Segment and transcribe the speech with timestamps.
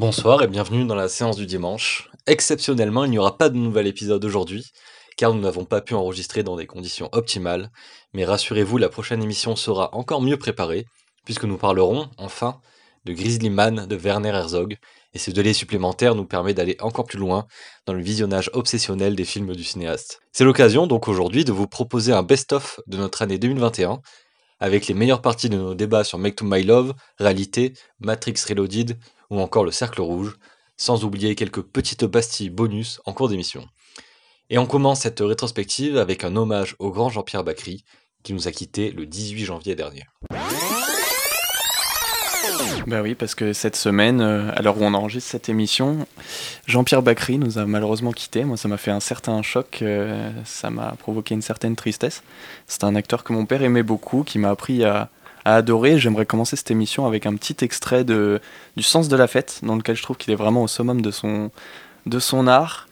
[0.00, 2.08] Bonsoir et bienvenue dans la séance du dimanche.
[2.26, 4.64] Exceptionnellement, il n'y aura pas de nouvel épisode aujourd'hui,
[5.18, 7.70] car nous n'avons pas pu enregistrer dans des conditions optimales,
[8.14, 10.86] mais rassurez-vous, la prochaine émission sera encore mieux préparée,
[11.26, 12.62] puisque nous parlerons, enfin,
[13.04, 14.78] de Grizzly Man de Werner Herzog,
[15.12, 17.46] et ce délai supplémentaire nous permet d'aller encore plus loin
[17.84, 20.22] dans le visionnage obsessionnel des films du cinéaste.
[20.32, 24.00] C'est l'occasion donc aujourd'hui de vous proposer un best-of de notre année 2021,
[24.60, 28.96] avec les meilleures parties de nos débats sur Make to My Love, Réalité, Matrix Reloaded
[29.30, 30.36] ou encore Le Cercle Rouge,
[30.76, 33.66] sans oublier quelques petites pastilles bonus en cours d'émission.
[34.48, 37.84] Et on commence cette rétrospective avec un hommage au grand Jean-Pierre Bacry,
[38.22, 40.04] qui nous a quittés le 18 janvier dernier.
[42.86, 46.06] Bah oui, parce que cette semaine, euh, à l'heure où on enregistre cette émission,
[46.66, 48.44] Jean-Pierre Bacry nous a malheureusement quittés.
[48.44, 52.22] Moi, ça m'a fait un certain choc, euh, ça m'a provoqué une certaine tristesse.
[52.66, 55.10] C'est un acteur que mon père aimait beaucoup, qui m'a appris à,
[55.44, 55.98] à adorer.
[55.98, 58.40] J'aimerais commencer cette émission avec un petit extrait de,
[58.76, 61.10] du Sens de la fête, dans lequel je trouve qu'il est vraiment au summum de
[61.10, 61.50] son,
[62.06, 62.86] de son art.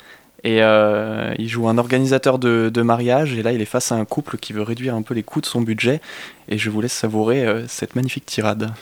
[0.44, 3.96] Et euh, il joue un organisateur de, de, mariage, et là il est face à
[3.96, 6.00] un couple qui veut réduire un peu les coûts de son budget.
[6.48, 8.72] Et je vous laisse savourer euh, cette magnifique tirade.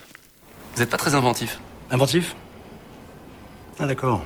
[0.74, 1.58] Vous n'êtes pas très inventif.
[1.90, 2.36] Inventif?
[3.78, 4.24] Ah d'accord.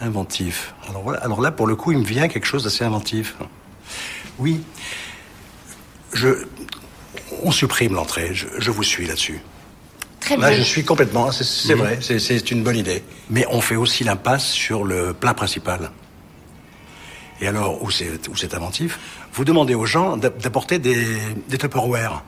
[0.00, 0.74] Inventif.
[0.88, 1.18] Alors voilà.
[1.20, 3.36] Alors là, pour le coup, il me vient quelque chose d'assez inventif.
[4.38, 4.62] Oui.
[6.12, 6.46] Je.
[7.42, 8.30] On supprime l'entrée.
[8.32, 9.40] Je, je, vous suis là-dessus.
[10.20, 10.58] Très Là, bien.
[10.58, 11.30] je suis complètement.
[11.32, 11.78] C'est Mhm.
[11.80, 11.98] vrai.
[12.00, 13.02] c'est- une bonne idée.
[13.30, 15.90] Mais on fait aussi l'impasse sur le plat principal.
[17.40, 18.98] Et alors, où c'est où c'est inventif
[19.34, 21.04] Vous demandez aux gens d'a- d'apporter des,
[21.48, 22.22] des Tupperware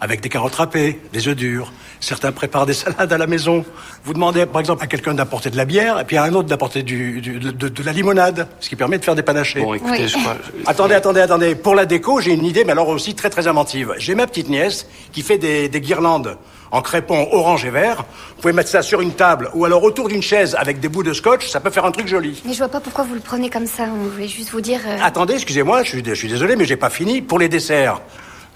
[0.00, 1.72] avec des carottes râpées, des œufs durs.
[2.00, 3.64] Certains préparent des salades à la maison.
[4.04, 6.48] Vous demandez, par exemple, à quelqu'un d'apporter de la bière, et puis à un autre
[6.48, 9.60] d'apporter du, du- de, la limonade, ce qui permet de faire des panachés.
[9.60, 10.08] Bon, écoutez, Oui.
[10.08, 10.36] je crois.
[10.66, 11.54] Attendez, attendez, attendez.
[11.56, 13.94] Pour la déco, j'ai une idée, mais alors aussi très très inventive.
[13.98, 16.36] J'ai ma petite nièce qui fait des, des guirlandes
[16.70, 18.04] en crépon orange et vert.
[18.36, 21.02] Vous pouvez mettre ça sur une table ou alors autour d'une chaise avec des bouts
[21.02, 21.48] de scotch.
[21.48, 22.40] Ça peut faire un truc joli.
[22.44, 23.84] Mais je vois pas pourquoi vous le prenez comme ça.
[23.92, 24.80] On voulait juste vous dire.
[24.86, 27.22] euh, Attendez, excusez-moi, je suis, je suis désolé, mais j'ai pas fini.
[27.22, 28.00] Pour les desserts,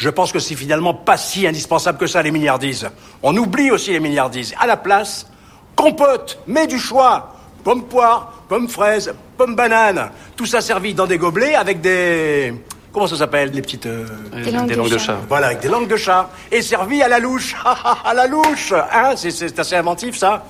[0.03, 2.91] je pense que c'est finalement pas si indispensable que ça, les milliardises.
[3.23, 4.53] On oublie aussi les milliardises.
[4.59, 5.29] À la place,
[5.77, 7.37] compote, mets du choix.
[7.63, 10.11] Pomme poire, pomme fraise, pomme banane.
[10.35, 12.53] Tout ça servi dans des gobelets avec des...
[12.93, 13.53] Comment ça s'appelle?
[13.53, 13.87] Les petites...
[13.87, 14.05] euh,
[14.43, 15.05] Des langues des de langues de chat.
[15.07, 15.19] chat.
[15.29, 16.29] Voilà, avec des langues de chat.
[16.51, 17.55] Et servi à la louche.
[18.05, 20.45] à la louche Hein C'est- C'est assez inventif, ça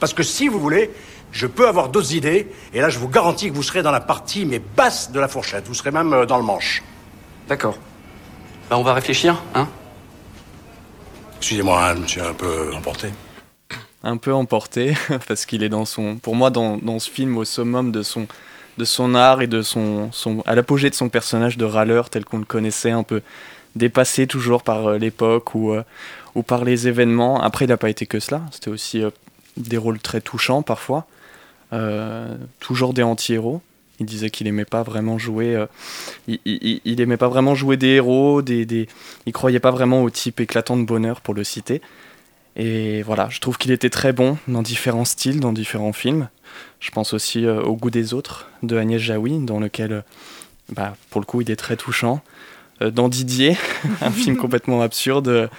[0.00, 0.90] Parce que si vous voulez,
[1.32, 2.46] je peux avoir d'autres idées.
[2.74, 5.28] Et là, je vous garantis que vous serez dans la partie, mais basse de la
[5.28, 5.66] fourchette.
[5.66, 6.82] Vous serez même euh, dans le manche.
[7.48, 7.78] D'accord.
[8.70, 9.66] Bah, on va réfléchir, hein
[11.38, 13.08] Excusez-moi, je me suis un peu emporté.
[14.02, 14.94] Un peu emporté,
[15.28, 16.16] parce qu'il est dans son.
[16.16, 18.26] Pour moi, dans, dans ce film, au summum de son,
[18.76, 20.10] de son art et de son.
[20.12, 23.22] son à l'apogée de son personnage de râleur tel qu'on le connaissait, un peu
[23.74, 25.82] dépassé toujours par euh, l'époque ou, euh,
[26.34, 27.40] ou par les événements.
[27.40, 28.42] Après, il n'a pas été que cela.
[28.52, 29.10] C'était aussi euh,
[29.56, 31.06] des rôles très touchants parfois.
[31.72, 33.62] Euh, toujours des anti-héros.
[34.00, 35.54] Il disait qu'il aimait pas vraiment jouer.
[35.54, 35.66] euh,
[36.26, 38.42] il, il, il aimait pas vraiment jouer des héros.
[38.42, 38.88] Des, des,
[39.26, 41.80] il croyait pas vraiment au type éclatant de bonheur pour le citer.
[42.56, 46.28] Et voilà, je trouve qu'il était très bon dans différents styles, dans différents films.
[46.80, 50.00] Je pense aussi euh, au goût des autres de Agnès Jaoui, dans lequel, euh,
[50.72, 52.20] bah, pour le coup, il est très touchant.
[52.80, 53.56] Dans Didier,
[54.02, 55.50] un film complètement absurde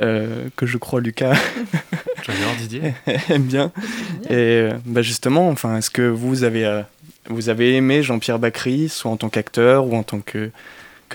[0.00, 1.34] euh, que je crois Lucas
[2.22, 2.94] J'adore Didier.
[3.28, 3.72] aime bien.
[4.30, 6.82] Et euh, bah, justement, enfin, est-ce que vous avez, euh,
[7.28, 10.50] vous avez aimé Jean-Pierre Bacry, soit en tant qu'acteur ou en tant que,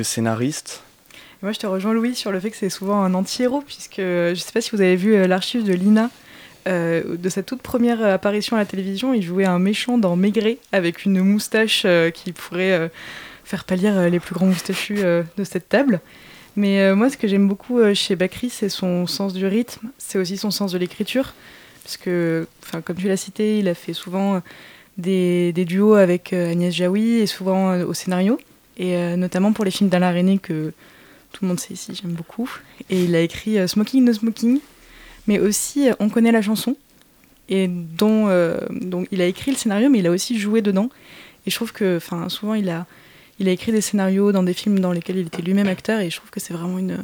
[0.02, 0.84] scénariste?
[1.42, 4.30] Moi, je te rejoins, Louis, sur le fait que c'est souvent un anti-héros, puisque euh,
[4.30, 6.10] je ne sais pas si vous avez vu euh, l'archive de Lina.
[6.68, 10.58] euh, de sa toute première apparition à la télévision, il jouait un méchant dans Maigret
[10.72, 12.92] avec une moustache qui pourrait
[13.44, 16.02] faire pâlir les plus grands moustachus de cette table.
[16.56, 20.38] Mais moi, ce que j'aime beaucoup chez Bakri, c'est son sens du rythme, c'est aussi
[20.38, 21.34] son sens de l'écriture.
[21.84, 22.46] Parce que,
[22.84, 24.42] comme tu l'as cité, il a fait souvent
[24.98, 28.40] des, duos avec euh, Agnès Jaoui et souvent euh, au scénario.
[28.78, 30.74] Et euh, notamment pour les films d'Alain René que
[31.32, 32.50] tout le monde sait ici, j'aime beaucoup.
[32.90, 34.60] Et il a écrit Smoking No Smoking,
[35.28, 36.78] mais aussi On connaît la chanson,
[37.50, 38.28] et dont,
[38.72, 40.90] dont il a écrit le scénario, mais il a aussi joué dedans.
[41.46, 42.86] Et je trouve que, enfin, souvent il a,
[43.40, 46.10] il a écrit des scénarios dans des films dans lesquels il était lui-même acteur, et
[46.10, 46.98] je trouve que c'est vraiment une,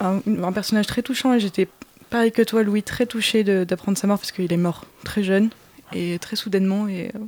[0.00, 1.32] un, un personnage très touchant.
[1.34, 1.68] Et j'étais,
[2.10, 5.50] pareil que toi, Louis, très touchée d'apprendre sa mort, parce qu'il est mort très jeune
[5.92, 6.88] et très soudainement.
[6.88, 7.18] Et euh,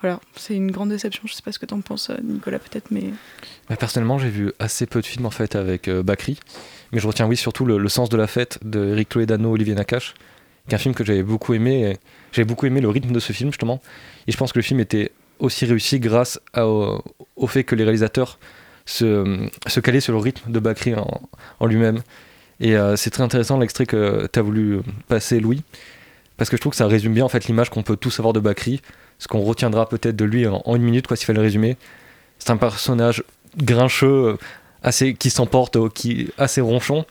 [0.00, 1.22] voilà, c'est une grande déception.
[1.26, 3.04] Je sais pas ce que t'en penses, euh, Nicolas, peut-être, mais.
[3.68, 6.38] Bah, personnellement, j'ai vu assez peu de films en fait avec euh, Bakri,
[6.92, 10.14] mais je retiens oui surtout le, sens de la fête de Eric Toledano, Olivier Nakache,
[10.68, 11.98] qui est un film que j'avais beaucoup aimé.
[12.32, 13.80] J'avais beaucoup aimé le rythme de ce film justement,
[14.26, 17.02] et je pense que le film était aussi réussi grâce au,
[17.36, 18.38] au fait que les réalisateurs
[18.86, 22.02] se, se calaient sur le rythme de Bakri en, lui-même.
[22.60, 25.62] Et c'est très intéressant l'extrait que tu as voulu passer, Louis,
[26.36, 28.32] parce que je trouve que ça résume bien en fait l'image qu'on peut tous avoir
[28.32, 28.80] de Bakri,
[29.18, 31.76] ce qu'on retiendra peut-être de lui en, une minute, quoi, s'il fallait le résumer.
[32.38, 33.22] C'est un personnage
[33.56, 34.36] grincheux, euh,
[34.82, 37.06] assez, qui s'emporte, euh, qui assez ronchon,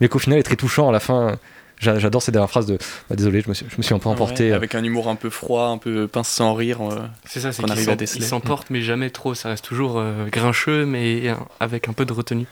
[0.00, 1.38] mais qu'au final est très touchant à la fin.
[1.78, 2.78] J'adore ces dernières phrases de
[3.10, 4.52] bah, désolé, je me, suis, je me suis un peu emporté.
[4.52, 6.78] avec un humour un peu froid, un peu pince sans rire.
[7.26, 8.24] c'est ça, c'est qu'on arrive à déceler.
[8.24, 9.34] Il s'emporte, mais jamais trop.
[9.34, 10.02] Ça reste toujours
[10.32, 12.46] grincheux, mais avec un peu de retenue.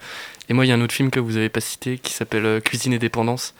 [0.50, 2.60] Et moi, il y a un autre film que vous avez pas cité qui s'appelle
[2.60, 3.54] Cuisine et dépendance,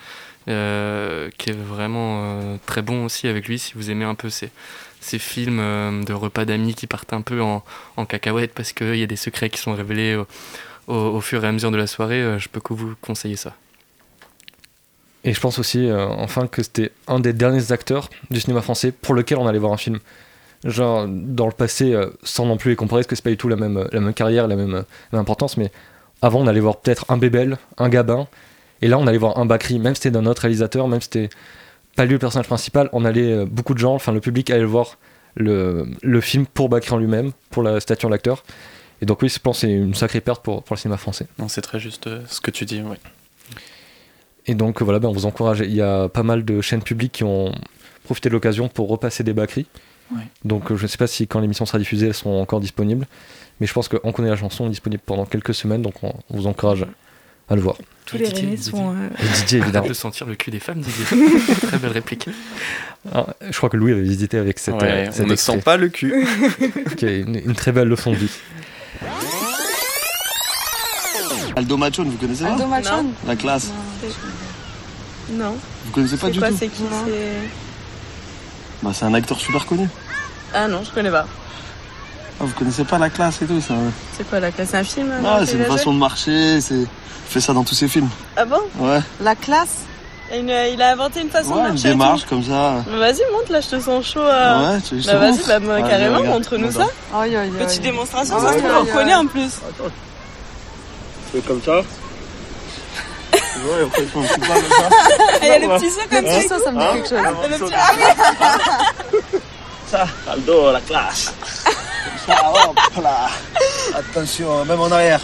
[0.48, 4.28] euh, qui est vraiment euh, très bon aussi avec lui si vous aimez un peu
[4.28, 4.50] ces,
[5.00, 7.64] ces films euh, de repas d'amis qui partent un peu en,
[7.96, 10.22] en cacahuète parce qu'il y a des secrets qui sont révélés
[10.86, 13.54] au, fur et à mesure de la soirée, je peux que vous conseiller ça.
[15.26, 19.14] Et je pense aussi, enfin, que c'était un des derniers acteurs du cinéma français pour
[19.14, 19.98] lequel on allait voir un film.
[20.62, 23.48] Genre, dans le passé, sans non plus les comparer, parce que c'est pas du tout
[23.48, 25.72] la même, la même carrière, la même, la même importance, mais
[26.20, 28.28] avant, on allait voir peut-être un Bébel, un Gabin,
[28.84, 31.08] et là, on allait voir un Bakri, même si c'était d'un autre réalisateur, même si
[31.10, 31.30] c'était
[31.96, 34.62] pas lui le personnage principal, on allait, euh, beaucoup de gens, enfin le public allait
[34.62, 34.98] voir
[35.36, 38.44] le, le film pour Bakri en lui-même, pour la statue de l'acteur.
[39.00, 41.26] Et donc oui, je pense c'est une sacrée perte pour, pour le cinéma français.
[41.38, 42.96] Non, c'est très juste euh, ce que tu dis, oui.
[44.46, 45.60] Et donc voilà, ben, on vous encourage.
[45.60, 47.54] Il y a pas mal de chaînes publiques qui ont
[48.04, 49.66] profité de l'occasion pour repasser des Bakri.
[50.44, 53.06] Donc euh, je ne sais pas si quand l'émission sera diffusée, elles seront encore disponibles.
[53.60, 56.84] Mais je pense qu'on connaît la chanson, disponible pendant quelques semaines, donc on vous encourage
[57.48, 57.76] à le voir.
[58.06, 58.94] Tous les Didier, sont.
[58.94, 59.08] Euh...
[59.36, 59.86] Didier, évidemment.
[59.86, 61.04] On peut sentir le cul des femmes, Didier.
[61.62, 62.28] Très belle réplique.
[63.12, 64.74] Ah, je crois que Louis avait visité avec cette.
[64.74, 66.26] Ouais, on ne sent pas le cul.
[67.02, 68.30] est une, une, très belle leçon de vie.
[71.56, 73.70] Aldo Machon, vous connaissez Aldo Machon La classe
[75.30, 75.44] Non.
[75.44, 75.56] non.
[75.86, 76.82] Vous connaissez pas du quoi, tout C'est qui
[78.82, 79.88] bah, C'est un acteur super connu.
[80.52, 81.26] Ah non, je connais pas.
[82.40, 83.74] Ah, vous connaissez pas la classe et tout ça
[84.16, 84.70] C'est quoi la classe?
[84.70, 86.86] C'est un film Ah, c'est une façon de marcher, c'est
[87.34, 88.08] fait ça dans tous ses films.
[88.36, 89.00] Ah bon Ouais.
[89.20, 89.78] La classe
[90.32, 91.88] il a inventé une façon ouais, de marcher.
[91.88, 92.82] une démarche comme ça.
[92.86, 94.20] Vas-y, montre là, je te sens chaud.
[94.20, 94.72] À...
[94.72, 96.86] Ouais, tu Bah vas-y, bah, bah, carrément, montre-nous ça.
[97.14, 99.50] Aïe, aïe, Petite démonstration, ça, tu le reconnais en plus.
[99.68, 99.90] Attends.
[101.30, 101.76] Tu fais comme ça.
[101.76, 101.84] Ouais,
[103.84, 104.88] après, il faut un petit pas comme ça.
[105.42, 106.40] Il y a le petit saut comme ça.
[106.48, 107.20] Ça, ça me dit quelque chose.
[107.50, 107.58] Le
[109.18, 109.36] petit...
[109.90, 111.32] ça, Aldo, la classe.
[111.64, 113.28] Comme ça, hop là.
[113.96, 115.20] Attention, même en arrière.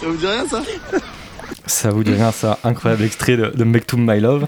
[0.00, 0.62] Ça vous dit rien ça
[1.66, 4.46] Ça vous dit rien ça Incroyable extrait de, de Make to My Love.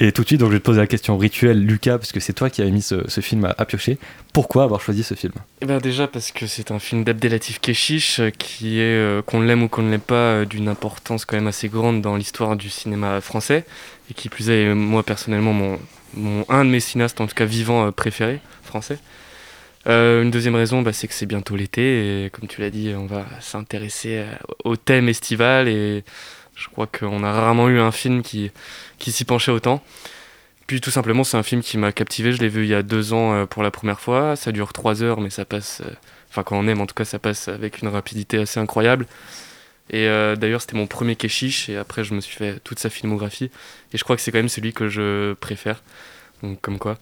[0.00, 2.20] Et tout de suite, donc, je vais te poser la question rituelle, Lucas, parce que
[2.20, 3.98] c'est toi qui avais mis ce, ce film à, à, piocher.
[4.32, 5.32] Pourquoi avoir choisi ce film?
[5.60, 9.64] Eh ben déjà parce que c'est un film d'Abdelatif Keshish qui est, euh, qu'on l'aime
[9.64, 12.70] ou qu'on ne l'aime pas, euh, d'une importance quand même assez grande dans l'histoire du
[12.70, 13.64] cinéma français.
[14.08, 15.80] Et qui plus est, moi personnellement, mon,
[16.14, 18.98] mon, un de mes cinéastes, en tout cas vivants, euh, préférés français.
[19.86, 22.92] Euh, une deuxième raison, bah, c'est que c'est bientôt l'été et comme tu l'as dit,
[22.96, 24.24] on va s'intéresser
[24.64, 26.04] au thème estival et
[26.56, 28.50] je crois qu'on a rarement eu un film qui,
[28.98, 29.82] qui s'y penchait autant.
[30.68, 32.30] Puis tout simplement, c'est un film qui m'a captivé.
[32.30, 34.36] Je l'ai vu il y a deux ans euh, pour la première fois.
[34.36, 35.80] Ça dure trois heures, mais ça passe.
[35.80, 35.90] Euh,
[36.28, 39.06] enfin, quand on aime, en tout cas, ça passe avec une rapidité assez incroyable.
[39.88, 42.90] Et euh, d'ailleurs, c'était mon premier Keshish, et après, je me suis fait toute sa
[42.90, 43.50] filmographie.
[43.94, 45.82] Et je crois que c'est quand même celui que je préfère.
[46.42, 46.98] Donc, comme quoi.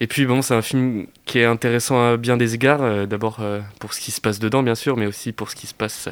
[0.00, 2.82] Et puis bon, c'est un film qui est intéressant à bien des égards.
[2.82, 5.56] Euh, D'abord euh, pour ce qui se passe dedans, bien sûr, mais aussi pour ce
[5.56, 6.08] qui se passe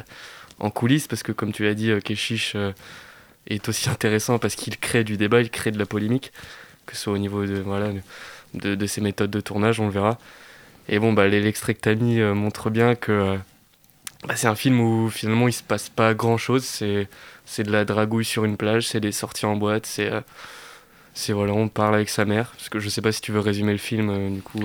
[0.59, 2.55] en coulisses, parce que comme tu l'as dit, euh, Keshish
[3.47, 6.33] est aussi intéressant parce qu'il crée du débat, il crée de la polémique,
[6.85, 7.91] que ce soit au niveau de, voilà,
[8.53, 10.17] de, ses méthodes de tournage, on le verra.
[10.89, 13.37] Et bon, bah, l'extrait que tu as mis montre bien que
[14.25, 16.63] bah, c'est un film où finalement il se passe pas grand chose.
[16.63, 20.11] C'est de la dragouille sur une plage, c'est des sorties en boîte, c'est
[21.17, 22.53] c'est voilà, on parle avec sa mère.
[22.55, 24.59] Parce que je sais pas si tu veux résumer le film, euh, du coup.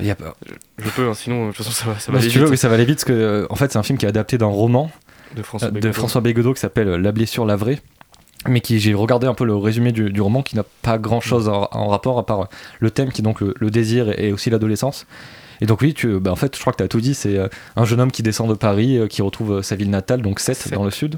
[0.00, 0.34] Il y a pas...
[0.46, 0.52] je,
[0.84, 2.38] je, peux, hein, sinon, de toute façon, ça va, ça bah, va si aller tu
[2.38, 2.46] vite.
[2.46, 4.04] veux, oui, ça va aller vite, parce que euh, en fait, c'est un film qui
[4.04, 4.90] est adapté d'un roman
[5.34, 7.80] de François euh, Bégodeau, de François Bégodeau qui s'appelle La blessure, la vraie.
[8.46, 11.22] Mais qui j'ai regardé un peu le résumé du, du roman qui n'a pas grand
[11.22, 14.28] chose en, en, rapport à part le thème qui est donc le, le désir et,
[14.28, 15.06] et aussi l'adolescence.
[15.62, 17.38] Et donc oui, tu, bah en fait, je crois que tu as tout dit, c'est
[17.76, 20.84] un jeune homme qui descend de Paris, qui retrouve sa ville natale, donc Sète, dans
[20.84, 21.16] le sud,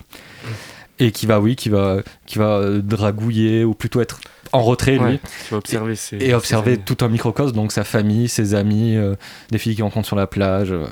[1.00, 4.20] et qui va, oui, qui va, qui va dragouiller, ou plutôt être
[4.52, 5.20] en retrait, lui.
[5.52, 9.14] Observer et, ses, et observer ses tout un microcosme, donc sa famille, ses amis, euh,
[9.50, 10.72] des filles qui rencontrent sur la plage.
[10.72, 10.84] euh,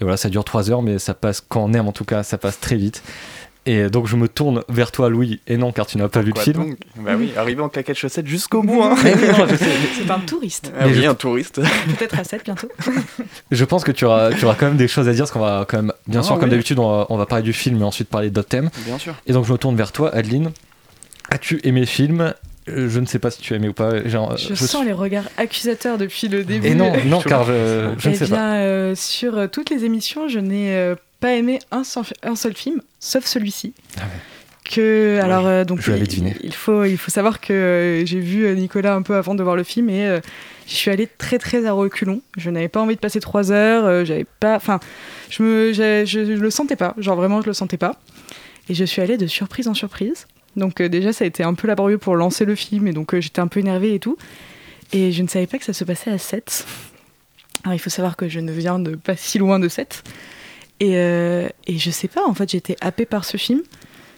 [0.00, 2.22] et voilà, ça dure trois heures, mais ça passe, quand on aime en tout cas,
[2.22, 3.02] ça passe très vite.
[3.66, 6.32] Et donc je me tourne vers toi, Louis, et non, car tu n'as pas vu
[6.34, 6.56] le film.
[6.56, 6.76] donc?
[6.96, 8.82] Bah oui, arrivé en claquette chaussette jusqu'au bout.
[8.82, 8.94] Hein.
[9.96, 10.70] C'est un touriste.
[10.78, 11.62] Ah oui, un touriste.
[11.96, 12.68] Peut-être à 7 bientôt.
[13.50, 15.40] Je pense que tu auras, tu auras quand même des choses à dire, parce qu'on
[15.40, 17.78] va quand même, bien Ah sûr, comme d'habitude, on va, on va parler du film,
[17.78, 18.68] mais ensuite parler d'autres thèmes.
[18.84, 19.14] Bien sûr.
[19.26, 20.50] Et donc je me tourne vers toi, Adeline.
[21.30, 22.34] As-tu aimé le film?
[22.66, 24.06] Je ne sais pas si tu as aimé ou pas.
[24.08, 26.66] Genre, Je, sens les regards accusateurs depuis le début.
[26.68, 28.54] Et non, non, car je, je ne Eh sais bien, pas.
[28.56, 32.54] euh, sur euh, toutes les émissions, je n'ai euh, pas aimé un, seul- un seul
[32.54, 33.74] film, sauf celui-ci.
[33.98, 34.02] Ah
[34.64, 36.34] que alors euh, donc je vais aller il-.
[36.42, 39.42] Il faut il faut savoir que euh, j'ai vu euh, Nicolas un peu avant de
[39.42, 40.20] voir le film et euh,
[40.66, 42.22] je suis allée très très à reculons.
[42.38, 43.84] Je n'avais pas envie de passer trois heures.
[43.84, 44.80] euh, J'avais pas, enfin,
[45.28, 46.94] je me, je, je le sentais pas.
[46.96, 48.00] Genre vraiment, je le sentais pas.
[48.70, 50.26] Et je suis allée de surprise en surprise.
[50.56, 53.14] Donc euh, déjà, ça a été un peu laborieux pour lancer le film et donc
[53.14, 54.16] euh, j'étais un peu énervée et tout.
[54.92, 56.66] Et je ne savais pas que ça se passait à 7.
[57.64, 60.02] Alors il faut savoir que je ne viens de pas si loin de 7.
[60.80, 63.62] Et, euh, et je sais pas, en fait, été happée par ce film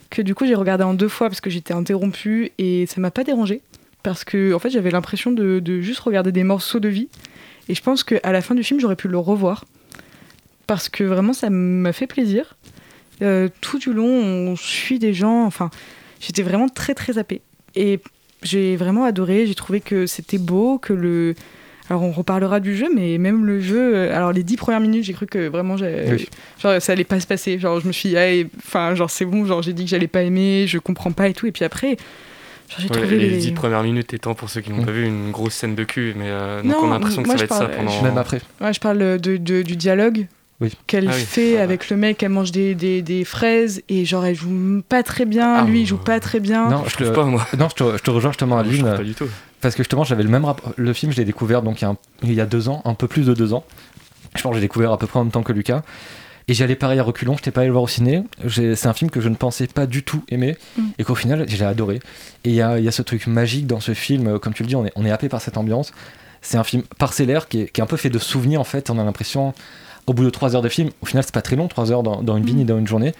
[0.08, 3.10] que du coup j'ai regardé en deux fois parce que j'étais interrompue et ça m'a
[3.10, 3.60] pas dérangé
[4.04, 7.08] parce que en fait j'avais l'impression de, juste regarder des morceaux de vie
[7.68, 9.64] et je pense qu'à la fin du film j'aurais pu le revoir
[10.68, 12.56] parce que vraiment ça m'a fait plaisir.
[13.18, 15.70] Tout du long on suit des gens, enfin
[16.20, 17.40] j'étais vraiment très très happée
[17.74, 18.00] et
[18.42, 21.34] j'ai vraiment adoré, j'ai trouvé que c'était beau, que le...
[21.88, 25.04] Alors on reparlera du jeu, mais même le jeu, euh, alors les dix premières minutes,
[25.04, 26.28] j'ai cru que vraiment Oui.
[26.60, 27.60] genre, ça allait pas se passer.
[27.60, 28.26] Genre je me suis dit, ah,
[28.58, 31.32] enfin genre c'est bon, genre j'ai dit que j'allais pas aimer, je comprends pas et
[31.32, 31.46] tout.
[31.46, 34.62] Et puis après, genre, j'ai Ouais, trouvé les les- dix premières minutes étant, pour ceux
[34.62, 34.86] qui n'ont Mm.
[34.86, 36.14] pas vu, une grosse scène de cul.
[36.16, 37.86] Mais euh, donc Non, on a l'impression que moi, ça je va être ça parle-
[37.86, 38.02] pendant.
[38.02, 38.40] Même après.
[38.60, 40.26] Ouais, je parle de, de- du dialogue
[40.60, 40.72] Oui.
[40.86, 41.20] qu'elle Ah oui.
[41.20, 42.22] fait avec le mec.
[42.22, 45.54] Elle mange des, des, des fraises et genre elle joue pas très bien.
[45.54, 46.68] Ah, lui, il joue pas très bien.
[46.70, 47.46] Non, Je te, pas, moi.
[47.58, 48.84] non, je te, je te rejoins justement à Je Lune.
[48.96, 49.26] pas du tout.
[49.60, 50.72] Parce que justement, j'avais le même rapport.
[50.76, 52.80] Le film, je l'ai découvert donc il y, a un- il y a deux ans,
[52.84, 53.64] un peu plus de deux ans.
[54.34, 55.82] Je pense que j'ai découvert à peu près en même temps que Lucas.
[56.48, 58.22] Et j'y allais pareil à reculons, je n'étais pas allé le voir au ciné.
[58.48, 60.82] C'est un film que je ne pensais pas du tout aimer Mm.
[60.98, 61.96] et qu'au final, j'ai adoré.
[62.44, 64.54] Et il y a, il y a ce truc magique dans ce film, euh, comme
[64.54, 65.92] tu le dis, on est, on est happé par cette ambiance.
[66.42, 68.90] C'est un film parcellaire qui est, qui est un peu fait de souvenirs en fait.
[68.90, 69.54] On a l'impression,
[70.06, 72.02] au bout de trois heures de film, au final, c'est pas très long, trois heures
[72.02, 72.56] dans, dans une vie Mm.
[72.58, 73.12] ni dans une journée.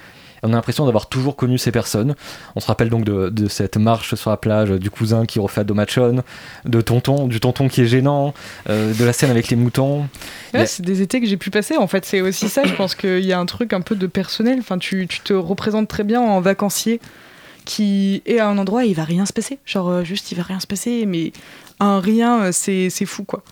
[0.43, 2.14] On a l'impression d'avoir toujours connu ces personnes.
[2.55, 5.64] On se rappelle donc de, de cette marche sur la plage, du cousin qui refait
[5.64, 6.23] Domachon,
[6.66, 8.35] de tonton, du tonton qui est gênant,
[8.69, 10.07] euh, de la scène avec les moutons.
[10.52, 11.76] Ouais, a- c'est des étés que j'ai pu passer.
[11.78, 12.62] En fait, c'est aussi ça.
[12.64, 14.59] Je pense qu'il y a un truc un peu de personnel.
[14.61, 17.00] Enfin, tu, tu te représentes très bien en vacancier
[17.64, 19.59] qui est à un endroit et il va rien se passer.
[19.64, 21.05] Genre, euh, juste, il va rien se passer.
[21.07, 21.33] Mais
[21.81, 23.43] un rien, euh, c'est c'est fou, quoi.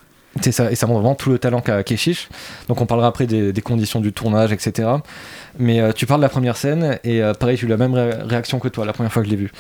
[0.40, 2.28] C'est ça, et ça montre vraiment tout le talent qu'a Keshish.
[2.68, 4.88] Donc on parlera après des conditions du tournage, etc.
[5.58, 7.94] Mais euh, tu parles de la première scène, et euh, pareil, j'ai eu la même
[7.94, 9.52] ré- réaction que toi la première fois que je l'ai vu.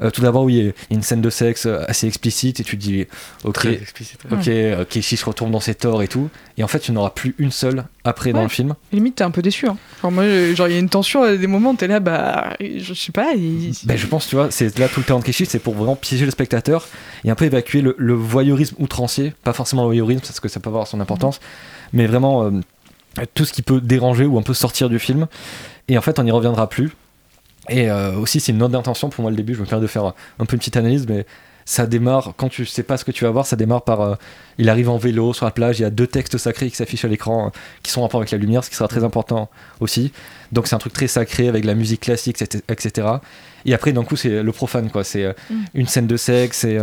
[0.00, 2.64] Euh, tout d'abord, oui, il y a une scène de sexe euh, assez explicite, et
[2.64, 3.06] tu te dis,
[3.44, 4.18] ok, Très explicite.
[4.30, 4.38] ouais.
[4.38, 6.30] ok, euh, Keshish retourne dans ses torts et tout.
[6.56, 8.74] Et en fait, tu n'auras plus une seule après dans le film.
[8.92, 9.66] Limite, t'es un peu déçu.
[9.68, 9.76] Hein.
[10.00, 12.94] Genre, moi, genre, il y a une tension à des moments, t'es là, bah, je
[12.94, 13.32] sais pas.
[13.36, 15.74] il- Ben, je pense, tu vois, c'est là tout le talent de Keshish, c'est pour
[15.74, 16.88] vraiment piéger le spectateur
[17.24, 19.34] et un peu évacuer le, le voyeurisme outrancier.
[19.44, 21.40] Pas forcément le voyeurisme, parce que ça peut avoir son importance,
[21.92, 22.50] mais vraiment euh,
[23.34, 25.26] tout ce qui peut déranger ou un peu sortir du film.
[25.88, 26.90] Et en fait, on n'y reviendra plus.
[27.68, 29.54] Et euh, aussi, c'est une note d'intention pour moi le début.
[29.54, 30.04] Je me permets de faire
[30.38, 31.26] un peu une petite analyse, mais
[31.64, 34.00] ça démarre, quand tu sais pas ce que tu vas voir, ça démarre par.
[34.00, 34.14] euh,
[34.58, 37.04] il arrive en vélo sur la plage, il y a deux textes sacrés qui s'affichent
[37.04, 37.50] à l'écran, euh,
[37.84, 40.12] qui sont en rapport avec la lumière, ce qui sera très important aussi.
[40.50, 43.06] Donc c'est un truc très sacré avec la musique classique, etc.
[43.64, 45.04] Et après, d'un coup, c'est le profane, quoi.
[45.04, 45.54] C'est euh, Mm.
[45.74, 46.78] une scène de sexe, c'est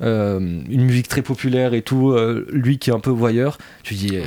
[0.00, 2.16] une musique très populaire et tout.
[2.50, 4.18] lui qui est un peu voyeur, tu dis.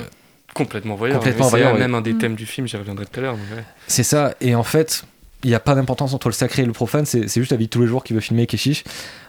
[0.53, 1.17] Complètement voyeur.
[1.19, 1.97] Complètement mais voyeur, même oui.
[1.97, 2.17] un des Mm.
[2.17, 3.35] thèmes du film, j'y reviendrai tout à l'heure.
[3.35, 3.63] ouais.
[3.87, 5.03] C'est ça, et en fait,
[5.43, 7.57] il n'y a pas d'importance entre le sacré et le profane, c'est c'est juste la
[7.57, 8.83] vie de tous les jours qui veut filmer Keshish,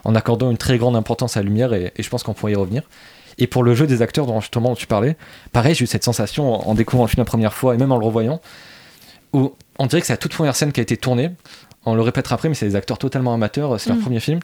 [0.04, 2.52] en accordant une très grande importance à la lumière, et, et je pense qu'on pourrait
[2.52, 2.82] y revenir.
[3.38, 5.16] Et pour le jeu des acteurs dont justement tu parlais,
[5.52, 7.92] pareil, j'ai eu cette sensation en, en découvrant le film la première fois, et même
[7.92, 8.40] en le revoyant,
[9.32, 11.30] où on dirait que c'est la toute première scène qui a été tournée,
[11.86, 14.02] on le répétera après, mais c'est des acteurs totalement amateurs, c'est leur Mm.
[14.02, 14.40] premier film,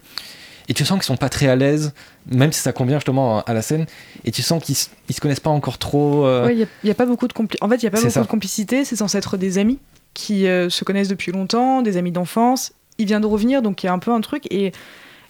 [0.68, 1.92] et tu sens qu'ils sont pas très à l'aise,
[2.30, 3.86] même si ça convient justement à la scène,
[4.24, 4.76] et tu sens qu'ils
[5.08, 6.26] ils se connaissent pas encore trop.
[6.26, 8.10] euh, Ouais, il n'y a, pas beaucoup de En fait, il y a pas beaucoup
[8.10, 8.20] ça.
[8.22, 8.84] de complicité.
[8.84, 9.78] C'est censé être des amis
[10.14, 12.72] qui euh, se connaissent depuis longtemps, des amis d'enfance.
[12.98, 14.44] Il vient de revenir, donc il y a un peu un truc.
[14.50, 14.72] Et,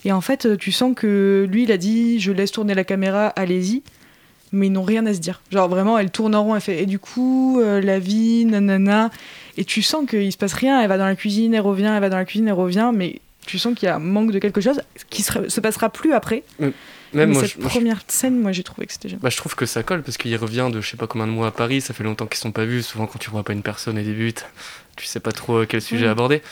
[0.05, 3.29] et en fait, tu sens que lui, il a dit Je laisse tourner la caméra,
[3.29, 3.83] allez-y.
[4.51, 5.43] Mais ils n'ont rien à se dire.
[5.53, 9.11] Genre vraiment, elle tourne en rond, elle fait Et du coup, euh, la vie, nanana.
[9.59, 10.81] Et tu sens qu'il se passe rien.
[10.81, 12.91] Elle va dans la cuisine, elle revient, elle va dans la cuisine, elle revient.
[12.95, 15.89] Mais tu sens qu'il y a un manque de quelque chose qui se, se passera
[15.91, 16.43] plus après.
[16.61, 16.73] Même
[17.15, 19.23] mais moi, cette je- moi, je- première scène, moi, j'ai trouvé que c'était génial.
[19.23, 21.33] Bah, je trouve que ça colle parce qu'il revient de je sais pas combien de
[21.33, 22.83] mois à Paris, ça fait longtemps qu'ils sont pas vus.
[22.83, 24.43] Souvent, quand tu vois pas une personne au début, t-
[24.97, 26.11] tu sais pas trop euh, quel sujet Mm.
[26.11, 26.43] aborder.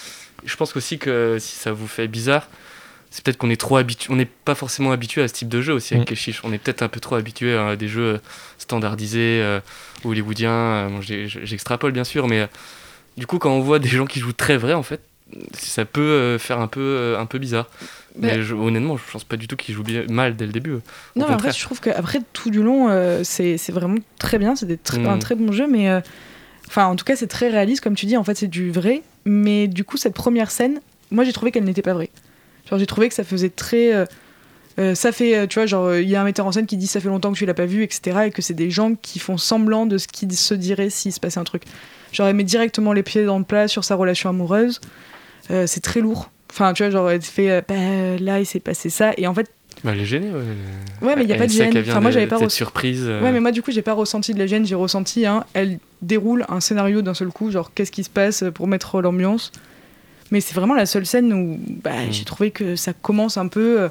[0.45, 2.49] Je pense aussi que si ça vous fait bizarre,
[3.11, 5.61] c'est peut-être qu'on est trop habitué, on n'est pas forcément habitué à ce type de
[5.61, 6.11] jeu aussi avec Mm.
[6.11, 6.41] Keshish.
[6.45, 8.19] On est peut-être un peu trop habitué à des jeux euh,
[8.59, 9.61] standardisés, euh,
[10.05, 10.89] hollywoodiens.
[10.91, 12.47] Bon, J'extrapole bien sûr, mais euh,
[13.17, 15.01] du coup, quand on voit des gens qui jouent très vrai, en fait,
[15.53, 17.69] ça peut euh, faire un peu, euh, un peu bizarre.
[18.19, 20.53] Mais Mais- je- honnêtement, je pense pas du tout qu'ils jouent bien, mal dès le
[20.53, 20.77] début.
[21.17, 24.57] Non, fait, je trouve qu'après, tout du long, euh, c'est vraiment très bien.
[24.57, 25.07] C'est tr- Mm.
[25.07, 25.89] un très bon jeu, mais.
[25.91, 26.01] euh,
[26.69, 28.17] Enfin, en tout cas, c'est très réaliste, comme tu dis.
[28.17, 29.03] En fait, c'est du vrai.
[29.25, 30.81] Mais du coup, cette première scène,
[31.13, 32.11] moi, j'ai trouvé qu'elle n'était pas vraie.
[32.69, 33.95] Genre, j'ai trouvé que ça faisait très.
[33.95, 36.89] euh, ça fait, tu vois, genre, il y a un metteur en scène qui dit
[36.89, 38.19] ça fait longtemps que tu l'as pas vu, etc.
[38.27, 41.21] Et que c'est des gens qui font semblant de ce qui se dirait s'il se
[41.21, 41.63] passait un truc.
[42.13, 44.81] Genre, elle met directement les pieds dans le plat sur sa relation amoureuse.
[45.51, 46.31] Euh, c'est très lourd.
[46.51, 47.75] Enfin, tu vois, genre, elle te fait, euh, bah,
[48.21, 49.13] là, il s'est passé ça.
[49.17, 49.51] Et en fait,
[49.85, 51.07] Bah, elle est gênée, ouais.
[51.07, 51.77] Ouais, mais il y a pas de gêne.
[51.77, 53.05] Enfin, moi, j'avais pas reçu- surprise.
[53.07, 54.65] euh, Ouais, mais moi, du coup, j'ai pas ressenti de la gêne.
[54.65, 58.45] J'ai ressenti, hein, elle déroule un scénario d'un seul coup, genre, qu'est-ce qui se passe
[58.55, 59.53] pour mettre l'ambiance.
[60.31, 62.13] Mais c'est vraiment la seule scène où bah, Mm.
[62.13, 63.81] j'ai trouvé que ça commence un peu.
[63.83, 63.89] euh,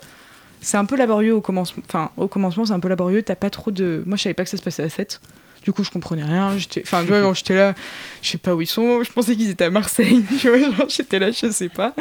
[0.62, 1.84] C'est un peu laborieux au commencement.
[1.88, 3.22] Enfin, au commencement, c'est un peu laborieux.
[3.22, 4.02] T'as pas trop de.
[4.08, 5.22] Moi, je savais pas que ça se passait à 7.
[5.66, 6.58] Du coup, je comprenais rien.
[6.58, 7.74] J'étais, enfin, tu vois, genre, j'étais là,
[8.22, 9.04] je sais pas où ils sont.
[9.04, 10.24] Je pensais qu'ils étaient à Marseille.
[10.90, 11.94] J'étais là, je sais pas.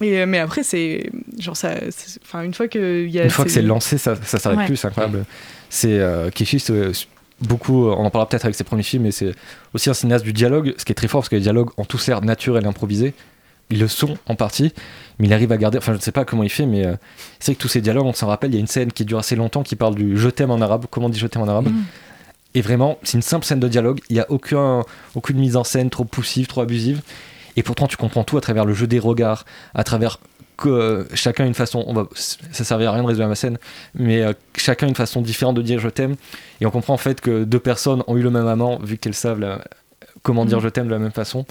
[0.00, 1.74] Et euh, mais après, c'est genre ça.
[2.24, 3.24] Enfin, une fois que y a.
[3.24, 4.66] Une fois que ces- c'est lancé, ça, ça s'arrête Ouais.
[4.66, 5.24] plus, c'est incroyable.
[5.70, 6.92] C'est euh, Kishi, euh,
[7.40, 9.32] beaucoup, on en parlera peut-être avec ses premiers films, mais c'est
[9.74, 11.84] aussi un cinéaste du dialogue, ce qui est très fort parce que les dialogues ont
[11.84, 13.12] tous l'air naturels et improvisés.
[13.70, 14.72] Ils le sont en partie,
[15.18, 15.76] mais il arrive à garder.
[15.78, 16.94] Enfin, je ne sais pas comment il fait, mais euh,
[17.40, 18.50] c'est que tous ces dialogues, on s'en rappelle.
[18.52, 20.60] Il y a une scène qui dure assez longtemps qui parle du je t'aime en
[20.60, 20.86] arabe.
[20.90, 21.84] Comment on dit je t'aime en arabe Mhm.
[22.54, 24.00] Et vraiment, c'est une simple scène de dialogue.
[24.08, 24.82] Il n'y a aucun,
[25.14, 27.02] aucune mise en scène trop poussive, trop abusive.
[27.56, 30.18] Et pourtant, tu comprends tout à travers le jeu des regards, à travers
[30.56, 31.84] que euh, chacun une façon.
[31.86, 33.58] On va, ça servait à rien de résumer ma scène,
[33.94, 36.16] mais euh, chacun une façon différente de dire je t'aime.
[36.60, 39.14] Et on comprend en fait que deux personnes ont eu le même amant, vu qu'elles
[39.14, 39.62] savent la-
[40.22, 40.64] comment dire Mhm.
[40.64, 41.44] je t'aime de la même façon.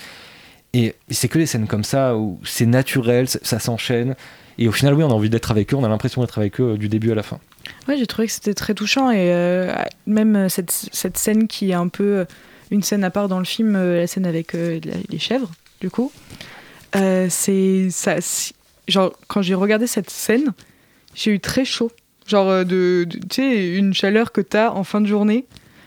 [0.73, 4.15] Et c'est que des scènes comme ça où c'est naturel, ça, ça s'enchaîne.
[4.59, 6.59] Et au final, oui, on a envie d'être avec eux, on a l'impression d'être avec
[6.59, 7.39] eux euh, du début à la fin.
[7.87, 9.73] Ouais, j'ai trouvé que c'était très touchant et euh,
[10.05, 12.25] même euh, cette, cette scène qui est un peu euh,
[12.71, 16.11] une scène à part dans le film, la scène avec les chèvres, du coup,
[16.93, 18.15] c'est ça.
[18.89, 20.53] Genre quand j'ai regardé cette scène,
[21.15, 21.91] j'ai eu très chaud.
[22.25, 25.45] Genre de, tu sais une chaleur que t'as en fin de journée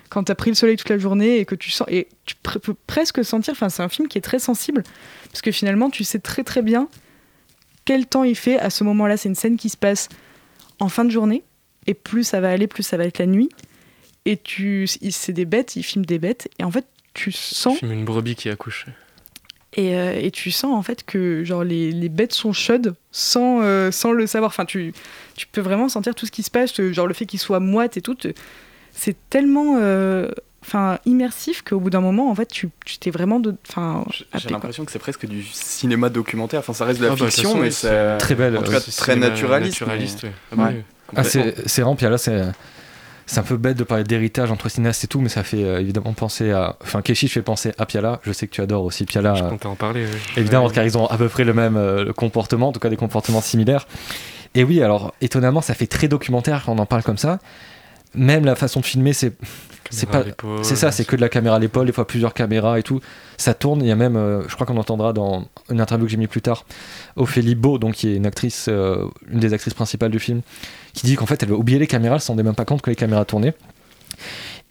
[0.09, 2.75] quand t'as pris le soleil toute la journée et que tu sens et tu peux
[2.87, 3.53] presque sentir.
[3.53, 4.83] Enfin, c'est un film qui est très sensible
[5.31, 6.89] parce que finalement tu sais très très bien
[7.85, 9.19] quel temps il fait à ce moment-là.
[9.19, 10.09] C'est une scène qui se passe
[10.79, 11.45] en fin de journée
[11.87, 13.49] et plus ça va aller, plus ça va être la nuit.
[14.27, 16.85] Et tu, c'est des bêtes, il filme des bêtes, et en fait,
[17.15, 18.87] tu sens, Filme une brebis qui accouche.
[19.77, 23.63] et, euh, et tu sens en fait que genre les, les bêtes sont chaudes sans,
[23.63, 24.51] euh, sans le savoir.
[24.51, 24.93] Enfin, tu,
[25.37, 27.61] tu peux vraiment sentir tout ce qui se passe, euh, genre le fait qu'ils soient
[27.61, 28.17] moites et tout.
[28.93, 30.29] C'est tellement, euh,
[30.63, 34.05] enfin, immersif qu'au bout d'un moment, en fait, tu, tu t'es vraiment de, enfin,
[34.35, 36.61] J'ai l'impression que c'est presque du cinéma documentaire.
[36.61, 38.71] Enfin, ça reste de la Ah bah, fiction, façon, mais c'est Très belle, En tout
[38.71, 39.81] cas, C'est très naturaliste.
[39.81, 40.35] naturaliste, mais- ouais.
[40.53, 40.85] Ah bah Ouais.
[41.17, 42.43] Ah, c'est c'est vraiment, là, c'est.
[43.27, 45.81] C'est un peu bête de parler d'héritage entre cinéastes et tout, mais ça fait euh,
[45.81, 46.75] évidemment penser à.
[46.83, 48.19] Enfin, Keshish fait penser à Piala.
[48.25, 49.35] Je sais que tu adores aussi Piala.
[49.37, 50.05] Je comptais en parler.
[50.13, 50.19] oui.
[50.37, 50.73] Évidemment, Ouais.
[50.75, 53.41] car ils ont à peu près le même euh, comportement, en tout cas des comportements
[53.41, 53.87] similaires.
[54.57, 57.39] Et oui, alors étonnamment, ça fait très documentaire quand on en parle comme ça.
[58.17, 59.33] Même la façon de filmer, c'est
[59.91, 60.23] c'est pas-
[60.65, 63.01] c'est ça, c'est que de la caméra à l'épaule, des fois plusieurs caméras et tout.
[63.37, 63.81] Ça tourne.
[63.83, 66.27] Il y a même, euh, je crois qu'on entendra dans une interview que j'ai mis
[66.27, 66.65] plus tard,
[67.17, 70.41] Ophélie Beau, donc qui est une actrice, euh, une des actrices principales du film,
[70.95, 72.83] qui dit qu'en fait elle va oublier les caméras, elle s'en rendait même pas compte
[72.83, 73.55] que les caméras tournaient.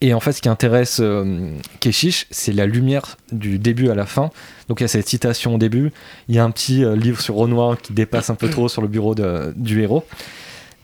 [0.02, 1.52] Et en fait, ce qui intéresse euh,
[1.82, 4.30] Keshish, c'est la lumière du début à la fin.
[4.70, 5.92] Donc il y a cette citation au début.
[6.30, 8.82] Il y a un petit euh, livre sur Renoir qui dépasse un peu trop sur
[8.82, 10.06] le bureau de- du héros.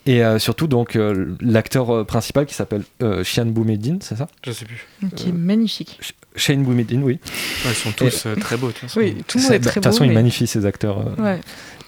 [0.07, 4.27] Et euh, surtout, donc, euh, l'acteur euh, principal qui s'appelle euh, Shian Boumedine, c'est ça?
[4.45, 4.85] Je sais plus.
[5.15, 5.99] Qui est magnifique.
[6.35, 7.13] Shane Boumedine, oui.
[7.65, 8.67] Ouais, ils sont tous euh, très beaux.
[8.67, 8.99] de toute façon.
[8.99, 9.81] Oui, tout le monde C'est- est très De beau.
[9.81, 10.99] toute façon, il mais- magnifie ces acteurs.
[10.99, 11.23] euh.
[11.23, 11.41] Ouais.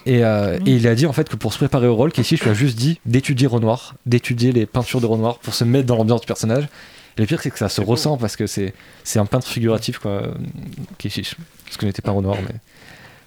[0.08, 0.68] Et, euh, Mm.
[0.68, 2.54] et il a dit en fait que pour se préparer au rôle, Keshish lui a
[2.54, 6.28] juste dit d'étudier Renoir, d'étudier les peintures de Renoir pour se mettre dans l'ambiance du
[6.28, 6.64] personnage.
[7.18, 10.00] Et le pire, c'est que ça se ressent parce que c'est c'est un peintre figuratif,
[10.00, 10.24] quoi,
[10.98, 11.36] Keshish.
[11.66, 12.56] Parce que je n'étais pas Renoir, mais.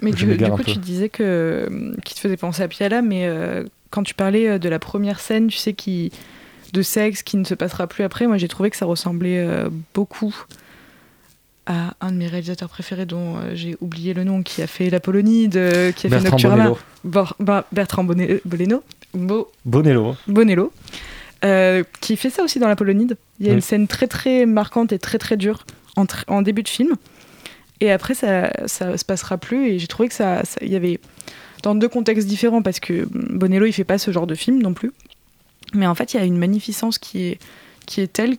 [0.03, 3.27] Mais du, du coup, tu disais que euh, qui te faisait penser à Piala, mais
[3.27, 6.13] euh, quand tu parlais euh, de la première scène, tu sais, qui
[6.73, 9.69] de sexe qui ne se passera plus après, moi j'ai trouvé que ça ressemblait euh,
[9.95, 10.35] beaucoup
[11.67, 14.91] à un de mes réalisateurs préférés dont euh, j'ai oublié le nom, qui a fait
[14.91, 16.75] l'Apollonide, euh, qui a fait Bertrand Nocturama.
[17.05, 17.29] Bonello.
[17.39, 18.83] Bah, Bertrand Boleno.
[19.15, 20.17] Bo- Bonello.
[20.27, 20.73] Bonello.
[21.45, 23.17] euh, qui fait ça aussi dans l'Apollonide.
[23.39, 23.57] Il y a Oui.
[23.57, 25.65] une scène très très marquante et très très dure
[25.97, 26.95] en, en début de film.
[27.81, 29.69] Et après, ça, ça se passera plus.
[29.71, 30.99] Et j'ai trouvé que ça, ça- il y avait
[31.63, 34.73] dans deux contextes différents parce que Bonello, il fait pas ce genre de film non
[34.75, 34.93] plus.
[35.75, 37.39] Mais en fait, il y a une magnificence qui est,
[37.87, 38.37] qui est telle,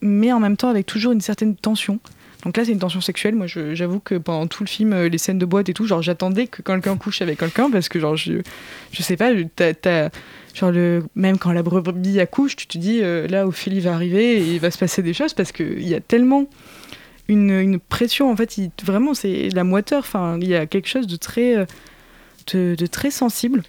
[0.00, 1.98] mais en même temps avec toujours une certaine tension.
[2.44, 3.34] Donc là, c'est une tension sexuelle.
[3.34, 6.46] Moi, j'avoue que pendant tout le film, les scènes de boîte et tout, genre, j'attendais
[6.46, 8.40] que quelqu'un couche avec quelqu'un parce que, genre, je,
[8.92, 10.08] je sais pas, t'as- t'as-
[10.54, 14.38] genre, le, même quand la brebis accouche, tu te dis, euh, là, Ophélie va arriver
[14.38, 16.46] et il va se passer des choses parce qu'il y a tellement
[17.28, 18.30] une, une pression.
[18.30, 19.98] En fait, vraiment, c'est la moiteur.
[19.98, 21.66] Enfin, il y a quelque chose de très, euh,
[22.54, 23.62] de, de très sensible.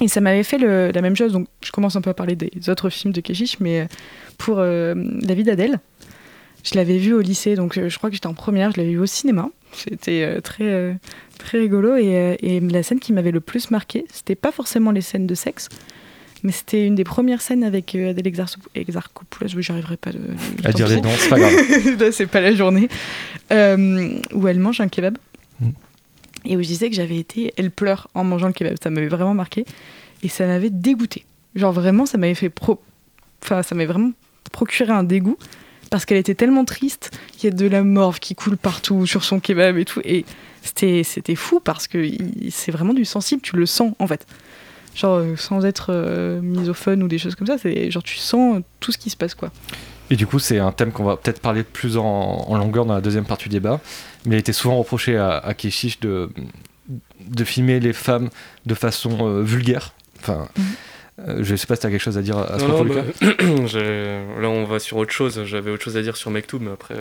[0.00, 1.32] Et ça m'avait fait le- la même chose.
[1.32, 3.84] Donc, je commence un peu à parler des autres films de Keshish, mais euh,
[4.38, 5.78] pour euh, La vie d'Adèle,
[6.64, 7.54] je l'avais vu au lycée.
[7.56, 8.70] Donc, euh, je crois que j'étais en première.
[8.72, 9.48] Je l'avais vu au cinéma.
[9.72, 10.92] C'était euh, très, euh,
[11.38, 11.96] très rigolo.
[11.96, 15.34] Et, et la scène qui m'avait le plus marqué, c'était pas forcément les scènes de
[15.34, 15.68] sexe,
[16.42, 19.54] mais c'était une des premières scènes avec Adèle Exarchop- Exarchopoulos.
[19.56, 20.20] Oui, j'arriverai pas de,
[20.64, 22.10] À dire les noms, c'est pas grave.
[22.12, 22.88] C'est pas la journée.
[23.50, 25.18] Où elle mange un kebab.
[26.44, 28.76] Et où je disais que j'avais été, elle pleure en mangeant le kebab.
[28.82, 29.64] Ça m'avait vraiment marqué
[30.22, 31.24] et ça m'avait dégoûté.
[31.54, 32.80] Genre vraiment, ça m'avait fait pro,
[33.42, 34.12] enfin ça m'avait vraiment
[34.52, 35.36] procuré un dégoût
[35.90, 39.24] parce qu'elle était tellement triste qu'il y a de la morve qui coule partout sur
[39.24, 40.24] son kebab et tout et
[40.62, 42.06] c'était c'était fou parce que
[42.50, 44.26] c'est vraiment du sensible, tu le sens en fait.
[44.94, 48.62] Genre euh, sans être euh, misophone ou des choses comme ça, c'est genre tu sens
[48.78, 49.50] tout ce qui se passe quoi.
[50.12, 53.00] Et du coup, c'est un thème qu'on va peut-être parler plus en longueur dans la
[53.00, 53.80] deuxième partie du débat.
[54.26, 56.30] Mais il a été souvent reproché à, à Keshish de,
[57.20, 58.28] de filmer les femmes
[58.66, 59.94] de façon euh, vulgaire.
[60.20, 60.48] Enfin,
[61.26, 63.02] euh, je sais pas si tu as quelque chose à dire à ce propos, bah,
[64.40, 65.42] là on va sur autre chose.
[65.44, 66.96] J'avais autre chose à dire sur Mektoub, mais après,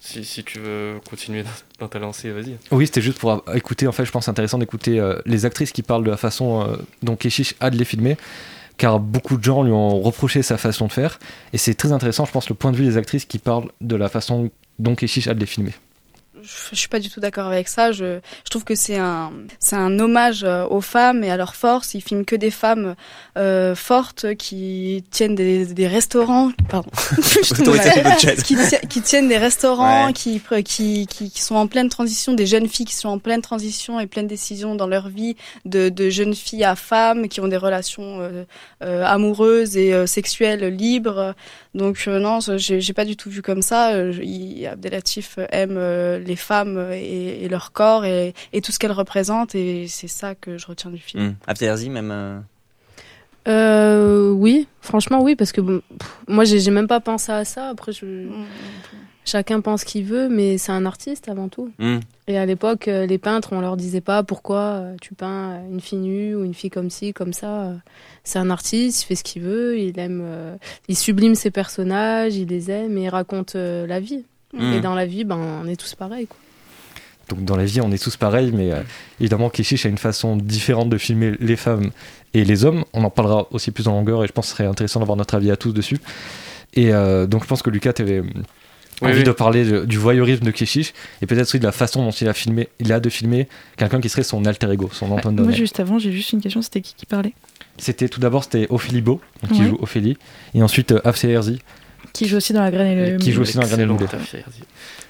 [0.00, 2.56] si, si tu veux continuer dans, dans ta lancée, vas-y.
[2.70, 5.18] Oui, c'était juste pour a- écouter, en fait, je pense que c'est intéressant d'écouter euh,
[5.26, 8.16] les actrices qui parlent de la façon euh, dont Keshish a de les filmer,
[8.76, 11.18] car beaucoup de gens lui ont reproché sa façon de faire,
[11.52, 13.96] et c'est très intéressant, je pense, le point de vue des actrices qui parlent de
[13.96, 15.72] la façon dont Keshish a de les filmer.
[16.72, 17.92] Je suis pas du tout d'accord avec ça.
[17.92, 21.54] Je, je trouve que c'est un, c'est un hommage euh, aux femmes et à leur
[21.54, 21.94] force.
[21.94, 22.94] Il filme que des femmes
[23.36, 26.50] euh, fortes qui tiennent des, des restaurants.
[26.68, 26.90] Pardon.
[28.44, 28.56] Qui,
[28.88, 30.12] qui tiennent des restaurants, Ouais.
[30.12, 33.42] qui, qui, qui, qui sont en pleine transition, des jeunes filles qui sont en pleine
[33.42, 37.48] transition et pleine décision dans leur vie, de, de jeunes filles à femmes qui ont
[37.48, 38.44] des relations euh,
[38.82, 41.34] euh, amoureuses et euh, sexuelles libres.
[41.78, 43.92] Donc euh, non, j'ai pas du tout vu comme ça.
[43.94, 48.78] Euh, il- Abdelatif aime euh, les femmes et, et leur corps et, et tout ce
[48.78, 51.36] qu'elles représentent et c'est ça que je retiens du film.
[51.46, 52.10] Abderzi, même.
[52.10, 52.38] euh,
[53.48, 57.44] Euh, oui, franchement oui, parce que bon, pff, moi j'ai j'ai même pas pensé à
[57.46, 57.68] ça.
[57.70, 58.04] Après, je...
[59.28, 61.70] chacun pense qu'il veut, mais c'est un artiste avant tout.
[61.78, 61.98] hmm.
[62.26, 65.80] Et à l'époque, euh, les peintres, on leur disait pas pourquoi euh, tu peins une
[65.80, 67.72] fille nue ou une fille comme ci, comme ça.
[68.24, 70.56] C'est un artiste, il fait ce qu'il veut, il aime, euh,
[70.88, 74.24] il sublime ses personnages, il les aime et il raconte euh, la vie.
[74.52, 74.72] Mm.
[74.74, 76.26] Et dans la vie, ben, on est tous pareils.
[76.26, 76.36] Quoi.
[77.28, 78.82] Donc dans la vie, on est tous pareils, mais euh,
[79.20, 81.90] évidemment, Keshish a une façon différente de filmer les femmes
[82.34, 82.84] et les hommes.
[82.92, 85.16] On en parlera aussi plus en longueur, et je pense que ce serait intéressant d'avoir
[85.16, 85.98] notre avis à tous dessus.
[86.74, 88.22] Et euh, donc je pense que Lucas, tu avais
[89.02, 89.24] Oui, envie oui.
[89.24, 92.28] de parler de- du voyeurisme de Keshish, et peut-être aussi de la façon dont il
[92.28, 95.44] a filmé, il a de filmer quelqu'un qui serait son alter ego, son Antoine Moi
[95.44, 95.56] Donner.
[95.56, 97.32] juste avant, j'ai juste une question, c'était qui qui parlait?
[97.76, 99.68] C'était tout d'abord c'était Ophélie Beau, donc qui Ouais.
[99.68, 100.16] joue Ophélie,
[100.54, 101.60] et ensuite euh, Afsé Herzi,
[102.12, 103.84] Qui joue aussi dans la graine et le qui joue aussi dans la graine et
[103.86, 103.96] le.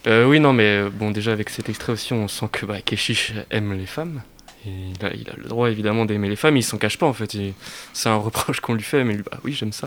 [0.06, 2.80] Euh, oui, non, mais euh, bon, déjà avec cet extrait aussi, on sent que bah,
[2.82, 4.22] Keshish aime les femmes.
[4.66, 7.06] Et il, a, il a le droit évidemment d'aimer les femmes, il s'en cache pas
[7.06, 7.36] en fait.
[7.92, 9.86] C'est un reproche qu'on lui fait, mais lui, bah oui, j'aime ça.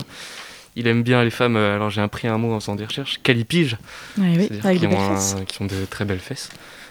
[0.76, 3.20] Il aime bien les femmes, euh, alors j'ai appris un mot en faisant des recherches,
[3.22, 3.76] calipige.
[4.18, 6.48] Oui, C'est-à-dire avec qui des ont, un- qui ont de très belles fesses.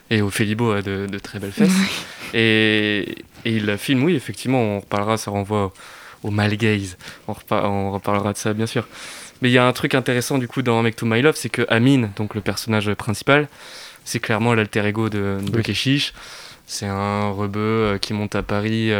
[0.10, 1.72] Et Ophélie Beau a de, de très belles fesses.
[2.34, 3.16] et,
[3.46, 5.74] et il la filme, oui, effectivement, on reparlera, ça renvoie
[6.24, 6.98] au, au male gaze.
[7.28, 8.88] On, repa- on reparlera de ça, bien sûr.
[9.42, 11.50] Mais il y a un truc intéressant, du coup, dans Make to My Love, c'est
[11.50, 13.48] que Amine, donc le personnage principal,
[14.06, 15.64] c'est clairement l'alter ego de, de Oui.
[15.64, 16.14] Keshish.
[16.68, 18.92] C'est un rebeu euh, qui monte à Paris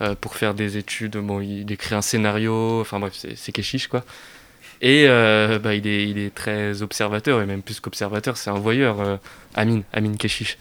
[0.00, 1.16] euh, pour faire des études.
[1.16, 4.04] Bon, il écrit un scénario, enfin bref, c'est Keshish, quoi.
[4.82, 8.58] Et euh, bah, il, est, il est très observateur, et même plus qu'observateur, c'est un
[8.58, 9.16] voyeur, euh,
[9.54, 10.56] Amine, Amine Keshish.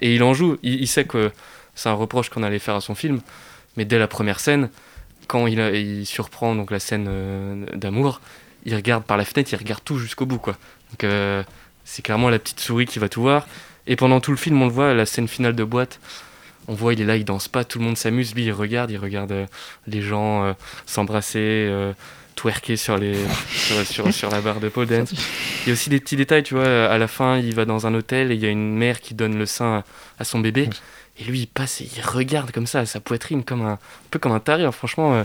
[0.00, 1.30] Et il en joue, il, sait que
[1.74, 3.20] c'est un reproche qu'on allait faire à son film,
[3.76, 4.68] mais dès la première scène,
[5.28, 8.20] quand il, a- il surprend donc la scène euh, d'amour,
[8.66, 10.56] il regarde par la fenêtre, il regarde tout jusqu'au bout, quoi.
[10.90, 11.10] Donc
[11.84, 13.46] c'est clairement la petite souris qui va tout voir.
[13.86, 16.00] Et pendant tout le film, on le voit, la scène finale de boîte,
[16.68, 18.90] on voit, il est là, il danse pas, tout le monde s'amuse, lui il regarde,
[18.90, 19.46] il regarde euh,
[19.86, 20.52] les gens euh,
[20.86, 21.92] s'embrasser, euh,
[22.36, 23.14] twerker sur, les,
[23.50, 25.12] sur, sur, sur la barre de pole dance.
[25.12, 27.86] Il y a aussi des petits détails, tu vois, à la fin, il va dans
[27.86, 29.84] un hôtel et il y a une mère qui donne le sein
[30.18, 30.68] à, à son bébé.
[31.16, 33.78] Et lui, il passe et il regarde comme ça, sa poitrine, comme un, un
[34.10, 35.22] peu comme un taré, hein, franchement.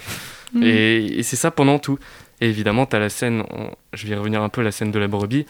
[0.53, 0.63] Mhm.
[0.63, 1.97] et, et c'est ça pendant tout.
[2.41, 4.91] Et évidemment, tu as la scène, on- je vais y revenir un peu, la scène
[4.91, 5.45] de la brebis,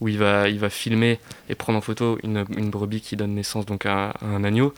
[0.00, 3.34] où il va, il va filmer et prendre en photo une, une brebis qui donne
[3.34, 4.74] naissance donc à, à un agneau.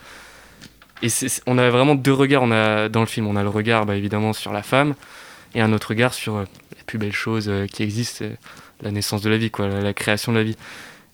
[1.01, 1.07] Et
[1.47, 3.27] on a vraiment deux regards on a, dans le film.
[3.27, 4.95] On a le regard, bah, évidemment, sur la femme,
[5.55, 6.45] et un autre regard sur euh,
[6.77, 8.37] la plus belle chose euh, qui existe, c'est
[8.81, 10.57] la naissance de la vie, quoi, la, création de la vie.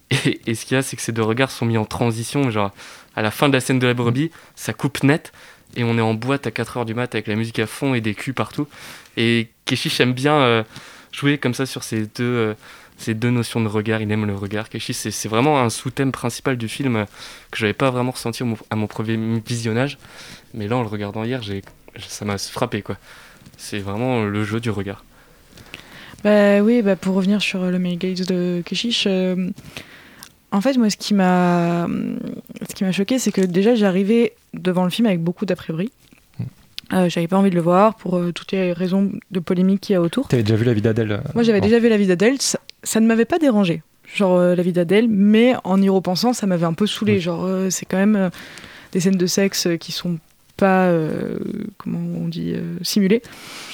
[0.25, 2.49] Et, et ce qu'il y a, c'est que ces deux regards sont mis en transition,
[2.49, 2.71] genre
[3.17, 5.33] à la fin de la scène de la brebis, ça coupe net,
[5.75, 7.99] et on est en boîte à 4h du mat avec la musique à fond et
[8.01, 8.67] des culs partout.
[9.17, 10.63] Et Keshish aime bien euh,
[11.11, 12.53] jouer comme ça sur ces deux, euh,
[12.97, 14.69] ces deux notions de regard, il aime le regard.
[14.69, 17.05] Keshish, c'est vraiment un sous-thème principal du film
[17.51, 19.97] que j'avais pas vraiment ressenti à mon premier visionnage,
[20.53, 21.41] mais là en le regardant hier,
[22.07, 22.97] ça m'a frappé quoi.
[23.57, 25.03] C'est vraiment le jeu du regard.
[26.23, 29.49] Bah oui, bah pour revenir sur le male gaze de Keshish, euh,
[30.51, 31.87] en fait, moi, ce qui m'a,
[32.69, 35.91] ce qui m'a choqué, c'est que déjà, j'arrivais devant le film avec beaucoup d'a priori.
[36.93, 39.93] Euh, j'avais pas envie de le voir pour euh, toutes les raisons de polémique qu'il
[39.93, 40.29] y a autour.
[40.29, 41.65] T'avais déjà vu la vie d'Adèle euh, Moi, j'avais bon.
[41.65, 43.83] déjà vu la vie d'Adèle, ça, ça ne m'avait pas dérangé.
[44.15, 47.19] genre euh, la vie d'Adèle, mais en y repensant, ça m'avait un peu saoulé.
[47.19, 48.29] Genre, euh, c'est quand même euh,
[48.93, 50.17] des scènes de sexe qui sont
[50.55, 51.37] pas, euh,
[51.77, 53.21] comment on dit, euh, simulées.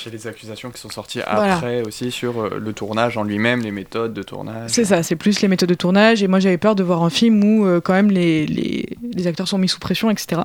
[0.03, 1.55] J'ai les accusations qui sont sorties Voilà.
[1.55, 4.69] après aussi sur euh, le tournage en lui-même, les méthodes de tournage.
[4.69, 6.23] C'est ça, c'est plus les méthodes de tournage.
[6.23, 9.27] Et moi, j'avais peur de voir un film où, euh, quand même, les, les, les
[9.27, 10.41] acteurs sont mis sous pression, etc.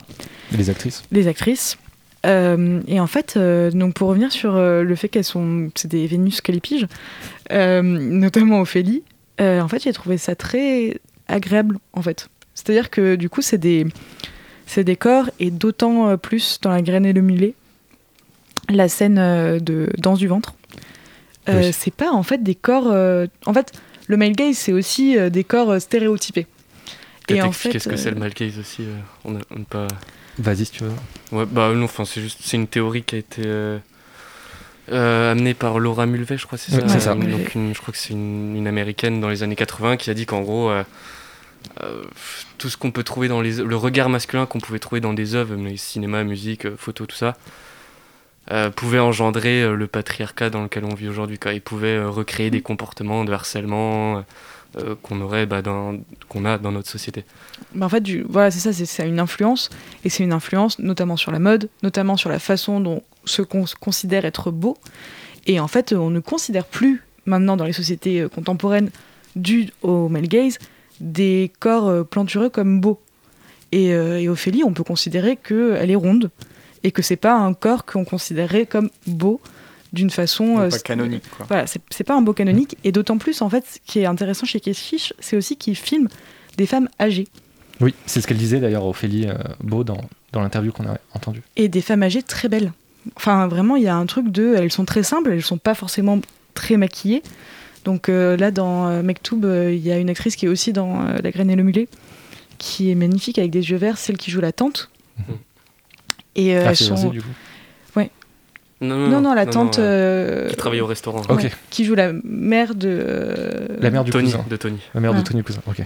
[0.54, 1.76] Et les actrices Les actrices.
[2.26, 5.86] Euh, et en fait, euh, donc pour revenir sur euh, le fait qu'elles sont, c'est
[5.88, 6.88] des Vénus calipiges, euh,
[7.50, 9.02] notamment Ophélie.
[9.40, 12.28] euh, en fait, j'ai trouvé ça très agréable, en fait.
[12.54, 13.86] C'est-à-dire que du coup, c'est des,
[14.66, 17.54] c'est des corps et d'autant euh, plus dans la graine et le mulet,
[18.68, 20.54] la scène euh, de danse du ventre.
[21.48, 21.72] Euh, Oui.
[21.72, 22.88] C'est pas en fait des corps.
[22.90, 23.72] euh, en fait,
[24.08, 26.46] le male gaze, c'est aussi euh, des corps euh, stéréotypés.
[27.26, 28.82] Peut-être en fait, ce que c'est euh, le mal gaze aussi.
[28.82, 29.88] euh, on a, on a pas.
[30.38, 30.92] Vas-y si tu veux.
[31.32, 33.42] Ouais, bah non, enfin, c'est juste, c'est une théorie qui a été
[34.92, 36.88] euh, amenée par Laura Mulvey, je crois, c'est Ouais, ça.
[36.88, 37.14] c'est ça.
[37.14, 40.14] Donc une- je crois que c'est une, une américaine dans les années 80 qui a
[40.14, 40.82] dit qu'en gros, euh,
[41.82, 42.02] euh,
[42.58, 45.34] tout ce qu'on peut trouver dans les, le regard masculin qu'on pouvait trouver dans des
[45.34, 47.36] œuvres, les cinéma, musique, photo, tout ça,
[48.76, 51.38] pouvait engendrer le patriarcat dans lequel on vit aujourd'hui.
[51.52, 54.24] Il pouvait recréer des comportements de harcèlement
[54.76, 55.62] euh, qu'on aurait, bah,
[56.28, 57.24] qu'on a dans notre société.
[57.74, 59.70] Bah, en fait, voilà, c'est ça, c'est une influence,
[60.04, 63.64] et c'est une influence notamment sur la mode, notamment sur la façon dont ce qu'on
[63.80, 64.76] considère être beau.
[65.46, 68.90] Et en fait, on ne considère plus maintenant dans les sociétés euh, contemporaines
[69.36, 70.58] dues au male gaze
[71.00, 73.00] des corps euh, plantureux comme beaux.
[73.72, 76.30] Et, et Ophélie, on peut considérer qu'elle est ronde
[76.84, 79.42] et que c'est pas un corps qu'on considérait comme beau
[79.92, 81.46] d'une façon euh, pas canonique, quoi.
[81.48, 84.06] Voilà, c'est c'est pas un beau canonique et d'autant plus en fait, ce qui est
[84.06, 86.08] intéressant chez Keshish, c'est aussi qu'il filme
[86.56, 87.28] des femmes âgées.
[87.80, 90.00] Oui, c'est ce qu'elle disait d'ailleurs Ophélie euh, Beau dans,
[90.32, 91.42] dans l'interview qu'on a entendue.
[91.56, 92.72] et des femmes âgées très belles.
[93.16, 94.54] Enfin, vraiment, il y a un truc de.
[94.56, 96.20] Elles sont très simples, elles sont pas forcément
[96.54, 97.22] très maquillées.
[97.84, 100.72] Donc euh, là, dans euh, Mektoub, euh, il y a une actrice qui est aussi
[100.74, 101.88] dans euh, La graine et le mulet,
[102.58, 104.90] qui est magnifique avec des yeux verts, celle qui joue la tante.
[106.34, 107.08] Et euh, Ah, elles sont.
[107.10, 107.28] Du coup.
[108.80, 109.78] Non, Non, non, la tante.
[109.78, 111.22] euh, euh, qui travaille au restaurant.
[111.28, 111.40] Ok.
[111.42, 112.88] ouais, qui joue la mère de.
[112.88, 114.44] euh, La mère du Tony, cousin.
[114.48, 114.78] de Tony.
[114.94, 115.18] La mère Ah.
[115.18, 115.82] de Tony Cousin, ok.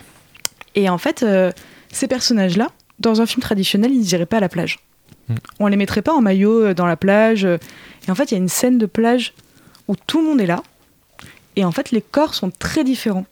[0.74, 1.52] Et en fait, euh,
[1.90, 4.78] ces personnages-là, dans un film traditionnel, ils iraient pas à la plage.
[5.28, 5.35] Mm.
[5.61, 7.44] On les mettrait pas en maillot euh, dans la plage.
[7.46, 9.33] Et en fait, il y a une scène de plage
[9.88, 10.62] où tout le monde est là.
[11.57, 13.26] Et en fait, les corps sont très différents.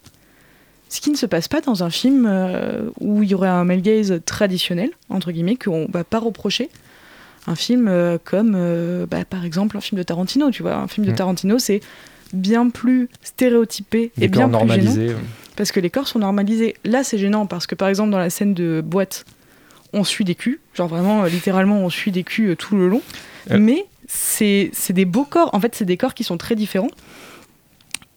[0.89, 3.65] Ce qui ne se passe pas dans un film euh, où il y aurait un
[3.65, 6.69] male gaze traditionnel, entre guillemets, qu'on va pas reprocher.
[7.47, 10.75] Un film euh, comme, euh, bah, par exemple, un film de Tarantino, tu vois.
[10.75, 11.17] Un film de Mm.
[11.17, 11.81] Tarantino, c'est
[12.33, 15.17] bien plus stéréotypé et bien plus gênant
[15.61, 16.75] parce que les corps sont normalisés.
[16.85, 19.27] Là, c'est gênant parce que par exemple dans la scène de boîte,
[19.93, 22.89] on suit des culs, genre vraiment euh, littéralement on suit des culs euh, tout le
[22.89, 23.03] long.
[23.51, 23.59] Euh.
[23.59, 25.51] Mais c'est des beaux corps.
[25.53, 26.91] En fait, c'est des corps qui sont très différents.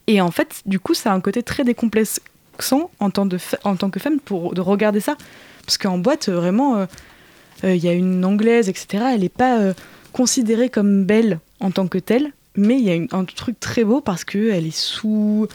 [0.07, 3.75] Et en fait, du coup, ça a un côté très décomplexant en tant, de en
[3.75, 5.17] tant que femme pour de regarder ça,
[5.65, 6.87] parce qu'en boîte, vraiment,
[7.63, 9.05] il y a une anglaise, etc.
[9.13, 9.73] Elle n'est pas euh,
[10.11, 14.01] considérée comme belle en tant que telle, mais il y a un truc très beau
[14.01, 15.47] parce que elle est sous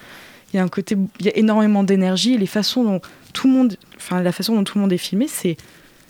[0.52, 3.00] il y a un côté il y a énormément d'énergie les façons dont
[3.32, 5.56] tout le monde enfin la façon dont tout le monde est filmé c'est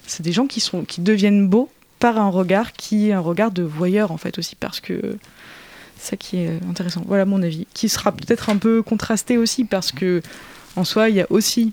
[0.06, 3.50] c'est des gens qui sont qui deviennent beaux par un regard qui est un regard
[3.50, 5.16] de voyeur en fait aussi parce que
[5.98, 9.90] ça qui est intéressant voilà mon avis qui sera peut-être un peu contrasté aussi parce
[9.90, 10.22] que
[10.76, 11.72] en soi il y a aussi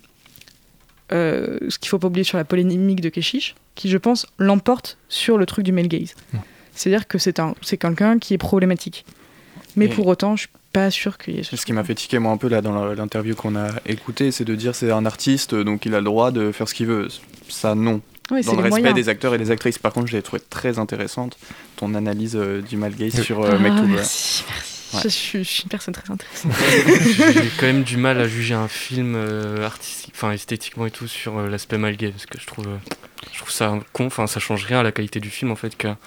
[1.12, 4.98] euh, ce qu'il faut pas oublier sur la polémique de Keshish qui je pense l'emporte
[5.10, 6.16] sur le truc du male gaze
[6.74, 9.06] c'est-à-dire que c'est un c'est quelqu'un qui est problématique
[9.76, 11.84] mais Et- pour autant je suis pas sûr qu'il y ait ce Ce qui m'a
[11.86, 14.92] fait tiquer moi un peu là dans l'interview qu'on a écouté, c'est de dire c'est
[14.92, 17.08] un artiste donc il a le droit de faire ce qu'il veut.
[17.48, 18.02] Ça non.
[18.30, 18.96] Oui, c'est dans le respect moyens.
[18.96, 19.78] des acteurs et des actrices.
[19.78, 21.38] Par contre, j'ai trouvé très intéressante
[21.78, 23.24] ton analyse euh, du Malgaze Oui.
[23.24, 23.86] sur euh, Ah, Mektoub.
[23.88, 24.75] merci, merci.
[24.96, 25.02] Ouais.
[25.04, 26.52] Je, suis, je suis une personne très intéressante.
[27.34, 31.08] J'ai quand même du mal à juger un film euh, artistique, enfin esthétiquement et tout
[31.08, 32.78] sur euh, l'aspect mal gay parce que je trouve, euh,
[33.32, 35.76] je trouve ça con, enfin ça change rien à la qualité du film en fait
[35.76, 35.98] qu'un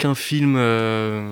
[0.00, 1.22] qu'un film euh,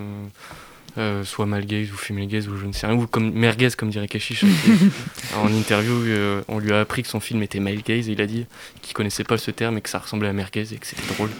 [0.99, 3.71] euh, soit mal gaze ou female gaze ou je ne sais rien ou comme merguez
[3.77, 4.45] comme dirait Keshish
[5.37, 8.21] en interview euh, on lui a appris que son film était male gaze et il
[8.21, 8.47] a dit
[8.83, 11.31] qu'il connaissait pas ce terme et que ça ressemblait à merguez et que c'était drôle.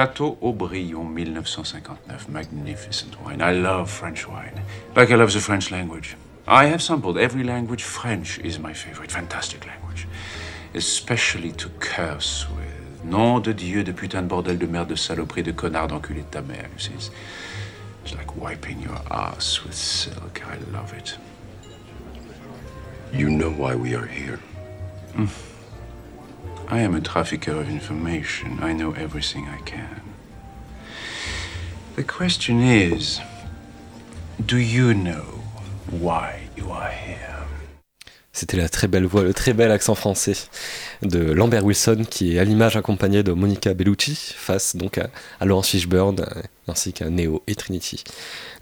[0.00, 2.30] Château Aubryon, 1959.
[2.30, 3.42] Magnificent wine.
[3.42, 4.62] I love French wine.
[4.96, 6.16] Like I love the French language.
[6.48, 7.82] I have sampled every language.
[7.82, 9.12] French is my favorite.
[9.12, 10.08] Fantastic language.
[10.72, 13.04] Especially to curse with.
[13.04, 16.30] Nom de Dieu, de putain de bordel de merde, de saloperie, de connard, d'enculé de
[16.30, 16.70] ta mère.
[16.72, 17.10] You see, it's,
[18.02, 20.40] it's like wiping your ass with silk.
[20.46, 21.18] I love it.
[23.12, 24.40] You know why we are here.
[25.12, 25.49] Mm.
[26.72, 28.60] I am a trafficker of information.
[28.62, 30.02] I know everything I can.
[31.96, 33.18] The question is
[34.46, 35.42] do you know
[35.90, 37.26] why you are here?
[38.32, 40.36] C'était la très belle voix, le très bel accent français
[41.02, 45.10] de Lambert Wilson qui est à l'image accompagné de Monica Bellucci face donc à,
[45.44, 46.24] Laurence Fishburne
[46.68, 48.04] ainsi qu'à Neo et Trinity.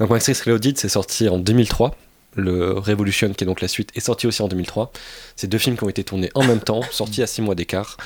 [0.00, 1.94] Donc Matrix Reloaded c'est sorti en 2003
[2.34, 4.92] le Revolution, qui est donc la suite, est sorti aussi en 2003.
[5.36, 7.96] C'est deux films qui ont été tournés en même temps, sortis à six mois d'écart,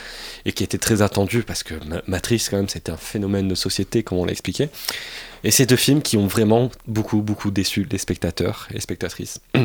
[0.44, 1.74] et qui étaient très attendus parce que
[2.06, 4.68] Matrix, quand même, c'était un phénomène de société, comme on l'a expliqué.
[5.44, 9.40] Et ces deux films qui ont vraiment beaucoup, beaucoup déçu les spectateurs et spectatrices.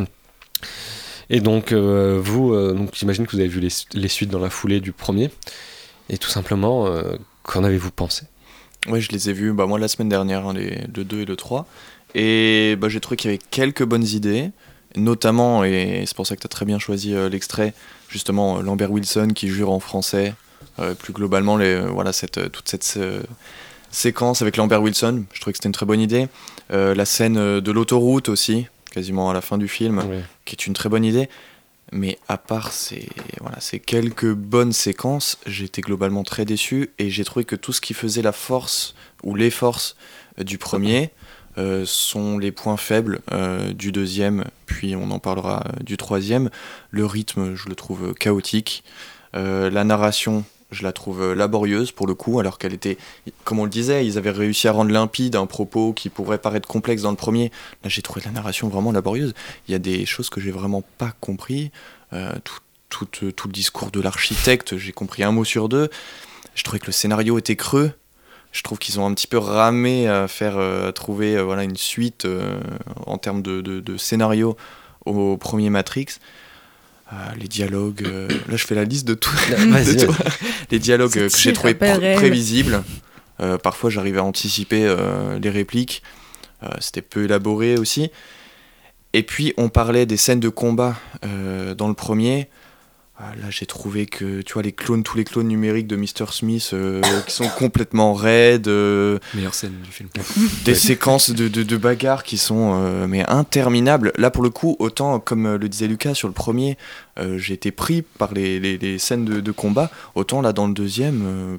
[1.29, 4.49] Et donc, euh, vous, euh, j'imagine que vous avez vu les, les, suites dans la
[4.49, 5.29] foulée du premier.
[6.09, 8.27] Et tout simplement, euh, qu'en avez-vous pensé?
[8.87, 11.25] Oui, je les ai vus, bah, moi, la semaine dernière, hein, les, le 2 et
[11.25, 11.67] le 3.
[12.19, 14.49] Et bah, j'ai trouvé qu'il y avait quelques bonnes idées,
[14.95, 17.75] notamment, et c'est pour ça que tu as très bien choisi euh, l'extrait,
[18.09, 20.33] justement, Lambert Wilson qui jure en français.
[20.79, 22.99] Euh, plus globalement, les, euh, voilà, cette, toute cette
[23.91, 26.27] séquence avec Lambert Wilson, je trouvais que c'était une très bonne idée.
[26.71, 30.17] la scène de l'autoroute aussi, quasiment à la fin du film, Oui.
[30.45, 31.29] qui est une très bonne idée.
[31.91, 33.07] Mais à part ces,
[33.39, 37.79] voilà, ces quelques bonnes séquences, j'étais globalement très déçu et j'ai trouvé que tout ce
[37.79, 39.95] qui faisait la force ou les forces
[40.39, 41.11] euh, du premier
[41.57, 46.49] euh, sont les points faibles euh, du deuxième, puis on en parlera euh, du troisième.
[46.91, 48.83] Le rythme, je le trouve chaotique.
[49.33, 52.97] La narration, je la trouve laborieuse pour le coup, alors qu'elle était,
[53.43, 56.67] comme on le disait, ils avaient réussi à rendre limpide un propos qui pourrait paraître
[56.67, 57.51] complexe dans le premier.
[57.83, 59.35] Là, j'ai trouvé la narration vraiment laborieuse.
[59.67, 61.69] Il y a des choses que j'ai vraiment pas compris.
[62.09, 65.91] Tout, tout, tout le discours de l'architecte, j'ai compris un mot sur deux.
[66.55, 67.91] Je trouvais que le scénario était creux.
[68.51, 71.63] Je trouve qu'ils ont un petit peu ramé à faire euh, à trouver euh, voilà,
[71.63, 72.59] une suite euh,
[73.05, 74.57] en termes de, de, de scénario
[75.05, 76.07] au premier Matrix.
[77.13, 79.35] Euh, les dialogues, euh, là je fais la liste de tout.
[80.07, 80.07] De
[80.71, 82.83] les dialogues euh, que j'ai trouvé pr- prévisibles.
[83.39, 86.01] Euh, parfois j'arrivais à anticiper euh, les répliques.
[86.63, 88.09] Euh, C'était peu élaboré aussi.
[89.13, 92.49] Et puis on parlait des scènes de combat euh, dans le premier.
[93.19, 96.31] Ah, Là, j'ai trouvé que tu vois les clones, tous les clones numériques de Mr.
[96.31, 100.07] Smith euh, qui sont complètement raides, euh, Meilleure scène du film.
[100.65, 100.77] des Ouais.
[100.77, 104.11] séquences de, de, de bagarres qui sont euh, mais interminables.
[104.17, 106.77] Là, pour le coup, autant comme le disait Lucas sur le premier,
[107.37, 110.73] j'ai été pris par les, les, les scènes de, de combat, autant là dans le
[110.75, 111.57] deuxième.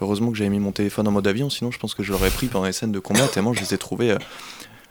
[0.00, 2.30] heureusement que j'avais mis mon téléphone en mode avion, sinon je pense que je l'aurais
[2.30, 4.16] pris pendant les scènes de combat tellement je les ai trouvées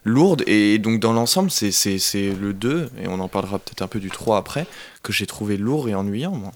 [0.06, 0.44] euh, lourdes.
[0.48, 3.88] Et donc dans l'ensemble, c'est c'est- c'est le 2, et on en parlera peut-être un
[3.88, 4.66] peu du 3 après,
[5.04, 6.32] que j'ai trouvé lourd et ennuyant.
[6.32, 6.52] Moi.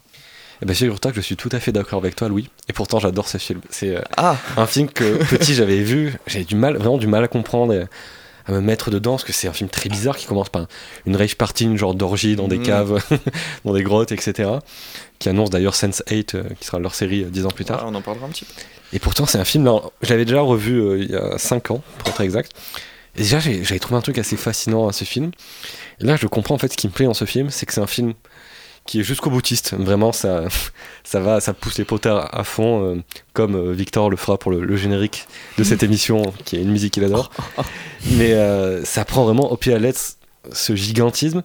[0.62, 2.50] Eh ben, figure-toi que je suis tout à fait d'accord avec toi, Louis.
[2.70, 3.60] Et pourtant, j'adore ce film.
[3.70, 4.38] C'est euh, Ah.
[4.56, 6.14] un film que petit j'avais vu.
[6.28, 7.86] J'avais du mal, vraiment du mal à comprendre, et
[8.46, 10.68] à me mettre dedans, parce que c'est un film très bizarre qui commence par
[11.06, 12.64] une rave party, une genre d'orgie dans des Mhm.
[12.66, 13.04] caves,
[13.66, 14.50] dans des grottes, etc.
[15.20, 17.84] Qui annonce d'ailleurs Sense8, euh, qui sera leur série euh, dix ans plus tard.
[17.88, 18.54] On en parlera un petit peu.
[18.94, 21.72] Et pourtant, c'est un film, là, je l'avais déjà revu euh, il y a 5
[21.72, 22.52] ans, pour être exact.
[23.16, 25.32] Et déjà, j'avais trouvé un truc assez fascinant à ce film.
[26.00, 27.74] Et là, je comprends en fait ce qui me plaît dans ce film, c'est que
[27.74, 28.14] c'est un film
[28.86, 29.76] qui est jusqu'au boutiste.
[29.78, 30.46] Vraiment, ça,
[31.04, 33.04] ça va, ça pousse les potards à fond, euh,
[33.34, 36.72] comme euh, Victor le fera pour le, le générique de cette émission, qui est une
[36.72, 37.32] musique qu'il adore.
[38.12, 40.02] Mais euh, ça prend vraiment au pied à lettre
[40.52, 41.44] ce gigantisme.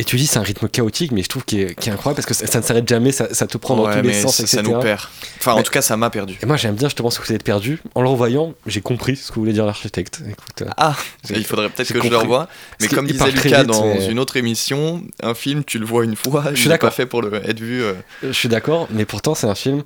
[0.00, 2.32] Et tu dis, c'est un rythme chaotique, mais je trouve qu'il est, incroyable parce que
[2.32, 4.56] ça, ça ne s'arrête jamais, ça, ça te prend dans tous les sens, ça, etc.
[4.56, 5.02] ça nous perd.
[5.38, 6.38] Enfin, en tout cas, ça m'a perdu.
[6.42, 7.80] et moi j'aime bien justement ce que vous êtes perdu.
[7.94, 10.22] En le revoyant, j'ai compris ce que voulait dire l'architecte.
[10.26, 10.96] Écoute, euh, Ah,
[11.28, 12.48] il faudrait peut-être que je le revoie.
[12.80, 15.84] Mais Parce comme disait Lucas vite, dans mais- une autre émission, un film, tu le
[15.84, 17.82] vois une fois, Je suis pas fait pour le, être vu.
[17.82, 17.92] euh.
[18.22, 19.82] Je suis d'accord, mais pourtant c'est un film.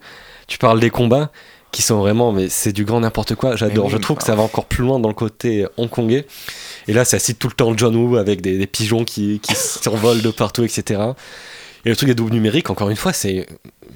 [0.47, 1.33] Tu parles des combats
[1.75, 3.57] qui sont vraiment, mais c'est du grand n'importe quoi.
[3.57, 3.87] J'adore.
[3.87, 4.27] Oui, Je trouve que bah.
[4.29, 6.27] ça va encore plus loin dans le côté hongkongais.
[6.89, 9.55] Et là, ça cite tout le temps John Woo avec des, des pigeons qui, qui
[9.57, 11.01] s'envolent de partout, etc.
[11.85, 13.47] Et le truc des doubles numériques, encore une fois, c'est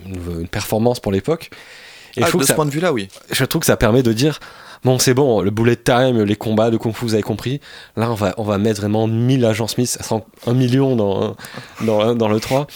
[0.06, 1.50] une, une performance pour l'époque.
[2.16, 3.08] Et Ah, je trouve de que ce ça- point de vue-là, oui.
[3.30, 4.40] je trouve que ça permet de dire
[4.84, 7.60] bon c'est bon le bullet time les combats de kung fu vous avez compris
[7.96, 11.36] là on va on va mettre vraiment 1000 agents Smith ça sera un million dans
[11.82, 12.66] dans, dans le 3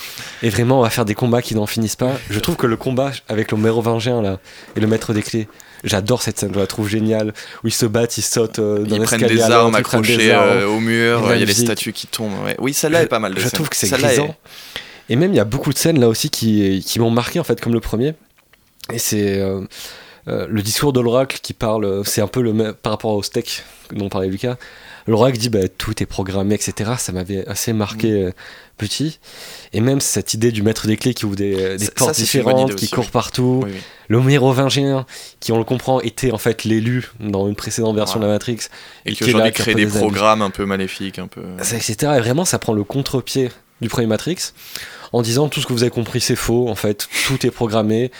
[0.42, 2.76] et vraiment on va faire des combats qui n'en finissent pas je trouve que le
[2.76, 4.38] combat avec le mérovingien là
[4.76, 5.48] et le maître des clés
[5.84, 7.34] J'adore cette scène, je la trouve géniale.
[7.64, 10.12] Où ils se battent, ils sautent euh, dans Ils prennent des armes ils prennent des
[10.12, 10.48] accrochées armes.
[10.48, 12.30] euh, au mur, il y a les statues qui tombent.
[12.44, 12.54] ouais.
[12.60, 13.50] Oui, celle-là est pas mal de Je scènes.
[13.50, 14.32] trouve que c'est est- grisant.
[15.08, 17.42] Et même, il y a beaucoup de scènes là aussi qui, qui m'ont marqué en
[17.42, 18.14] fait, comme le premier.
[18.92, 19.40] Et c'est.
[19.40, 19.62] euh,
[20.28, 23.22] euh, le discours de l'oracle qui parle, c'est un peu le même par rapport au
[23.22, 24.56] steak dont parlait Lucas.
[25.08, 26.92] L'oracle dit bah, tout est programmé, etc.
[26.98, 28.30] Ça m'avait assez marqué euh,
[28.78, 29.18] petit.
[29.72, 32.22] Et même cette idée du maître des clés qui ouvre des, des Ça- portes ça,
[32.22, 33.62] différentes, idée qui court partout.
[33.64, 33.80] Oui, oui.
[34.08, 35.06] Le mérovingien,
[35.40, 38.58] qui on le comprend, était en fait l'élu dans une précédente version de la Matrix.
[39.04, 41.42] Et qui qui aujourd'hui crée des programmes un peu maléfiques, un peu.
[41.62, 41.96] Ça, etc.
[42.16, 43.50] Et vraiment, ça prend le contre-pied
[43.80, 44.52] du premier Matrix
[45.12, 46.68] en disant tout ce que vous avez compris, c'est faux.
[46.68, 48.10] En fait, tout est programmé.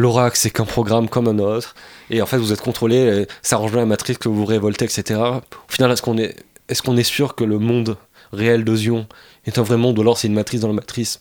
[0.00, 1.74] L'oracle, c'est qu'un programme comme un autre.
[2.10, 3.26] Et en fait, vous êtes contrôlé.
[3.42, 5.20] Ça arrange bien la Matrix que vous vous révoltez, etc.
[5.20, 5.40] Au
[5.72, 6.36] final, est-ce qu'on est,
[6.68, 7.96] est, qu'on est sûr que le monde
[8.32, 9.06] réel de Zion
[9.46, 11.20] est un vrai monde ou alors c'est une matrice dans la matrice?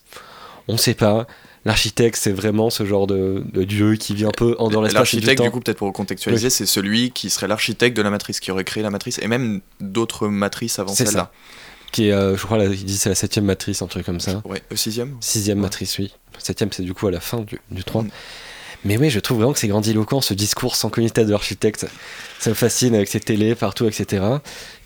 [0.67, 1.27] On ne sait pas.
[1.65, 4.87] L'architecte, c'est vraiment ce genre de, de dieu qui vit un peu en dehors de
[4.87, 5.43] l'espace du L'architecte, temps.
[5.43, 8.63] du coup, peut-être pour contextualiser, c'est celui qui serait l'architecte de la matrice, qui aurait
[8.63, 11.11] créé la matrice, et même d'autres matrices avant celle-là.
[11.11, 11.31] ça.
[11.91, 14.41] Qui est, euh, je crois, il dit c'est la septième matrice, un truc comme ça.
[14.45, 16.13] Ouais, euh, sixième Sixième matrice, oui.
[16.37, 18.05] Septième, c'est du coup à la fin du, du 3.
[18.85, 21.85] Mais oui, je trouve vraiment que c'est grandiloquent, ce discours sans comité de l'architecte.
[22.39, 24.23] Ça me fascine avec ses télés partout, etc.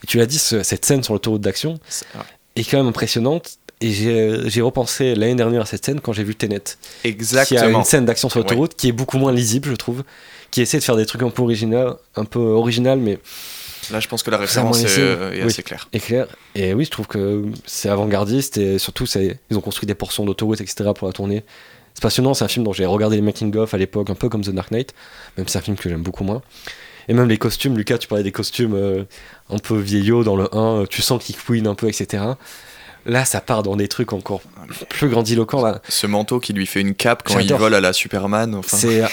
[0.03, 1.79] Et tu l'as dit, ce- cette scène sur l'autoroute d'action
[2.55, 3.57] est quand même impressionnante.
[3.81, 6.59] Et j'ai j'ai repensé l'année dernière à cette scène quand j'ai vu Tenet.
[7.01, 7.79] Qui a Exactement.
[7.79, 10.03] une scène d'action sur l'autoroute qui est beaucoup moins lisible, je trouve.
[10.51, 13.19] Qui essaie de faire des trucs un peu original, un peu original, mais
[13.91, 15.89] Là, je pense que la référence est, euh, est Oui, assez claire.
[15.91, 16.13] est.
[16.55, 20.61] Et oui, je trouve que c'est avant-gardiste et surtout, ils ont construit des portions d'autoroute,
[20.61, 20.91] etc.
[20.95, 21.43] pour la tourner.
[21.93, 24.41] C'est passionnant, c'est un film dont j'ai regardé les making-of à l'époque, un peu comme
[24.41, 24.93] The Dark Knight,
[25.37, 26.41] même si c'est un film que j'aime beaucoup moins.
[27.07, 29.03] Et même les costumes, Lucas, tu parlais des costumes euh,
[29.49, 32.23] un peu vieillots dans le 1, euh, tu sens qu'ils couinent un peu, etc.
[33.05, 34.39] Là, ça part dans des trucs encore
[34.89, 35.61] plus grandiloquents.
[35.61, 35.81] Là.
[35.89, 38.55] Ce manteau qui lui fait une cape quand il vole à la Superman.
[38.55, 38.77] Enfin...
[38.77, 39.03] C'est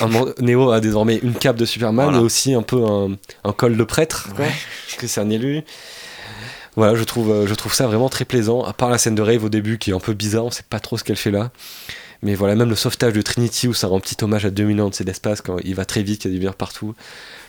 [0.41, 2.21] Neo a désormais une cape de Superman Voilà.
[2.21, 4.53] et aussi un peu un, un col de prêtre, quoi, Ouais.
[4.87, 5.63] parce que c'est un élu.
[6.77, 8.63] Voilà, je trouve, euh, je trouve ça vraiment très plaisant.
[8.63, 10.63] À part la scène de rave au début qui est un peu bizarre, on sait
[10.71, 11.51] pas trop ce qu'elle fait là.
[12.23, 14.91] Mais voilà, même le sauvetage de Trinity où ça rend petit hommage à 2000 ans
[14.91, 16.95] de l'espace quand il va très vite, il y a des lumières partout.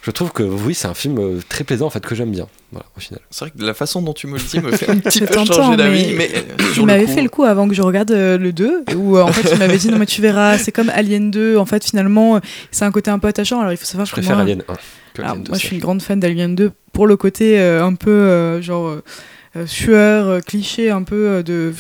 [0.02, 2.48] Je trouve que oui, c'est un film euh, très plaisant en fait que j'aime bien.
[2.72, 3.20] Voilà, au final.
[3.30, 5.34] C'est vrai que la façon dont tu me le dis me fait un petit peu
[5.34, 8.12] changer d'avis, mais mais, euh, sur m'avait coup, fait le coup avant que je regarde
[8.12, 10.72] euh, le 2, où euh, en fait il m'avait dit non mais tu verras, c'est
[10.72, 12.40] comme Alien 2, en fait finalement
[12.72, 14.64] c'est un côté un peu attachant, alors il faut savoir Je que préfère moi, Alien
[14.68, 14.74] 1
[15.14, 15.50] que Alien 2.
[15.50, 18.62] moi je suis une grande fan d'Alien 2 pour le côté euh, un peu euh,
[18.62, 19.02] genre
[19.66, 21.74] sueur, euh, cliché un peu euh, de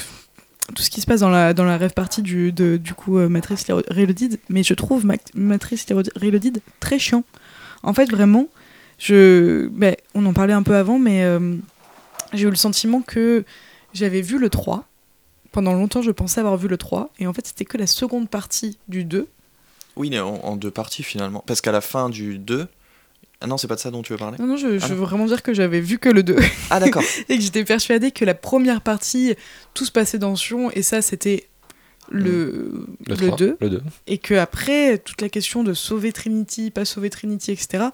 [0.75, 3.17] tout ce qui se passe dans la, dans la rêve partie du, de, du coup
[3.17, 7.23] euh, Matrix Reloaded, mais je trouve Ma- Matrix Reloaded très chiant.
[7.83, 8.47] En fait, vraiment,
[8.97, 11.55] je, ben, on en parlait un peu avant, mais euh,
[12.33, 13.43] j'ai eu le sentiment que
[13.93, 14.85] j'avais vu le 3.
[15.51, 18.29] Pendant longtemps, je pensais avoir vu le 3, et en fait, c'était que la seconde
[18.29, 19.27] partie du 2.
[19.97, 21.43] Oui, mais en, en deux parties finalement.
[21.45, 22.67] Parce qu'à la fin du 2.
[23.41, 24.93] Ah non, c'est pas de ça dont tu veux parler Non, non, je, Ah je
[24.93, 26.37] veux vraiment dire que j'avais vu que le 2.
[26.69, 27.03] Ah, d'accord.
[27.29, 29.35] et que j'étais persuadée que la première partie,
[29.73, 31.47] tout se passait dans Sion, et ça, c'était
[32.09, 33.57] le, Le le 3, 2.
[33.59, 33.81] le 2.
[34.07, 37.85] Et que après, toute la question de sauver Trinity, pas sauver Trinity, etc.,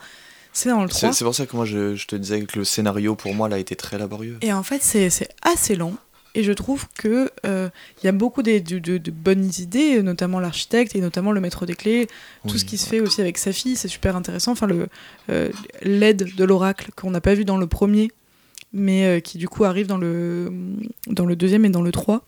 [0.53, 1.13] c'est dans le 3.
[1.13, 3.57] C'est pour ça que moi je, je te disais que le scénario pour moi là
[3.57, 4.37] a été très laborieux.
[4.41, 5.93] Et en fait, c'est c'est assez lent.
[6.35, 7.69] Et je trouve que euh,
[8.03, 11.73] y a beaucoup de, de- de bonnes idées, notamment l'architecte et notamment le maître des
[11.75, 12.07] clés.
[12.47, 14.51] Tout ce qui se fait aussi avec sa fille, c'est super intéressant.
[14.51, 14.67] Enfin,
[15.29, 15.49] euh,
[15.81, 18.11] l'aide de l'oracle qu'on n'a pas vu dans le premier,
[18.71, 20.51] mais euh, qui du coup arrive dans le
[21.07, 22.23] dans le deuxième et dans le 3.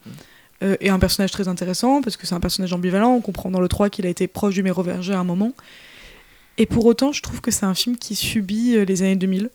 [0.63, 3.13] Euh, et un personnage très intéressant parce que c'est un personnage ambivalent.
[3.13, 5.53] On comprend dans le 3 qu'il a été proche du Mérovingien à un moment.
[6.57, 9.49] Et pour autant, je trouve que c'est un film qui subit les années 2000.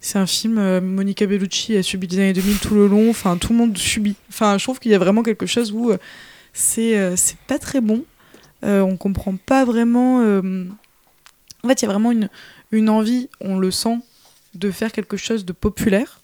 [0.00, 3.36] C'est un film, euh, Monica Bellucci a subi les années 2000 tout le long, enfin
[3.36, 4.14] tout le monde subit.
[4.28, 5.98] Enfin, je trouve qu'il y a vraiment quelque chose où euh,
[6.52, 8.04] c'est euh, c'est pas très bon.
[8.62, 10.18] On comprend pas vraiment.
[10.20, 12.28] En fait, il y a vraiment une,
[12.72, 13.98] une envie, on le sent,
[14.54, 16.20] de faire quelque chose de populaire.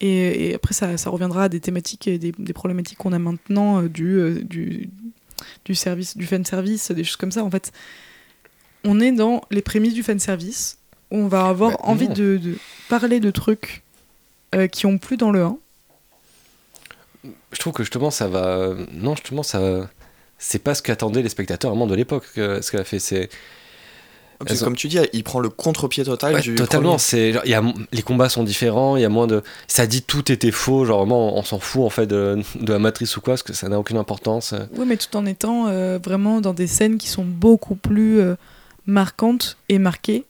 [0.00, 3.82] Et, après, ça, ça reviendra à des thématiques et des, des problématiques qu'on a maintenant
[3.82, 4.88] du, du,
[5.66, 7.44] du service, du fan service, des choses comme ça.
[7.44, 7.70] En fait,
[8.84, 10.78] on est dans les prémices du fan service.
[11.12, 12.56] Où On va avoir Bah, envie de, de
[12.88, 13.82] parler de trucs
[14.54, 15.56] euh, qui ont plus dans le 1.
[17.52, 18.70] Je trouve que justement ça va.
[18.92, 19.88] Non, justement ça.
[20.38, 22.24] C'est pas ce qu'attendaient les spectateurs vraiment de l'époque.
[22.34, 23.28] que- Ce qu'elle a fait, c'est.
[24.44, 26.56] Parce que comme tu dis, il prend le contre-pied total Ouais, du.
[26.56, 26.98] totalement.
[26.98, 28.96] C'est genre, il y a les combats sont différents.
[28.96, 29.42] Il y a moins de.
[29.68, 30.84] Ça dit tout était faux.
[30.84, 33.52] Genre vraiment, on s'en fout en fait de, de la matrice ou quoi, parce que
[33.52, 34.52] ça n'a aucune importance.
[34.76, 38.34] Oui, mais tout en étant euh, vraiment dans des scènes qui sont beaucoup plus euh,
[38.86, 40.24] marquantes et marquées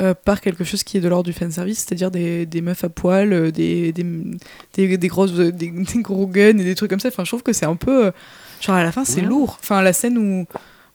[0.00, 2.88] euh, par quelque chose qui est de l'ordre du fanservice, c'est-à-dire des, des meufs à
[2.88, 4.04] poil, euh, des, des,
[4.74, 7.08] des, des grosses, des, des gros guns et des trucs comme ça.
[7.08, 8.06] Enfin, je trouve que c'est un peu.
[8.06, 8.10] euh,
[8.60, 9.26] genre à la fin, c'est Ouais.
[9.26, 9.58] lourd.
[9.62, 10.46] Enfin, la scène où.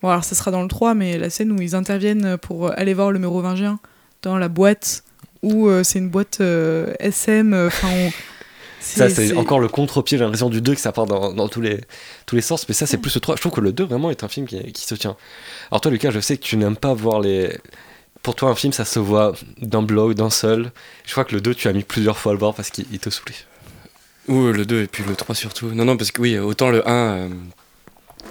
[0.02, 2.94] Bon, alors ça sera dans le 3, mais la scène où ils interviennent pour aller
[2.94, 3.80] voir le mérovingien
[4.22, 5.04] dans la boîte,
[5.42, 7.54] où euh, c'est une boîte euh, SM.
[7.54, 8.12] euh, Enfin, on-
[8.80, 11.62] Ça, C'est- encore le contre-pied, j'ai l'impression, du 2 que ça part dans, dans tous,
[11.62, 11.82] les,
[12.28, 12.70] tous les sens.
[12.70, 13.36] Mais ça, c'est plus le 3.
[13.36, 15.18] Je trouve que le 2 vraiment est un film qui, qui se tient.
[15.72, 17.58] Alors, toi, Lucas, je sais que tu n'aimes pas voir les.
[18.28, 20.74] Pour toi, un film, ça se voit d'un bloc, d'un seul.
[21.06, 22.86] Je crois que le 2, tu as mis plusieurs fois à le voir parce qu'il
[22.92, 23.38] il te saoulait.
[24.28, 25.68] Ou le 2 et puis le 3 surtout.
[25.68, 27.30] Non, non, parce que oui, autant le 1, euh,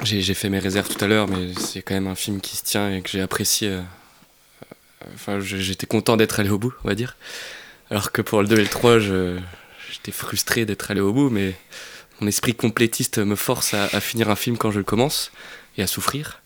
[0.03, 2.63] j'ai fait mes réserves tout à l'heure, mais c'est quand même un film qui se
[2.65, 3.69] tient et que j'ai apprécié.
[3.71, 7.17] euh, euh, Enfin, j'étais content d'être allé au bout, on va dire.
[7.91, 9.39] Alors que pour le 2 et le 3, je-
[9.91, 11.55] j'étais frustré d'être allé au bout, mais
[12.21, 15.33] mon esprit complétiste me force à, finir un film quand je le commence
[15.79, 16.43] et à souffrir.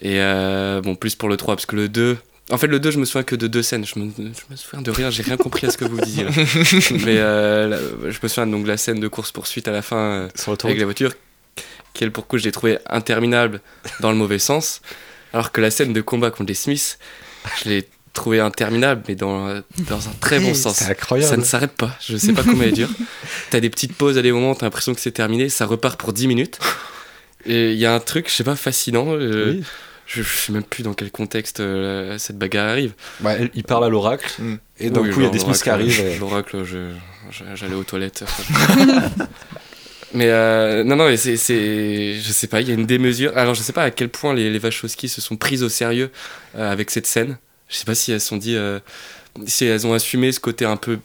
[0.00, 2.16] Et euh, bon, plus pour le 3, parce que le 2.
[2.50, 3.84] En fait, le 2, je me souviens que de deux scènes.
[3.84, 6.24] Je me, je me souviens de rien, j'ai rien compris à ce que vous disiez
[6.24, 6.30] là.
[7.04, 10.28] Mais euh, je me souviens donc de la scène de course-poursuite à la fin euh,
[10.68, 11.12] avec la voiture,
[11.92, 13.60] quelle pour coup je l'ai trouvé interminable
[14.00, 14.80] dans le mauvais sens.
[15.32, 16.98] Alors que la scène de combat contre les Smiths,
[17.64, 20.76] je l'ai trouvé interminable, mais dans, dans un très bon sens.
[20.76, 21.28] C'est incroyable.
[21.28, 21.98] Ça ne s'arrête pas.
[22.00, 22.88] Je sais pas comment elle dure.
[23.50, 26.12] T'as des petites pauses à des moments, t'as l'impression que c'est terminé, ça repart pour
[26.12, 26.58] 10 minutes.
[27.44, 29.08] Et il y a un truc, je sais pas, fascinant.
[29.10, 29.64] euh, Oui.
[30.06, 32.92] Je, je sais même plus dans quel contexte euh, cette bagarre arrive.
[33.20, 34.40] Bah, il parle à l'oracle,
[34.78, 36.00] et d'un Oui, coup, il y a des Smiths qui l'oracle, arrivent.
[36.06, 36.92] et- L'oracle, je-
[37.30, 38.24] je- j'allais aux toilettes.
[40.14, 43.36] Mais euh, non, non, mais c'est, c'est, je sais pas, il y a une démesure.
[43.36, 46.10] Alors, je sais pas à quel point les, les Wachowski se sont prises au sérieux
[46.56, 47.36] euh, avec cette scène.
[47.68, 48.78] Je sais pas si elles sont dit, euh,
[49.46, 51.00] si elles ont assumé ce côté un peu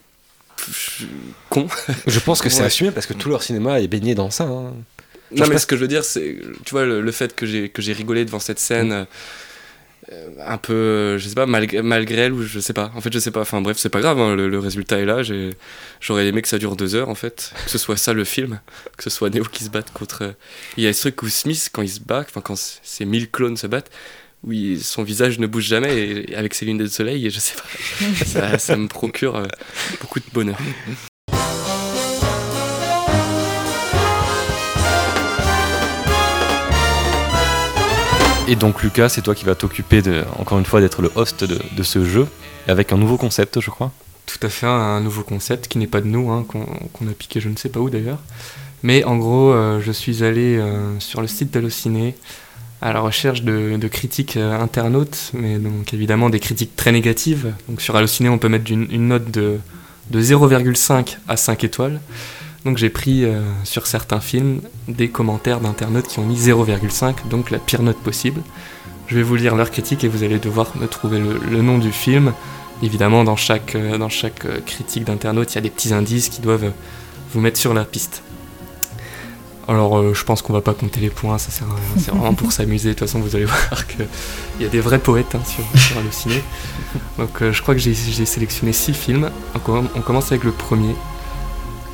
[0.55, 1.03] pff,
[1.49, 1.67] con.
[2.07, 2.67] Je pense que c'est Ouais.
[2.67, 4.43] assumé parce que tout leur cinéma est baigné dans ça.
[4.45, 4.71] hein.
[5.33, 7.45] Genre, Non, mais ce que je veux dire, c'est, tu vois, le, le fait que
[7.45, 8.91] j'ai, que j'ai rigolé devant cette scène,
[10.11, 12.91] euh, un peu, je sais pas, malgré, malgré elle, ou je sais pas.
[12.95, 13.41] En fait, je sais pas.
[13.41, 15.23] Enfin, bref, c'est pas grave, hein, le, le résultat est là.
[15.23, 15.51] J'ai,
[16.01, 17.53] j'aurais aimé que ça dure deux heures, en fait.
[17.65, 18.59] Que ce soit ça le film,
[18.97, 20.23] que ce soit Neo qui se batte contre.
[20.23, 20.31] euh,
[20.75, 23.29] Il y a ce truc où Smith, quand il se bat, enfin, quand ces mille
[23.29, 23.91] clones se battent,
[24.43, 27.29] où il- son visage ne bouge jamais, et, et avec ses lunettes de soleil, et
[27.29, 28.25] je sais pas.
[28.25, 29.45] ça, ça me procure euh,
[30.01, 30.57] beaucoup de bonheur.
[38.51, 41.45] Et donc Lucas, c'est toi qui vas t'occuper de, encore une fois d'être le host
[41.45, 42.27] de, ce jeu,
[42.67, 43.93] avec un nouveau concept, je crois.
[44.25, 47.39] Tout à fait, un nouveau concept qui n'est pas de nous, hein, qu'on a piqué
[47.39, 48.19] je ne sais pas où d'ailleurs.
[48.83, 52.13] Mais en gros, euh, je suis allé euh, sur le site d'Allociné
[52.81, 57.53] à la recherche de, critiques euh, internautes, mais donc évidemment des critiques très négatives.
[57.69, 59.59] Donc sur Allociné, on peut mettre une, une note de,
[60.09, 62.01] de 0,5 à 5 étoiles.
[62.65, 67.49] Donc j'ai pris euh, sur certains films des commentaires d'internautes qui ont mis 0,5, donc
[67.51, 68.41] la pire note possible.
[69.07, 71.79] Je vais vous lire leurs critiques et vous allez devoir me trouver le, le nom
[71.79, 72.33] du film.
[72.83, 76.29] Évidemment, dans chaque, euh, dans chaque euh, critique d'internaute, il y a des petits indices
[76.29, 76.71] qui doivent
[77.33, 78.21] vous mettre sur la piste.
[79.67, 81.83] Alors, je pense qu'on va pas compter les points, ça sert à rien.
[81.97, 82.89] C'est vraiment pour s'amuser.
[82.89, 84.07] De toute façon, vous allez voir qu'il
[84.59, 86.41] y a des vrais poètes hein, sur, sur Allociné.
[87.17, 89.29] Donc, je crois que j'ai sélectionné six films.
[89.55, 90.93] On comm- on commence avec le premier.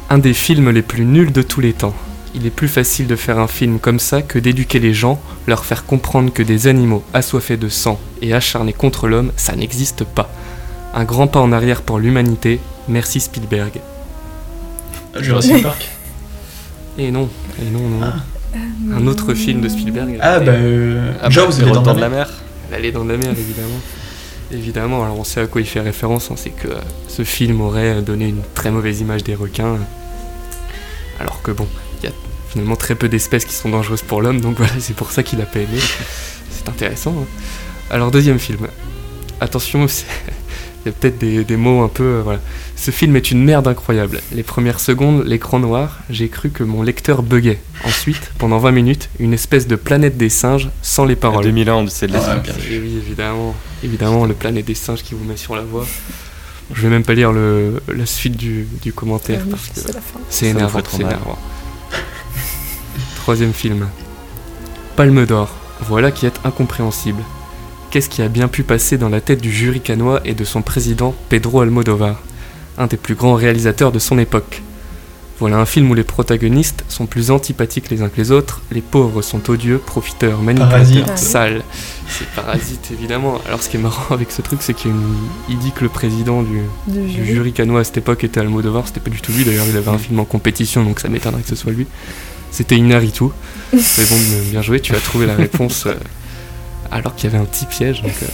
[0.09, 1.93] Un des films les plus nuls de tous les temps.
[2.33, 5.65] Il est plus facile de faire un film comme ça que d'éduquer les gens, leur
[5.65, 10.29] faire comprendre que des animaux assoiffés de sang et acharnés contre l'homme, ça n'existe pas.
[10.93, 12.61] Un grand pas en arrière pour l'humanité.
[12.87, 13.81] Merci Spielberg.
[15.19, 15.89] Jurassic Park.
[16.99, 17.29] Et non,
[17.61, 18.07] et non, non.
[18.91, 20.17] Un autre film de Spielberg.
[20.19, 22.27] Ah, bah, euh, Jaws, Les Les Dents Dents de de la Mer.
[22.81, 23.79] Les Dents de la Mer, évidemment.
[24.51, 26.79] Évidemment, alors on sait à quoi il fait référence, hein, c'est que euh,
[27.09, 29.75] ce film aurait donné une très mauvaise image des requins.
[29.75, 29.77] euh,
[31.19, 31.67] Alors que bon,
[31.99, 32.13] il y a
[32.49, 35.41] finalement très peu d'espèces qui sont dangereuses pour l'homme, donc voilà, c'est pour ça qu'il
[35.41, 35.79] a pas aimé.
[36.49, 37.13] C'est intéressant.
[37.19, 37.25] hein.
[37.89, 38.67] Alors, deuxième film.
[39.41, 39.85] Attention,
[40.85, 42.23] il y a peut-être des, mots un peu.
[42.25, 42.37] euh.
[42.77, 44.21] Ce film est une merde incroyable.
[44.31, 47.59] Les premières secondes, l'écran noir, j'ai cru que mon lecteur buguait.
[47.83, 51.43] Ensuite, pendant 20 minutes, une espèce de planète des singes sans les paroles.
[51.43, 52.35] 2001, Odyssée de l'espace.
[52.37, 53.55] Ah, bien Et oui, évidemment.
[53.83, 55.85] Évidemment, le planète des singes qui vous met sur la voie.
[56.73, 59.79] Je vais même pas lire le, la suite du, du commentaire Ah oui, parce que
[59.79, 59.99] c'est la
[60.29, 61.37] c'est c'est énervant.
[63.15, 63.87] Troisième film.
[64.95, 65.49] Palme d'or.
[65.81, 67.23] Voilà qui est incompréhensible.
[67.89, 70.61] Qu'est-ce qui a bien pu passer dans la tête du jury canois et de son
[70.61, 72.21] président Pedro Almodovar,
[72.77, 74.61] un des plus grands réalisateurs de son époque
[75.39, 78.81] Voilà un film où les protagonistes sont plus antipathiques les uns que les autres, les
[78.81, 81.17] pauvres sont odieux, profiteurs, manipulateurs, Parasite.
[81.17, 81.63] sales.
[82.07, 83.39] C'est Parasite évidemment.
[83.47, 84.91] Alors ce qui est marrant avec ce truc, c'est qu'il
[85.49, 86.61] il dit que le président du,
[87.23, 87.53] jury.
[87.53, 89.97] canois à cette époque était Almodovar, c'était pas du tout lui d'ailleurs, il avait un
[89.97, 91.87] film en compétition donc ça m'étonnerait que ce soit lui.
[92.51, 93.25] C'était Inaritu.
[93.73, 94.15] Mais bon,
[94.51, 95.93] bien joué, tu as trouvé la réponse euh,
[96.89, 98.27] alors qu'il y avait un petit piège, donc euh,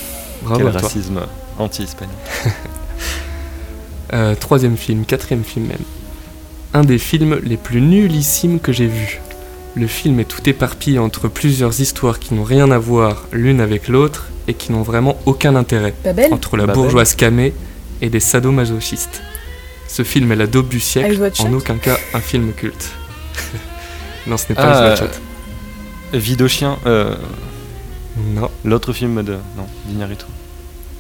[0.44, 0.82] bravo Quel à toi.
[0.82, 1.20] racisme
[1.58, 2.14] anti-hispanique.
[4.14, 5.78] Euh, troisième film, quatrième film même.
[6.74, 9.20] Un des films les plus nullissimes que j'ai vus.
[9.76, 13.88] Le film est tout éparpillé entre plusieurs histoires qui n'ont rien à voir l'une avec
[13.88, 15.94] l'autre et qui n'ont vraiment aucun intérêt.
[16.04, 16.82] Babel Entre la Babel.
[16.82, 17.54] bourgeoise camée
[18.02, 19.22] et des sadomasochistes.
[19.88, 22.92] Ce film est la daube du siècle, en aucun cas un film culte.
[24.28, 25.22] non, ce n'est pas Ah, Eyes Wide Shut.
[26.22, 26.78] Vie de chien.
[26.86, 27.16] euh,
[28.36, 28.50] Non.
[28.64, 29.34] L'autre film de.
[29.58, 30.26] Non, d'Iñárritu.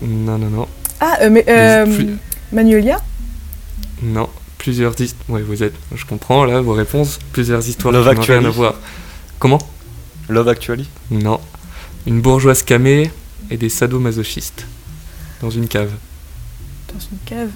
[0.02, 0.68] Non, non, non.
[1.00, 2.18] Ah, euh, mais euh, plus-
[2.54, 3.00] Manuelia
[4.02, 5.30] Non, plusieurs histoires.
[5.30, 5.74] Ouais, vous êtes.
[5.96, 7.20] Je comprends là vos réponses.
[7.32, 8.46] Plusieurs histoires Love qui n'ont rien Actually.
[8.48, 8.76] à voir.
[9.40, 9.60] Comment
[10.30, 11.40] Love Actually Non.
[12.06, 13.12] Une bourgeoise camée
[13.50, 14.66] et des sadomasochistes
[15.42, 15.92] dans une cave.
[16.94, 17.50] Dans une cave.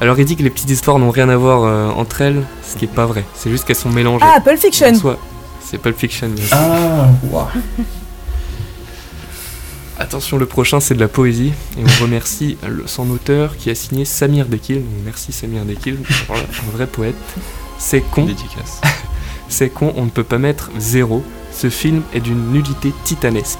[0.00, 2.76] Alors il dit que les petites histoires n'ont rien à voir euh, entre elles, ce
[2.76, 3.24] qui est pas vrai.
[3.34, 4.24] C'est juste qu'elles sont mélangées.
[4.26, 4.92] Ah, Pulp Fiction
[5.60, 6.28] C'est Pulp Fiction.
[6.28, 6.56] bien sûr.
[6.58, 7.46] Ah, waouh.
[10.00, 13.74] Attention, le prochain c'est de la poésie et on remercie le, son auteur qui a
[13.74, 14.76] signé Samir Dekil.
[14.76, 17.14] Donc, merci Samir Dekil, voilà, un vrai poète.
[17.78, 18.24] C'est con.
[18.24, 18.80] Dédicace.
[19.50, 21.24] C'est con, on ne peut pas mettre zéro.
[21.52, 23.58] Ce film est d'une nudité titanesque.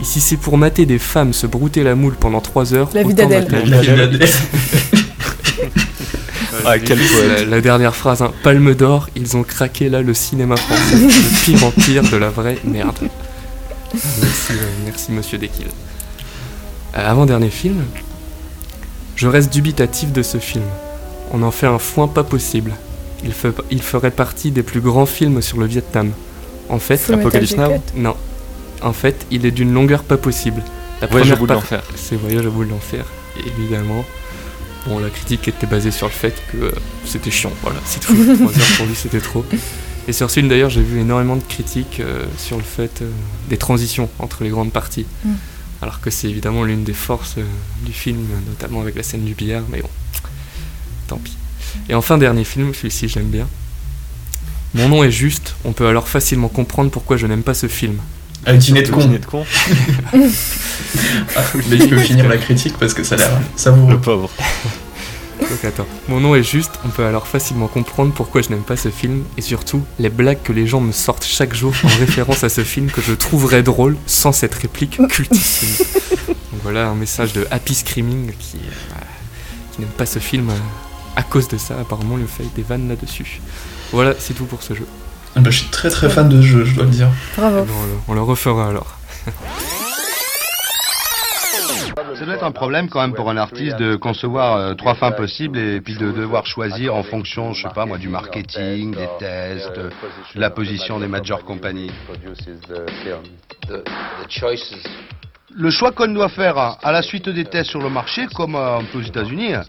[0.00, 2.90] Ici, c'est pour mater des femmes se brouter la moule pendant 3 heures.
[2.92, 3.70] La vie autant d'Adèle.
[3.70, 4.26] La.
[6.66, 10.56] Ah, quel La, la dernière phrase, hein, Palme d'or, ils ont craqué là le cinéma
[10.56, 10.96] français.
[10.96, 12.98] le pire en pire de la vraie merde.
[13.92, 15.66] Merci, euh, merci monsieur Dekil.
[16.96, 17.82] Euh, Avant-dernier film,
[19.16, 20.64] je reste dubitatif de ce film.
[21.32, 22.72] On en fait un foin pas possible.
[23.24, 26.12] Il, fe- il ferait partie des plus grands films sur le Vietnam.
[26.68, 28.16] En fait, Full Apocalypse Now non.
[28.82, 30.62] En fait, il est d'une longueur pas possible.
[31.00, 31.82] La Voyage au première bout de l'enfer.
[31.96, 33.04] C'est Voyage au bout de l'enfer,
[33.46, 34.04] évidemment.
[34.86, 36.70] Bon, la critique était basée sur le fait que euh,
[37.04, 38.14] c'était chiant, voilà, c'est tout.
[38.14, 38.24] 3
[38.58, 39.44] heures pour lui, c'était trop.
[40.08, 43.10] Et sur ce film, d'ailleurs, j'ai vu énormément de critiques euh, sur le fait euh,
[43.48, 45.06] des transitions entre les grandes parties.
[45.24, 45.30] Mm.
[45.82, 47.44] Alors que c'est évidemment l'une des forces euh,
[47.84, 49.88] du film, notamment avec la scène du billard, mais bon,
[51.06, 51.36] tant pis.
[51.88, 53.46] Et enfin, dernier film, celui-ci j'aime bien.
[54.74, 57.98] Mon nom est juste, on peut alors facilement comprendre pourquoi je n'aime pas ce film.
[58.46, 59.00] Un dîner de Le con.
[59.00, 59.44] dîner de con.
[61.36, 63.92] Ah, mais il peut finir la critique parce que ça a l'air savoureux.
[63.92, 64.30] Le pauvre.
[66.08, 69.24] Mon nom est juste, on peut alors facilement comprendre pourquoi je n'aime pas ce film
[69.36, 72.62] et surtout les blagues que les gens me sortent chaque jour en référence à ce
[72.64, 75.86] film que je trouverais drôle sans cette réplique cultissime.
[76.28, 78.94] Donc voilà un message de Happy Screaming qui, euh,
[79.72, 80.54] qui n'aime pas ce film euh,
[81.16, 81.76] à cause de ça.
[81.80, 83.40] Apparemment, il me fait des vannes là-dessus.
[83.92, 84.86] Voilà, c'est tout pour ce jeu.
[85.36, 87.08] Ah bah, je suis très très fan de ce jeu, je dois le dire.
[87.36, 87.64] Bravo.
[87.64, 88.96] Bon, on le- on le refera alors.
[91.96, 95.12] Ça doit être un problème quand même pour un artiste de concevoir euh, trois fins
[95.12, 99.08] possibles et puis de devoir choisir en fonction, je sais pas moi, du marketing, des
[99.18, 99.80] tests,
[100.34, 101.90] la position des major compagnies.
[105.56, 108.78] Le choix qu'on doit faire à la suite des tests sur le marché, comme euh,
[108.94, 109.62] aux États-Unis, hein,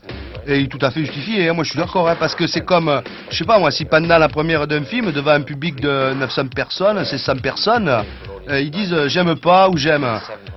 [0.46, 1.50] est tout à fait justifié.
[1.50, 1.54] hein.
[1.54, 3.02] Moi, je suis d'accord, hein, parce que c'est comme, euh,
[3.32, 6.48] je sais pas moi, si pendant la première d'un film, devant un public de 900
[6.56, 10.08] personnes, c'est 100 personnes, euh, ils disent j'aime pas ou j'aime.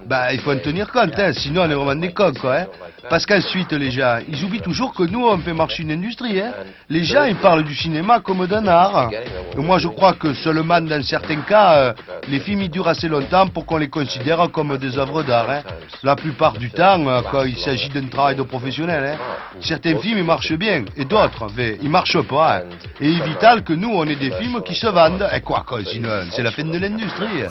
[0.07, 2.67] Bah, il faut en tenir compte, hein, sinon on est vraiment des cons, quoi.
[3.11, 6.41] Parce qu'ensuite, les gens, ils oublient toujours que nous, on fait marcher une industrie.
[6.41, 6.53] Hein.
[6.89, 9.11] Les gens, ils parlent du cinéma comme d'un art.
[9.13, 11.93] Et moi, je crois que seulement dans certains cas, euh,
[12.29, 15.51] les films, ils durent assez longtemps pour qu'on les considère comme des œuvres d'art.
[15.51, 15.63] Hein.
[16.03, 19.19] La plupart du temps, euh, quand il s'agit d'un travail de professionnel, hein,
[19.61, 22.57] certains films, ils marchent bien, et d'autres, ben, ils marchent pas.
[22.59, 22.63] hein.
[23.01, 25.29] Et il est vital que nous, on ait des films qui se vendent.
[25.33, 27.45] Et quoi, quoi, sinon, c'est la fin de l'industrie.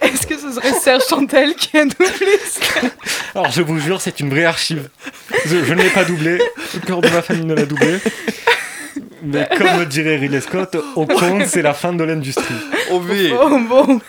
[0.00, 2.80] Est-ce que ce serait Serge Chantel qui a doublé ça?
[3.34, 4.88] Alors je vous jure, c'est une vraie archive.
[5.46, 6.38] Je, je ne l'ai pas doublé,
[6.74, 7.98] le cœur de ma famille ne l'a doublé.
[9.22, 12.54] Mais comme dirait Ridley Scott, au compte, c'est la fin de l'industrie.
[12.90, 13.30] Oh, mais...
[13.32, 14.00] Oh bon.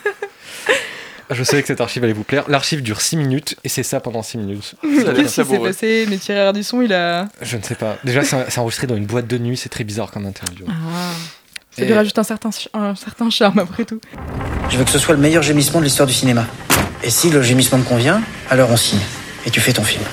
[1.31, 2.45] Je savais que cette archive allait vous plaire.
[2.47, 4.75] L'archive dure 6 minutes et c'est ça pendant 6 minutes.
[4.81, 7.27] Qu'est-ce qui s'est passé Mais Thierry Ardisson, il a.
[7.41, 7.97] Je ne sais pas.
[8.03, 10.65] Déjà, c'est enregistré dans une boîte de nuit, c'est très bizarre comme interview.
[10.69, 10.73] Ah.
[11.71, 14.01] Ça lui rajoute un certain, un certain charme après tout.
[14.69, 16.45] Je veux que ce soit le meilleur gémissement de l'histoire du cinéma.
[17.03, 18.99] Et si le gémissement me convient, alors on signe.
[19.45, 20.03] Et tu fais ton film.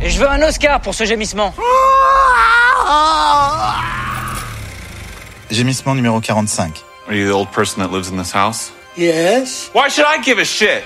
[0.00, 1.54] Et je veux un Oscar pour ce gémissement.
[5.50, 6.82] Gémissement numéro 45.
[7.08, 8.72] Are you the old person that lives in this house?
[8.96, 9.70] Yes?
[9.74, 10.82] Why should I give a shit?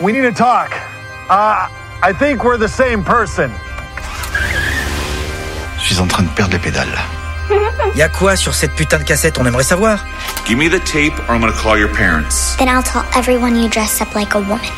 [0.00, 0.70] We need to talk.
[1.28, 1.68] Uh,
[2.02, 3.50] I think we're the same person.
[5.78, 6.98] Je suis en train de perdre les pédales.
[7.94, 9.98] Y a quoi sur cette putain de cassette On aimerait savoir?
[10.46, 12.56] Give me the tape or I'm gonna call your parents.
[12.58, 14.70] Then I'll tell everyone you dress up like a woman.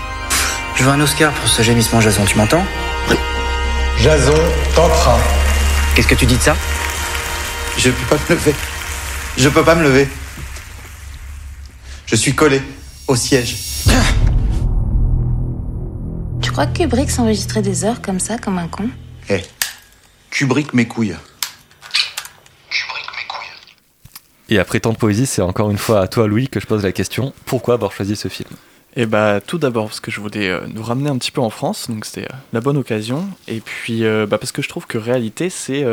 [0.75, 2.65] Je veux un Oscar pour ce gémissement, Jason, tu m'entends
[3.99, 4.35] Jason
[4.75, 5.19] tentera.
[5.95, 6.57] Qu'est-ce que tu dis de ça?
[7.77, 8.55] Je peux pas me lever.
[9.37, 10.09] Je peux pas me lever.
[12.07, 12.63] Je suis collé
[13.07, 13.57] au siège.
[16.41, 18.89] Tu crois que Kubrick s'enregistrait des heures comme ça, comme un con?
[19.29, 19.43] Eh,
[20.31, 21.17] Kubrick mes couilles.
[24.49, 26.83] Et après tant de poésie, c'est encore une fois à toi, Louis, que je pose
[26.83, 28.51] la question pourquoi avoir choisi ce film?
[28.97, 31.51] Et bah tout d'abord parce que je voulais euh, nous ramener un petit peu en
[31.51, 33.29] France, donc c'était euh, la bonne occasion.
[33.47, 35.85] Et puis euh, bah, parce que je trouve que réalité c'est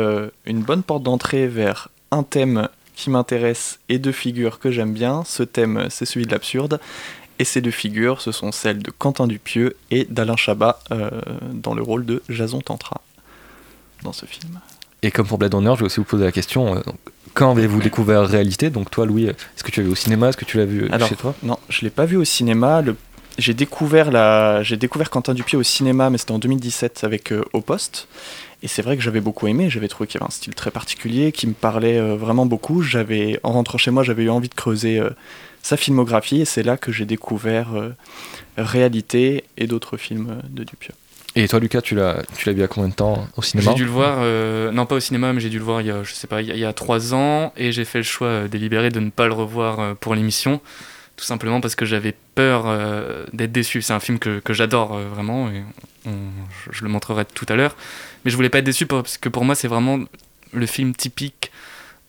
[0.46, 5.22] une bonne porte d'entrée vers un thème qui m'intéresse et deux figures que j'aime bien.
[5.24, 6.80] Ce thème c'est celui de l'absurde.
[7.40, 10.80] Et ces deux figures, ce sont celles de Quentin Dupieux et d'Alain Chabat
[11.52, 13.00] dans le rôle de Jason Tantra
[14.02, 14.58] dans ce film.
[15.02, 16.82] Et comme pour Blade Runner, je vais aussi vous poser la question
[17.34, 18.70] quand avez-vous découvert Réalité?
[18.70, 20.28] Donc, toi, Louis, est-ce que tu l'as vu au cinéma?
[20.28, 21.34] Est-ce que tu l'as vu euh, Alors, chez toi?
[21.42, 22.82] Non, je l'ai pas vu au cinéma.
[22.82, 22.96] Le...
[23.38, 24.64] J'ai découvert la...
[24.64, 28.08] j'ai découvert Quentin Dupieux au cinéma, mais c'était en 2017 avec euh, Au Poste.
[28.64, 29.70] Et c'est vrai que j'avais beaucoup aimé.
[29.70, 32.82] J'avais trouvé qu'il y avait un style très particulier, qui me parlait euh, vraiment beaucoup.
[32.82, 35.10] J'avais, en rentrant chez moi, j'avais eu envie de creuser euh,
[35.62, 37.68] sa filmographie, et c'est là que j'ai découvert
[38.56, 40.94] Réalité et d'autres films de Dupieux.
[41.36, 43.74] Et toi, Lucas, tu l'as, tu l'as vu à combien de temps au cinéma J'ai
[43.76, 45.90] dû le voir, euh, non pas au cinéma, mais j'ai dû le voir il y
[45.90, 48.48] a, je sais pas, il y a, trois ans, et j'ai fait le choix euh,
[48.48, 50.60] délibéré de ne pas le revoir euh, pour l'émission,
[51.16, 52.66] tout simplement parce que j'avais peur
[53.32, 53.82] d'être déçu.
[53.82, 55.62] C'est un film que, que j'adore vraiment, et
[56.70, 57.76] je, le montrerai tout à l'heure,
[58.24, 59.98] mais je voulais pas être déçu parce que pour moi c'est vraiment
[60.52, 61.50] le film typique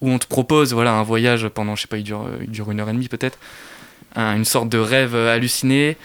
[0.01, 2.69] où on te propose voilà un voyage pendant, je sais pas, il dure, il dure
[2.69, 3.39] une heure et demie peut-être,
[4.15, 5.97] un- une sorte de rêve halluciné,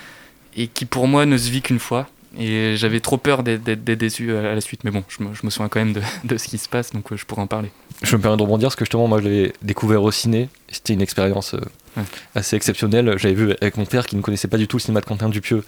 [0.57, 2.09] et qui pour moi ne se vit qu'une fois.
[2.39, 4.85] Et j'avais trop peur d'être- déçu à la suite.
[4.85, 6.93] Mais bon, je me, je me souviens quand même de, de ce qui se passe,
[6.93, 7.71] donc euh, je pourrais en parler.
[8.03, 10.49] Je me permets de rebondir parce que justement, moi, je l'avais découvert au ciné.
[10.71, 11.61] C'était une expérience euh,
[11.97, 12.03] Ouais.
[12.35, 13.15] assez exceptionnelle.
[13.19, 15.29] J'avais vu avec mon père qui ne connaissait pas du tout le cinéma de Quentin
[15.29, 15.63] Dupieux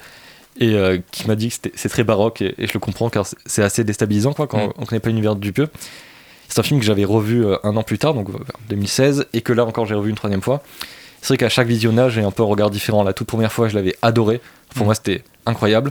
[0.58, 3.10] et euh, qui m'a dit que c'était- c'est très baroque et, et je le comprends
[3.10, 5.68] car c'est- assez déstabilisant quoi, quand on ne connaît pas l'univers de Dupieux.
[6.48, 9.40] C'est un film que j'avais revu un an plus tard, donc euh, vers 2016, et
[9.40, 10.62] que là encore j'ai revu une troisième fois.
[11.20, 13.04] C'est vrai qu'à chaque visionnage, j'ai un peu un regard différent.
[13.04, 14.40] La toute première fois, je l'avais adoré.
[14.74, 14.86] Pour Mm.
[14.86, 15.90] moi, c'était incroyable.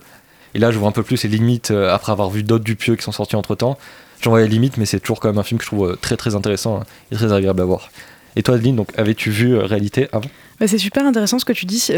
[0.56, 2.96] Et là, je vois un peu plus les limites euh, après avoir vu d'autres Dupieux
[2.96, 3.78] qui sont sortis entre temps.
[4.22, 5.96] J'en vois les limites, mais c'est toujours quand même un film que je trouve euh,
[5.98, 7.90] très très intéressant hein, et très agréable à voir.
[8.38, 10.30] Et toi, Adeline, donc avais-tu vu euh, Réalité avant?
[10.62, 11.90] Bah, c'est super intéressant ce que tu dis,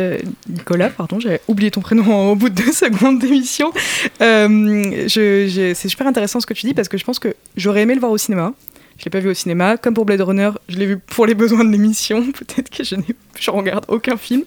[0.49, 3.71] Nicolas, pardon, j'avais oublié ton prénom au bout de deux secondes d'émission.
[4.17, 7.99] C'est super intéressant ce que tu dis parce que je pense que j'aurais aimé le
[7.99, 8.53] voir au cinéma.
[8.97, 9.77] Je l'ai pas vu au cinéma.
[9.77, 12.31] Comme pour Blade Runner, je l'ai vu pour les besoins de l'émission.
[12.31, 12.95] Peut-être que je
[13.39, 14.43] je regarde aucun film.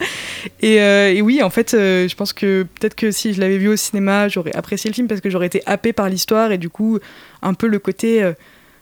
[0.60, 3.58] Et, euh, et oui, en fait, euh, je pense que peut-être que si je l'avais
[3.58, 6.58] vu au cinéma, j'aurais apprécié le film parce que j'aurais été happé par l'histoire et
[6.58, 6.98] du coup,
[7.42, 8.32] un peu le côté euh,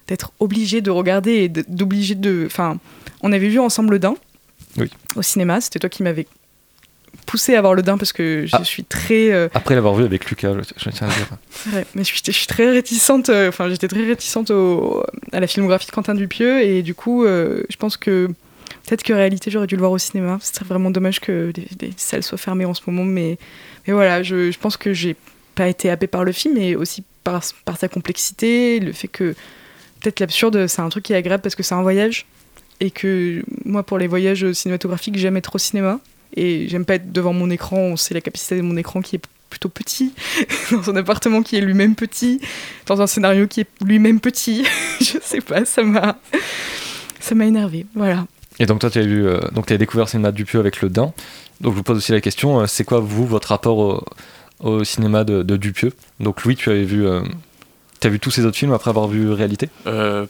[0.06, 2.44] d'être obligé de regarder et d'obligé de.
[2.46, 2.78] Enfin,
[3.20, 4.00] on avait vu ensemble
[4.78, 4.90] Oui.
[5.16, 5.60] au cinéma.
[5.60, 6.26] C'était toi qui m'avais
[7.28, 8.64] poussé à voir le Dain parce que je Ah.
[8.64, 9.30] suis très.
[9.30, 11.28] euh, Après l'avoir vu avec Lucas, je, tiens à le dire.
[11.50, 13.28] c'est vrai, mais je suis, je suis très réticente.
[13.28, 17.24] euh, Enfin, j'étais très réticente au- à la filmographie de Quentin Dupieux et du coup,
[17.24, 18.26] euh, je pense que
[18.86, 20.38] peut-être que réalité, j'aurais dû le voir au cinéma.
[20.40, 23.38] Ce serait vraiment dommage que les, les salles soient fermées en ce moment, mais,
[23.86, 25.14] mais voilà, je, je pense que j'ai
[25.54, 29.34] pas été happée par le film et aussi par, par sa complexité, le fait que
[30.00, 32.26] peut-être l'absurde, c'est un truc qui est agréable parce que c'est un voyage
[32.80, 35.98] et que moi, pour les voyages cinématographiques, j'aime être au cinéma
[36.36, 37.96] et j'aime pas être devant mon écran.
[37.96, 40.12] Sait la capacité de mon écran qui est plutôt petit,
[40.70, 42.40] dans un appartement qui est lui-même petit,
[42.86, 44.64] dans un scénario qui est lui-même petit.
[45.00, 46.18] je sais pas, ça m'a,
[47.20, 47.86] ça m'a énervé.
[47.94, 48.26] Voilà.
[48.58, 50.60] Et donc toi, tu as vu, euh, donc tu as découvert le cinéma de Dupieux
[50.60, 51.12] avec le Dain.
[51.60, 54.04] Donc je vous pose aussi la question, euh, c'est quoi vous votre rapport au,
[54.60, 55.92] au cinéma de, de Dupieux?
[56.20, 57.22] Donc Louis, tu avais vu, euh,
[58.00, 59.68] t'as vu tous ces autres films après avoir vu Réalité?
[59.86, 60.26] Euh,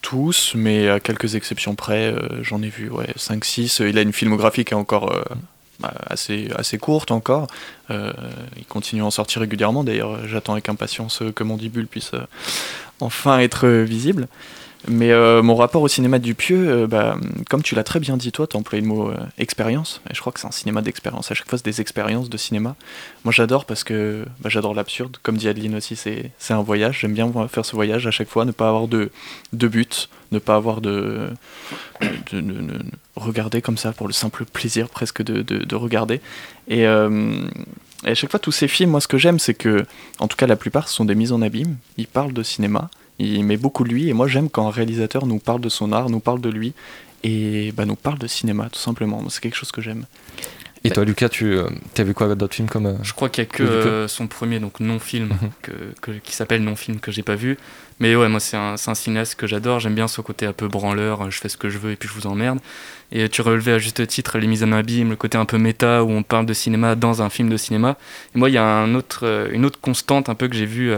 [0.00, 3.86] tous, mais à quelques exceptions près, euh, j'en ai vu ouais, 5-6.
[3.88, 5.22] Il a une filmographie qui est encore euh,
[5.80, 7.46] bah, assez, assez courte encore.
[7.90, 8.12] Euh,
[8.56, 9.84] il continue à en sortir régulièrement.
[9.84, 12.12] D'ailleurs, j'attends avec impatience que Mandibule puisse
[13.00, 14.28] enfin être visible.
[14.90, 17.18] Mais euh, mon rapport au cinéma de Dupieux, euh, bah,
[17.50, 20.14] comme tu l'as très bien dit toi, tu as employé le mot euh, expérience, et
[20.14, 21.30] je crois que c'est un cinéma d'expérience.
[21.30, 22.74] À chaque fois, c'est des expériences de cinéma.
[23.24, 25.18] Moi, j'adore parce que bah, j'adore l'absurde.
[25.22, 27.00] Comme dit Adeline aussi, c'est c'est un voyage.
[27.00, 29.10] J'aime bien faire ce voyage à chaque fois, ne pas avoir de,
[29.52, 31.28] de but, ne pas avoir de,
[32.00, 32.78] de, de- de- de
[33.16, 36.20] regarder comme ça pour le simple plaisir presque de regarder.
[36.68, 37.46] Et, euh,
[38.04, 39.84] et à chaque fois, tous ces films, moi, ce que j'aime, c'est que,
[40.20, 41.76] en tout cas, la plupart ce sont des mises en abîme.
[41.96, 42.88] Ils parlent de cinéma.
[43.18, 44.08] Il met beaucoup de lui.
[44.08, 46.72] Et moi, j'aime quand un réalisateur nous parle de son art, nous parle de lui.
[47.24, 49.28] Et bah, nous parle de cinéma, tout simplement.
[49.28, 50.04] C'est quelque chose que j'aime.
[50.84, 53.42] Et toi, Lucas, tu euh, as vu quoi d'autres films comme euh, Je crois qu'il
[53.42, 55.50] y a que euh, son premier, donc non-film, Mhm.
[55.60, 57.58] que, que- qui s'appelle non-film, que j'ai pas vu.
[57.98, 59.80] Mais ouais, moi, c'est un, c'est un cinéaste que j'adore.
[59.80, 61.96] J'aime bien ce côté un peu branleur, euh, je fais ce que je veux et
[61.96, 62.60] puis je vous emmerde.
[63.10, 66.04] Et tu relevais à juste titre les mises en abîme, le côté un peu méta
[66.04, 67.96] où on parle de cinéma dans un film de cinéma.
[68.36, 70.66] Et moi, il y a un autre, euh, une autre constante un peu que j'ai
[70.66, 70.92] vue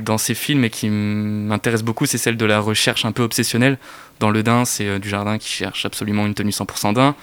[0.00, 3.78] dans ces films et qui m'intéresse beaucoup, c'est celle de la recherche un peu obsessionnelle.
[4.20, 7.14] Dans Le Dain, c'est euh, Dujardin qui cherche absolument une tenue 100% Dain.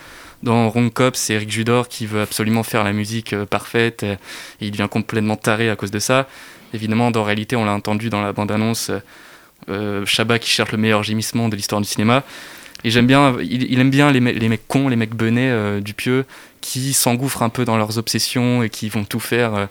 [0.43, 4.17] Dans Wrong Cop, c'est Eric Judor qui veut absolument faire la musique euh, parfaite et,
[4.61, 6.27] il devient complètement taré à cause de ça.
[6.73, 8.99] Évidemment, dans réalité, on l'a entendu dans la bande-annonce, euh,
[9.69, 12.23] euh, Chabat qui cherche le meilleur gémissement de l'histoire du cinéma.
[12.83, 15.81] Et j'aime bien, il, aime bien les, me- les mecs cons, les mecs benets euh,
[15.81, 16.25] du pieu,
[16.61, 19.65] qui s'engouffrent un peu dans leurs obsessions et qui vont tout faire euh,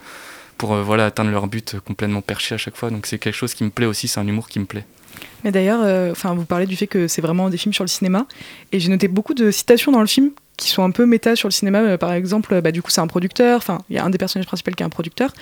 [0.58, 2.90] pour euh, voilà, atteindre leur but euh, complètement perché à chaque fois.
[2.90, 4.84] Donc c'est quelque chose qui me plaît aussi, c'est un humour qui me plaît.
[5.44, 7.88] Mais d'ailleurs, euh, enfin, vous parlez du fait que c'est vraiment des films sur le
[7.88, 8.26] cinéma,
[8.72, 11.48] et j'ai noté beaucoup de citations dans le film qui sont un peu méta sur
[11.48, 11.98] le cinéma.
[11.98, 13.56] Par exemple, bah, du coup, c'est un producteur.
[13.56, 15.32] Enfin, il y a un des personnages principaux qui est un producteur,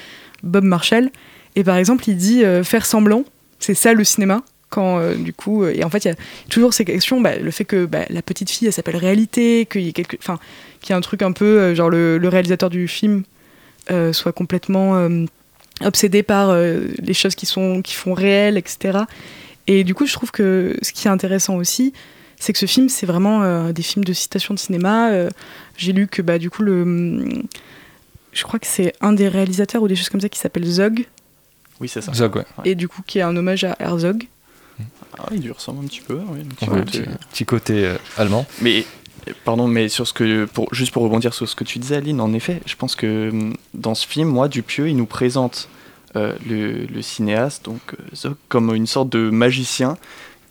[0.42, 1.10] Bob Marshall,
[1.54, 3.24] et par exemple, il dit faire semblant,
[3.58, 4.42] c'est ça le cinéma.
[4.70, 6.14] Quand du coup, et en fait, il y a
[6.48, 9.82] toujours ces questions, bah, le fait que bah, la petite fille, elle s'appelle réalité, qu'il
[9.82, 10.38] y ait quelque, enfin,
[10.88, 13.24] a un truc un peu genre le réalisateur du film
[13.90, 15.24] euh, soit complètement euh,
[15.82, 19.00] obsédé par euh, les choses qui sont qui font réelles, etc.
[19.66, 21.92] Et du coup, je trouve que ce qui est intéressant aussi,
[22.38, 25.10] c'est que ce film, c'est vraiment euh, des films de citation de cinéma.
[25.10, 25.28] Euh,
[25.76, 27.24] J'ai lu que bah, du coup, le,
[28.32, 31.06] je crois que c'est un des réalisateurs ou des choses comme ça qui s'appelle Zog,
[31.80, 32.12] Oui, c'est ça.
[32.12, 32.44] Zog, ouais.
[32.64, 34.26] et du coup qui est un hommage à Herzog.
[35.18, 36.14] Ah, il lui ressemble un petit peu.
[36.30, 37.00] oui, un petit Ouais, côté.
[37.02, 38.46] petit, petit côté euh, allemand.
[38.62, 38.84] Mais
[39.44, 42.32] pardon, mais sur ce que juste pour rebondir sur ce que tu disais, Aline, en
[42.32, 45.68] effet, je pense que hum, dans ce film, moi, Dupieux, il nous présente
[46.16, 49.96] euh, le, cinéaste, donc euh, Zog, comme une sorte de magicien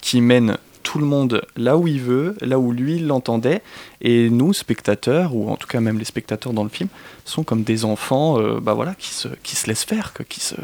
[0.02, 3.62] qui mène tout le monde là où il veut, là où lui l'entendait,
[4.02, 6.90] et nous, spectateurs, ou en tout cas même les spectateurs dans le film,
[7.26, 10.40] sont comme des enfants, euh, bah voilà, qui se qui se laissent faire, quoi, qui
[10.40, 10.56] se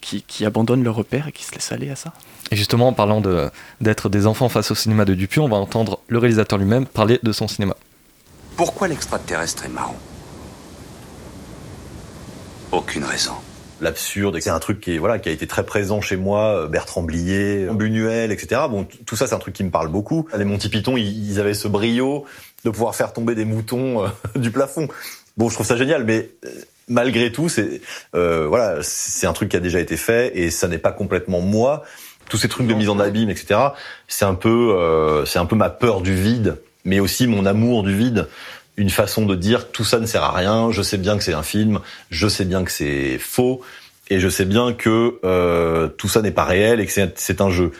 [0.00, 2.12] qui, qui abandonnent leur repère et qui se laissent aller à ça.
[2.50, 5.56] Et justement, en parlant de- d'être des enfants face au cinéma de Dupieux, on va
[5.56, 7.76] entendre le réalisateur lui-même parler de son cinéma.
[8.56, 9.94] Pourquoi l'extraterrestre est marron
[12.72, 13.32] Aucune raison.
[13.80, 14.38] l'absurde.
[14.40, 17.02] C'est un truc qui, est, voilà, qui a été très présent chez moi, euh, Bertrand
[17.02, 18.60] Blier, Buñuel, etc.
[18.68, 20.28] Bon, tout ça, c'est un truc qui me parle beaucoup.
[20.36, 22.26] Les Monty Python, ils, ils avaient ce brio
[22.64, 24.86] de pouvoir faire tomber des moutons euh, du plafond.
[25.38, 26.48] Bon, je trouve ça génial, mais euh,
[26.90, 27.80] malgré tout, c'est
[28.14, 31.40] euh, voilà, c'est un truc qui a déjà été fait et ça n'est pas complètement
[31.40, 31.82] moi.
[32.28, 33.58] Tous ces trucs de mise en abîme, etc.
[34.06, 37.82] C'est un peu, euh, c'est un peu ma peur du vide, mais aussi mon amour
[37.82, 38.28] du vide
[38.76, 41.34] une façon de dire tout ça ne sert à rien, je sais bien que c'est
[41.34, 41.80] un film,
[42.10, 43.60] je sais bien que c'est faux,
[44.08, 47.40] et je sais bien que euh, tout ça n'est pas réel et que c'est- c'est
[47.40, 47.72] un jeu.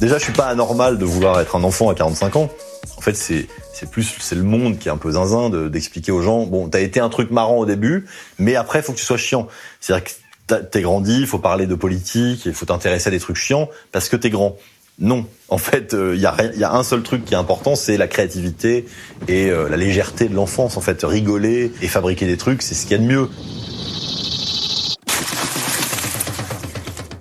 [0.00, 2.50] Déjà, je suis pas anormal de vouloir être un enfant à 45 ans.
[2.96, 3.46] En fait, c'est
[3.78, 6.68] c'est plus c'est le monde qui est un peu zinzin de- d'expliquer aux gens bon,
[6.68, 8.06] t'as été un truc marrant au début,
[8.38, 9.46] mais après faut que tu sois chiant.
[9.80, 10.04] C'est-à-dire
[10.48, 13.68] que t'es grandi, il faut parler de politique, il faut t'intéresser à des trucs chiants
[13.92, 14.56] parce que t'es grand.
[15.00, 17.76] Non, en fait, il y, a rien- y a un seul truc qui est important,
[17.76, 18.84] c'est la créativité
[19.28, 20.76] et euh, la légèreté de l'enfance.
[20.76, 23.28] En fait, rigoler et fabriquer des trucs, c'est ce qu'il y a de mieux.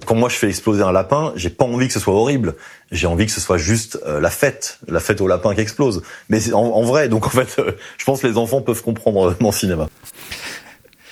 [0.08, 2.56] Quand moi je fais exploser un lapin, j'ai pas envie que ce soit horrible.
[2.92, 6.02] J'ai envie que ce soit juste euh, la fête, la fête au lapin qui explose.
[6.30, 8.82] Mais c'est en, en vrai, donc en fait, euh, je pense que les enfants peuvent
[8.82, 9.90] comprendre euh, mon cinéma.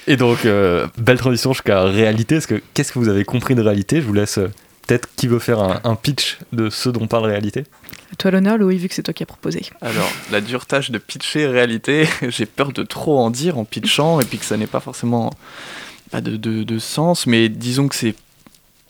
[0.07, 2.35] Et donc, euh, belle transition jusqu'à réalité.
[2.35, 4.01] Parce que qu'est-ce que vous avez compris de réalité?
[4.01, 4.51] Je vous laisse euh,
[4.87, 7.63] peut-être qui veut faire un, un pitch de ce dont parle réalité?
[8.13, 9.63] À toi l'honneur, Louis, vu que c'est toi qui as proposé.
[9.81, 14.21] Alors, la dure tâche de pitcher réalité, j'ai peur de trop en dire en pitchant
[14.21, 15.31] et puis que ça n'ait pas forcément
[16.11, 18.13] pas de, de- de sens, mais disons que c'est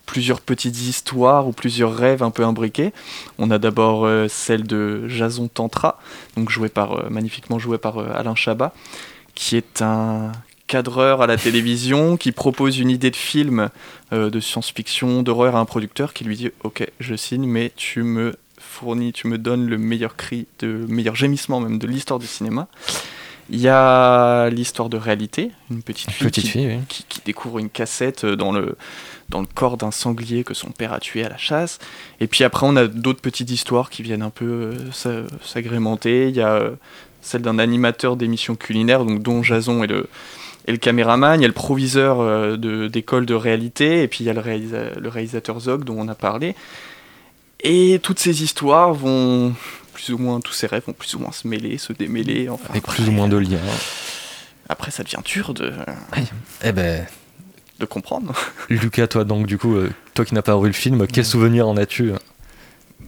[0.06, 2.94] plusieurs petites histoires ou plusieurs rêves un peu imbriqués.
[3.38, 6.00] On a d'abord euh, celle de Jason Tantra,
[6.38, 8.74] donc joué euh, magnifiquement joué par euh, Alain Chabat,
[9.34, 10.32] qui est un
[10.68, 13.70] cadreur à la télévision qui propose une idée de film
[14.12, 18.36] de science-fiction, d'horreur à un producteur qui lui dit Ok, je signe, mais tu me
[18.58, 22.68] fournis, tu me donnes le meilleur cri, de meilleur gémissement même de l'histoire du cinéma.
[23.52, 26.80] Il y a l'histoire de réalité, une petite fille, Petite qui, fille, oui.
[26.90, 28.76] qui- qui découvre une cassette dans le,
[29.30, 31.78] dans le corps d'un sanglier que son père a tué à la chasse.
[32.20, 36.30] Et puis après, on a d'autres petites histoires qui viennent un peu euh, s'a- s'agrémenter.
[36.30, 36.72] Il y a euh,
[37.22, 40.08] celle d'un animateur d'émissions culinaires, donc dont Jason est le,
[40.68, 41.40] est le caméraman.
[41.40, 44.02] Il y a le proviseur euh, de- d'école de, réalité.
[44.02, 46.56] Et puis il y a le, réalisa- le réalisateur Zog, dont on a parlé.
[47.62, 49.54] Et toutes ces histoires vont
[49.96, 52.50] plus ou moins, tous ces rêves vont plus ou moins se mêler, se démêler.
[52.50, 53.60] Enfin, Avec plus ou moins de liens.
[54.70, 55.74] après, ça devient dur de,
[56.64, 57.06] Eh ben,
[57.80, 58.34] de comprendre.
[58.70, 61.68] Lucas, toi, donc, du coup, euh, toi qui n'as pas vu le film, quel souvenir
[61.68, 62.18] en as-tu euh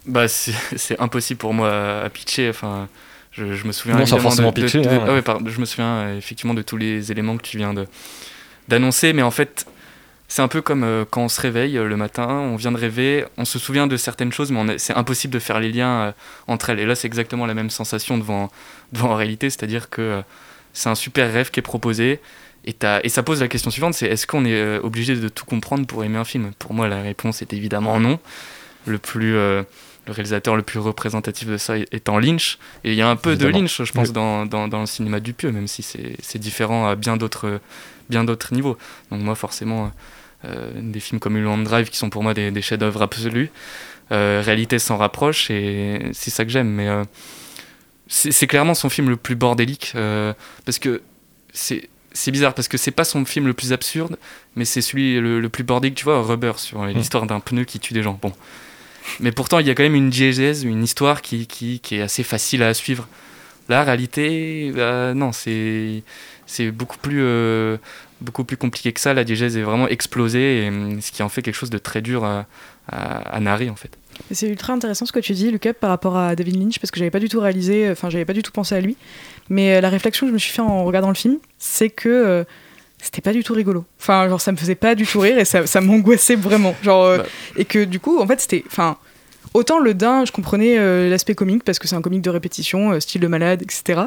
[0.06, 2.50] Bah, c'est impossible pour moi à, pitcher.
[2.50, 2.88] Enfin,
[3.32, 3.98] je, je me souviens.
[3.98, 5.04] Non, sans forcément de- de- pitcher, de- hein.
[5.08, 7.74] ah ouais, pardon, je me souviens euh, effectivement de tous les éléments que tu viens
[7.74, 7.86] de
[8.68, 9.66] d'annoncer, mais en fait,
[10.28, 12.78] c'est un peu comme euh, quand on se réveille euh, le matin, on vient de
[12.78, 16.12] rêver, on se souvient de certaines choses, mais c'est impossible de faire les liens euh,
[16.48, 16.80] entre elles.
[16.80, 18.50] Et là, c'est exactement la même sensation devant
[18.92, 20.22] devant la réalité, c'est-à-dire que
[20.74, 22.20] c'est un super rêve qui est proposé.
[22.66, 25.86] Et, et ça pose la question suivante, c'est est-ce qu'on est obligé de tout comprendre
[25.88, 26.52] pour aimer un film?
[26.60, 28.20] Pour moi, la réponse est évidemment non.
[28.86, 29.66] Le plus, le
[30.08, 32.58] réalisateur le plus représentatif de ça étant Lynch.
[32.84, 33.52] Et il y a un peu Évidemment.
[33.52, 34.14] de Lynch, je pense, Oui.
[34.14, 37.60] dans, dans, dans le cinéma du pieux, même si c'est différent à bien d'autres
[38.10, 38.78] bien d'autres niveaux.
[39.12, 39.92] Donc moi, forcément,
[40.44, 43.52] des films comme Mulholland Drive qui sont pour moi des, des chefs-d'œuvre absolus.
[44.14, 46.70] Euh, réalité s'en rapproche et c'est ça que j'aime.
[46.70, 47.04] Mais euh,
[48.08, 50.34] c'est clairement son film le plus bordélique euh,
[50.66, 51.02] parce que
[51.54, 54.18] c'est c'est bizarre parce que c'est pas son film le plus absurde,
[54.56, 55.98] mais c'est celui le, le plus bordélique.
[55.98, 58.18] Tu vois, Rubber sur l'histoire d'un pneu qui tue des gens.
[58.20, 58.32] Bon,
[59.20, 62.02] mais pourtant il y a quand même une diégèse, une histoire qui, qui, qui est
[62.02, 63.08] assez facile à suivre.
[63.70, 66.02] La réalité, bah, non, c'est
[66.48, 67.78] c'est beaucoup plus euh,
[68.22, 69.14] beaucoup plus compliqué que ça.
[69.14, 72.02] La diégèse est vraiment explosée, et, hum, ce qui en fait quelque chose de très
[72.02, 72.46] dur à,
[72.88, 73.92] à, à narrer en fait.
[74.32, 76.98] C'est ultra intéressant ce que tu dis, Lucas, par rapport à David Lynch, parce que
[76.98, 78.98] j'avais pas du tout réalisé, enfin, j'avais pas du tout pensé à lui.
[79.50, 82.10] Mais euh, la réflexion que je me suis fait en regardant le film, c'est que
[82.10, 82.44] euh,
[83.02, 83.86] c'était pas du tout rigolo.
[84.00, 86.76] Enfin, genre, ça me faisait pas du tout rire et ça, ça m'angoissait vraiment.
[86.82, 87.24] Genre, euh,
[87.56, 88.64] Et que du coup, en fait, c'était.
[88.68, 88.98] Enfin,
[89.54, 92.94] autant le Dain, je comprenais euh, l'aspect comique, parce que c'est un comique de répétition,
[92.94, 94.02] euh, style de malade, etc.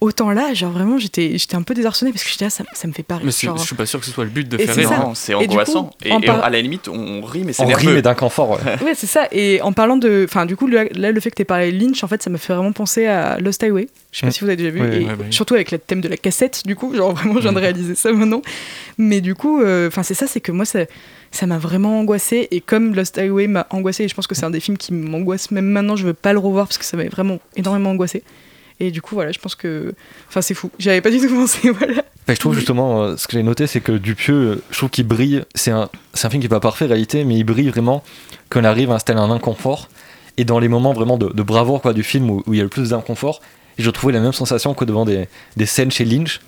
[0.00, 2.86] Autant là, genre vraiment, j'étais j'étais un peu désarçonnée parce que j'étais là, ça, ça
[2.86, 3.26] me fait pas rire.
[3.26, 3.56] Mais genre.
[3.58, 5.00] je suis pas sûr que ce soit le but de Et faire c'est rire.
[5.00, 5.90] Non, c'est Et coup, angoissant.
[6.04, 7.94] Et, par- à la limite, on rit, mais c'est On rit, nerveux.
[7.94, 8.58] mais d'un camp fort, ouais.
[8.84, 9.26] Ouais, c'est ça.
[9.32, 10.24] Et en parlant de.
[10.28, 12.30] Enfin, du coup, là, le fait que tu aies parlé de Lynch, en fait, ça
[12.30, 13.88] m'a fait vraiment penser à Lost Highway.
[14.12, 14.32] Je sais pas Mm.
[14.32, 14.80] si vous avez déjà vu.
[14.82, 15.26] Oui, et oui.
[15.30, 16.94] Surtout avec le thème de la cassette, du coup.
[16.94, 18.42] Genre, vraiment, je viens de réaliser ça maintenant.
[18.98, 20.80] Mais du coup, euh, enfin, c'est ça, c'est que moi, ça.
[21.30, 24.46] Ça m'a vraiment angoissé et comme Lost Highway m'a angoissé et je pense que c'est
[24.46, 26.96] un des films qui m'angoisse même maintenant je veux pas le revoir parce que ça
[26.96, 28.22] m'a vraiment énormément angoissé
[28.80, 29.94] et du coup voilà je pense que
[30.28, 33.26] enfin c'est fou j'avais pas du tout pensé voilà Bah, je trouve justement, euh, ce
[33.26, 35.44] que j'ai noté, c'est que Dupieux, euh, je trouve qu'il brille.
[35.54, 35.88] C'est un,
[36.22, 38.04] un film qui est pas parfait en réalité, mais il brille vraiment
[38.50, 39.88] quand on arrive à installer un inconfort.
[40.36, 42.60] Et dans les moments vraiment de, de bravoure quoi, du film où, où il y
[42.60, 43.40] a le plus d'inconfort,
[43.78, 45.26] je trouvais la même sensation que devant des,
[45.56, 46.40] des scènes chez Lynch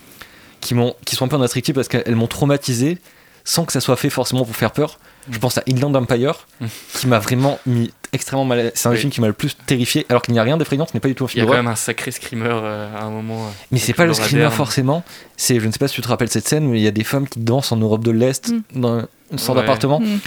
[0.61, 0.75] qui,
[1.07, 2.99] qui sont un peu indestructibles parce qu'elles m'ont traumatisé
[3.45, 4.99] sans que ça soit fait forcément pour faire peur.
[5.31, 6.47] Je pense à Inland Empire
[6.95, 8.73] qui m'a vraiment mis extrêmement mal.
[8.75, 8.99] C'est un Oui.
[8.99, 11.09] films qui m'a le plus terrifié, alors qu'il n'y a rien d'effrayant, ce n'est pas
[11.09, 13.11] du tout un Il y film a quand même un sacré screamer euh, à un
[13.11, 13.45] moment.
[13.47, 15.05] euh, Mais c'est pas le screamer forcément.
[15.37, 16.91] C'est, je ne sais pas si tu te rappelles cette scène où il y a
[16.91, 18.81] des femmes qui dansent en Europe de l'Est Mm.
[18.81, 19.63] dans une sorte Ouais.
[19.63, 20.01] d'appartement.
[20.01, 20.19] Mm.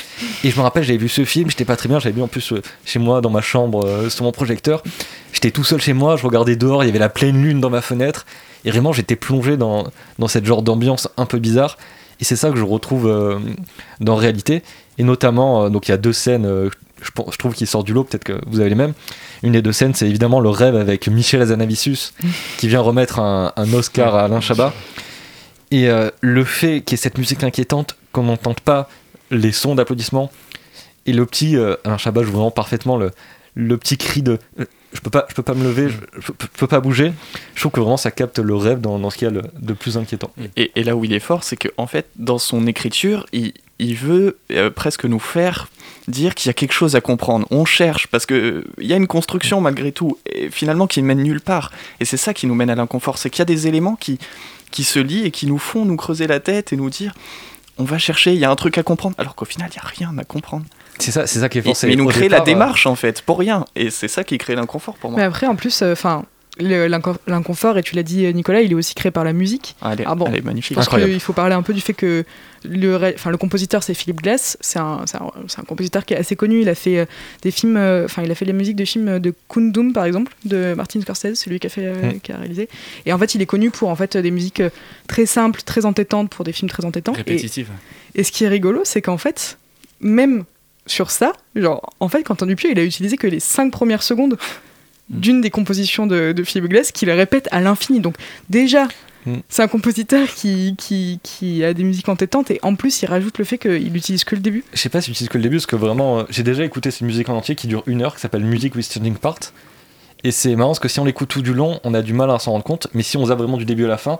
[0.46, 2.28] Et je me rappelle, j'avais vu ce film, j'étais pas très bien, j'avais vu en
[2.30, 4.82] plus euh, chez moi dans ma chambre euh, sur mon projecteur.
[5.34, 7.70] J'étais tout seul chez moi, je regardais dehors, il y avait la pleine lune dans
[7.72, 8.26] ma fenêtre.
[8.64, 9.88] Et vraiment, j'étais plongé dans,
[10.20, 11.78] dans cette genre d'ambiance un peu bizarre.
[12.24, 13.38] Et c'est ça que je retrouve euh,
[14.00, 14.64] dans réalité.
[14.98, 16.70] Et notamment, euh, donc il y a deux scènes, euh,
[17.02, 18.94] je, trouve qui sortent du lot, peut-être que vous avez les mêmes.
[19.44, 22.14] Une des deux scènes, c'est évidemment le rêve avec Michel Azanavicius,
[22.58, 24.72] qui vient remettre un, un Oscar à Alain Chabat.
[25.70, 28.88] Et euh, le fait qu'il y ait cette musique inquiétante, qu'on n'entende pas
[29.30, 30.32] les sons d'applaudissements,
[31.06, 33.12] et le petit, Alain Chabat joue vraiment parfaitement le,
[33.54, 34.40] le petit cri de
[34.94, 37.14] je peux pas, je peux pas me lever, je, je peux, je peux pas bouger.
[37.56, 39.98] Je trouve que vraiment ça capte le rêve dans, ce qu'il y a de plus
[39.98, 40.32] inquiétant.
[40.56, 44.38] Et, là où il est fort, c'est qu'en fait, dans son écriture, il, il veut
[44.52, 45.68] euh, presque nous faire
[46.08, 47.48] dire qu'il y a quelque chose à comprendre.
[47.50, 51.24] On cherche, parce qu'il y a une construction malgré tout, et finalement qui ne mène
[51.24, 51.72] nulle part.
[52.00, 54.20] Et c'est ça qui nous mène à l'inconfort, c'est qu'il y a des éléments qui,
[54.72, 57.14] qui se lient et qui nous font nous creuser la tête et nous dire
[57.78, 59.80] on va chercher, il y a un truc à comprendre, alors qu'au final, il n'y
[59.80, 60.66] a rien à comprendre.
[61.00, 62.44] C'est ça, c'est ça qui est Et- c'est mais il nous au crée la euh,
[62.46, 63.66] démarche, en fait, pour rien.
[63.76, 65.20] Et c'est ça qui crée l'inconfort pour moi.
[65.20, 66.24] mais après en plus enfin
[66.60, 69.76] le- l'inco- l'inconfort et tu l'as dit Nicolas il est aussi créé par la musique
[69.82, 70.78] Ah, elle, est, Ah bon, elle est magnifique.
[70.78, 71.12] Incroyable.
[71.12, 72.24] qu'il faut parler un peu du fait que
[72.64, 76.18] le, enfin, le compositeur c'est Philip Glass, c'est un, c'est un, un compositeur qui est
[76.18, 76.62] assez connu.
[76.62, 77.06] Il a fait euh,
[77.42, 80.32] des films, euh, enfin il a fait les musiques de films de Kundum par exemple,
[80.46, 82.20] de Martin Scorsese, c'est lui qui a fait, euh, Mm.
[82.20, 82.70] qui a réalisé.
[83.08, 84.70] Et en fait il est connu pour en fait des musiques euh,
[85.08, 87.14] très simples, très entêtantes pour des films très entêtants.
[87.14, 87.70] Et, Répétitive.
[88.14, 89.58] et ce qui est rigolo, c'est qu'en fait
[90.02, 90.44] même
[90.86, 94.38] sur ça, genre en fait Quentin Dupieux il a utilisé que les cinq premières secondes
[95.10, 98.00] d'une des compositions de, de Philip Glass qu'il répète à l'infini.
[98.00, 98.16] Donc
[98.50, 98.88] déjà,
[99.26, 99.38] Mm.
[99.48, 103.38] c'est un compositeur qui, qui, qui a des musiques entêtantes et en plus il rajoute
[103.38, 104.64] le fait qu'il utilise que le début.
[104.74, 106.92] Je sais pas si j'utilise que le début, parce que vraiment, euh, j'ai déjà écouté
[106.92, 109.40] cette musique en entier qui dure une heure, qui s'appelle Music with Turning Part.
[110.24, 112.30] Et c'est marrant parce que si on l'écoute tout du long, on a du mal
[112.32, 114.20] à s'en rendre compte, mais si on zappe vraiment du début à la fin,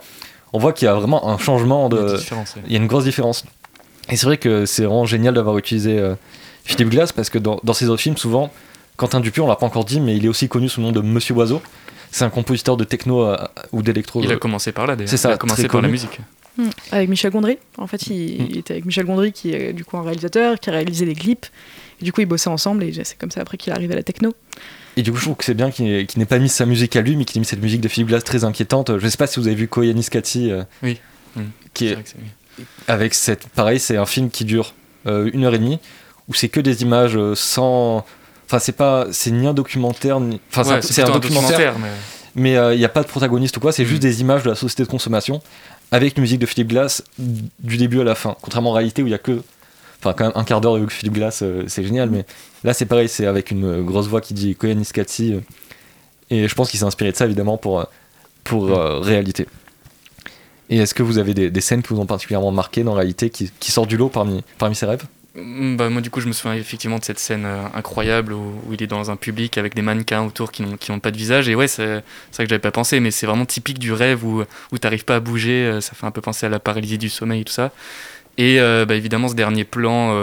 [0.52, 2.20] on voit qu'il y a vraiment un changement Il y a de.
[2.68, 3.46] Il y a une grosse différence.
[4.10, 6.16] Et c'est vrai que c'est vraiment génial d'avoir utilisé euh,
[6.64, 8.52] Philippe Glass parce que dans, dans ses autres films, souvent,
[8.98, 10.92] Quentin Dupieux, on l'a pas encore dit, mais il est aussi connu sous le nom
[10.92, 11.62] de Monsieur Oiseau.
[12.12, 13.38] C'est un compositeur de techno euh,
[13.72, 14.22] ou d'électro.
[14.22, 15.10] Il a euh, commencé par là d'ailleurs.
[15.10, 16.20] C'est ça, Il a commencé par la musique.
[16.92, 17.58] Avec Michel Gondry.
[17.80, 20.70] En fait, il, il était avec Michel Gondry qui est du coup un réalisateur, qui
[20.70, 21.48] a réalisé des clips.
[22.00, 23.98] Et du coup, ils bossaient ensemble et c'est comme ça après qu'il est arrivé à
[23.98, 24.34] la techno.
[24.96, 26.68] Et du coup, je trouve que c'est bien qu'il n'ait qu'il n'ait pas mis sa
[26.68, 29.00] musique à lui, mais qu'il ait mis cette musique de Philippe Glass très inquiétante.
[29.00, 31.00] Je sais pas si vous avez vu Koyanis Kati, euh, Oui.
[31.36, 31.42] Mm.
[31.74, 32.16] qui C'est est vrai que c'est-
[32.60, 32.66] oui.
[32.88, 33.48] avec cette.
[33.50, 34.76] Pareil, c'est un film qui dure
[35.08, 35.80] euh, une heure et demie,
[36.28, 38.06] où c'est que des images euh, sans.
[38.46, 40.40] Enfin, c'est pas, c'est ni un documentaire, ni.
[40.52, 41.76] Enfin, c'est Ouais, un- c'est c'est un, plutôt un documentaire,
[42.36, 43.72] mais- il n'y a pas de protagoniste ou quoi.
[43.72, 45.42] C'est juste des images de la société de consommation
[45.92, 48.36] avec une musique de Philippe Glass du début à la fin.
[48.42, 49.42] Contrairement en réalité où il y a que.
[50.00, 52.26] Enfin, quand même un quart d'heure de Philippe Glass, euh, c'est génial, mais
[52.66, 55.34] là, c'est pareil, c'est avec une euh, grosse voix qui dit Koyanis Kati.
[55.34, 55.40] euh,
[56.30, 57.84] et je pense qu'il s'est inspiré de ça, évidemment, pour, euh,
[58.44, 59.48] pour euh, réalité.
[60.70, 63.30] Et est-ce que vous avez des, des scènes qui vous ont particulièrement marqué dans réalité,
[63.30, 65.04] qui, qui sortent du lot parmi, parmi ces rêves?
[65.04, 68.54] Mm, Bah, moi, du coup, je me souviens effectivement de cette scène euh, incroyable où,
[68.68, 71.50] où il est dans un public avec des mannequins autour qui n'ont pas de visage.
[71.50, 72.04] Et ouais, c'est vrai
[72.38, 75.20] que j'avais pas pensé, mais c'est vraiment typique du rêve où, où t'arrives pas à
[75.20, 75.66] bouger.
[75.66, 77.72] euh, Ça fait un peu penser à la paralysie du sommeil et tout ça.
[78.38, 80.16] Et euh, bah, évidemment, ce dernier plan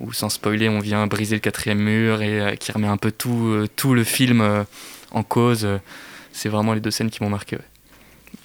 [0.00, 3.66] où, sans spoiler, on vient briser le quatrième mur et qui remet un peu tout,
[3.76, 4.64] tout le film
[5.10, 5.68] en cause.
[6.32, 7.56] c'est vraiment les deux scènes qui m'ont marqué.
[7.56, 7.62] ouais.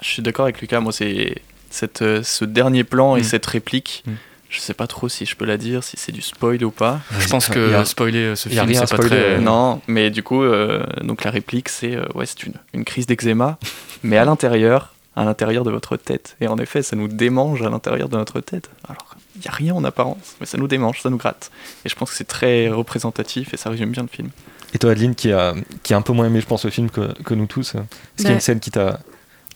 [0.02, 1.36] Je suis d'accord avec Lucas, moi c'est
[1.70, 3.24] cette, ce dernier plan et Mm.
[3.24, 4.04] cette réplique.
[4.48, 7.00] Je sais pas trop si je peux la dire, si c'est du spoil ou pas.
[7.18, 9.02] Je pense que a- spoiler euh, ce il y a film, rien c'est à pas
[9.04, 9.34] spoiler, très.
[9.34, 12.84] euh, Non, mais du coup, euh, donc la réplique c'est euh, ouais, c'est une, une
[12.84, 13.58] crise d'eczéma,
[14.04, 16.36] mais à l'intérieur, à l'intérieur de votre tête.
[16.40, 18.70] Et en effet, ça nous démange à l'intérieur de notre tête.
[18.88, 21.50] Alors, il y a rien en apparence, mais ça nous démange, ça nous gratte.
[21.84, 24.28] Et je pense que c'est très représentatif et ça résume bien le film.
[24.74, 26.90] Et toi, Adeline, qui a, qui a un peu moins aimé, je pense, le film
[26.90, 27.82] que, que nous tous, est-ce
[28.18, 29.00] qu'il y a une scène qui t'a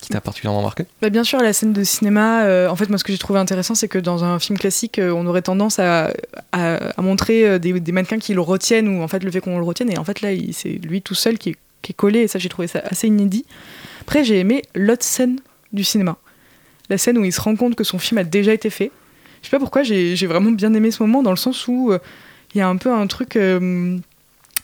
[0.01, 0.87] qui t'a particulièrement marqué?
[1.03, 3.39] Bah, bien sûr, la scène de cinéma, euh, en fait, moi, ce que j'ai trouvé
[3.39, 6.13] intéressant, c'est que dans un film classique, euh, on aurait tendance à,
[6.53, 9.59] à, montrer euh, des, des mannequins qui le retiennent, ou en fait, le fait qu'on
[9.59, 12.21] le retienne, et en fait, là, c'est lui tout seul qui est, qui est collé,
[12.21, 13.45] et ça, j'ai trouvé ça assez inédit.
[14.03, 15.41] Après, j'ai aimé l'autre scène
[15.73, 16.17] du cinéma.
[16.89, 18.91] La scène où il se rend compte que son film a déjà été fait.
[19.43, 21.93] Je sais pas pourquoi, j'ai vraiment bien aimé ce moment, dans le sens où
[22.55, 23.39] il y a un peu un truc.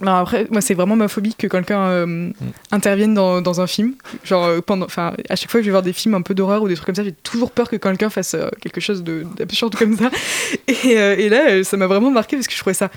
[0.02, 2.30] Alors après, moi, c'est vraiment ma phobie que quelqu'un euh,
[2.70, 3.94] intervienne dans, dans un film.
[4.24, 6.62] Genre, euh, pendant, à chaque fois que je vais voir des films un peu d'horreur
[6.62, 9.24] ou des trucs comme ça, j'ai toujours peur que quelqu'un fasse euh, quelque chose de-
[9.36, 10.10] d'absurde comme ça.
[10.68, 12.90] Et, euh, et là, ça m'a vraiment marqué parce que je trouvais ça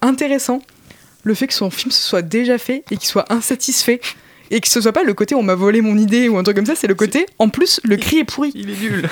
[0.00, 0.62] intéressant,
[1.24, 4.00] le fait que son film se soit déjà fait et qu'il soit insatisfait.
[4.50, 6.56] Et que ce soit pas le côté on m'a volé mon idée ou un truc
[6.56, 8.52] comme ça, c'est le côté en plus le cri est pourri.
[8.54, 9.08] Il est nul.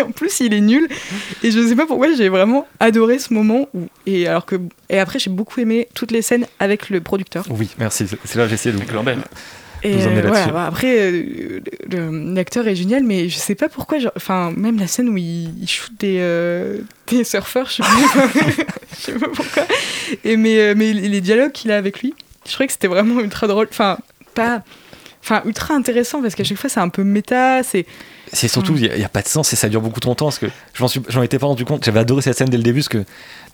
[0.04, 0.88] en plus il est nul.
[1.42, 3.68] Et je sais pas pourquoi j'ai vraiment adoré ce moment.
[3.74, 4.56] Où, et, alors que,
[4.88, 7.44] et après j'ai beaucoup aimé toutes les scènes avec le producteur.
[7.50, 8.06] Oui, merci.
[8.24, 9.18] C'est là que j'ai essayé de Avec Lambert.
[9.82, 11.60] Et vous euh, voilà, bah, après, euh,
[12.34, 13.98] l'acteur est génial, mais je sais pas pourquoi.
[14.14, 18.28] Enfin, même la scène où il, il shoot des, euh, des surfeurs, je sais pas,
[18.94, 19.66] je sais pas pourquoi.
[20.24, 22.14] Et mais, euh, mais les dialogues qu'il a avec lui,
[22.46, 23.68] je trouvais que c'était vraiment ultra drôle.
[23.70, 23.98] Enfin,
[24.34, 24.62] pas.
[25.22, 27.86] Enfin, ultra intéressant parce qu'à chaque fois c'est un peu méta, c'est.
[28.32, 30.38] C'est surtout, il n'y a, pas de sens et ça dure beaucoup trop longtemps parce
[30.38, 31.84] que je m'en suis- j'en étais pas rendu compte.
[31.84, 33.04] J'avais adoré cette scène dès le début parce que,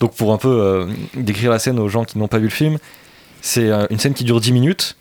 [0.01, 2.51] donc pour un peu euh, décrire la scène aux gens qui n'ont pas vu le
[2.51, 2.79] film,
[3.41, 4.97] c'est euh, une scène qui dure 10 minutes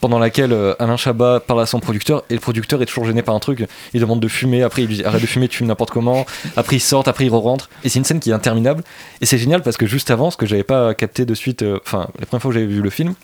[0.00, 3.22] pendant laquelle euh, Alain Chabat parle à son producteur et le producteur est toujours gêné
[3.22, 3.66] par un truc.
[3.92, 6.24] Il demande de fumer, après il lui dit arrête de fumer, tu fumes n'importe comment.
[6.56, 7.68] Après il sort, après il re-rentre.
[7.82, 8.84] Et c'est une scène qui est interminable.
[9.20, 12.08] Et c'est génial parce que juste avant, ce que j'avais pas capté de suite, enfin
[12.20, 13.14] la première fois que j'avais vu le film,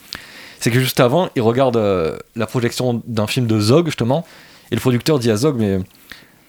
[0.61, 4.27] c'est que juste avant, il regarde euh, la projection d'un film de Zog justement.
[4.71, 5.79] Et le producteur dit à Zog, mais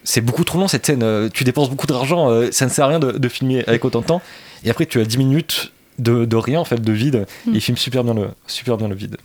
[0.04, 2.86] c'est beaucoup trop long cette scène, euh, tu dépenses beaucoup d'argent, euh, ça ne sert
[2.86, 4.22] à rien de, de filmer avec autant de temps.
[4.64, 7.28] Et après, tu as 10 minutes de, de rien, en fait, de vide.
[7.46, 7.52] Mm.
[7.52, 9.18] Et il filme super bien le, super bien le vide.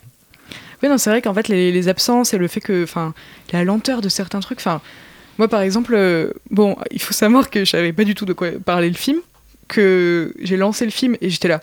[0.83, 2.83] Oui, non, c'est vrai qu'en fait, les, les absences et le fait que.
[2.83, 3.15] Enfin,
[3.53, 4.59] la lenteur de certains trucs.
[4.59, 4.81] Enfin,
[5.39, 5.97] moi, par exemple,
[6.51, 9.19] bon, il faut savoir que je savais pas du tout de quoi parlait le film,
[9.69, 11.61] que j'ai lancé le film et j'étais là.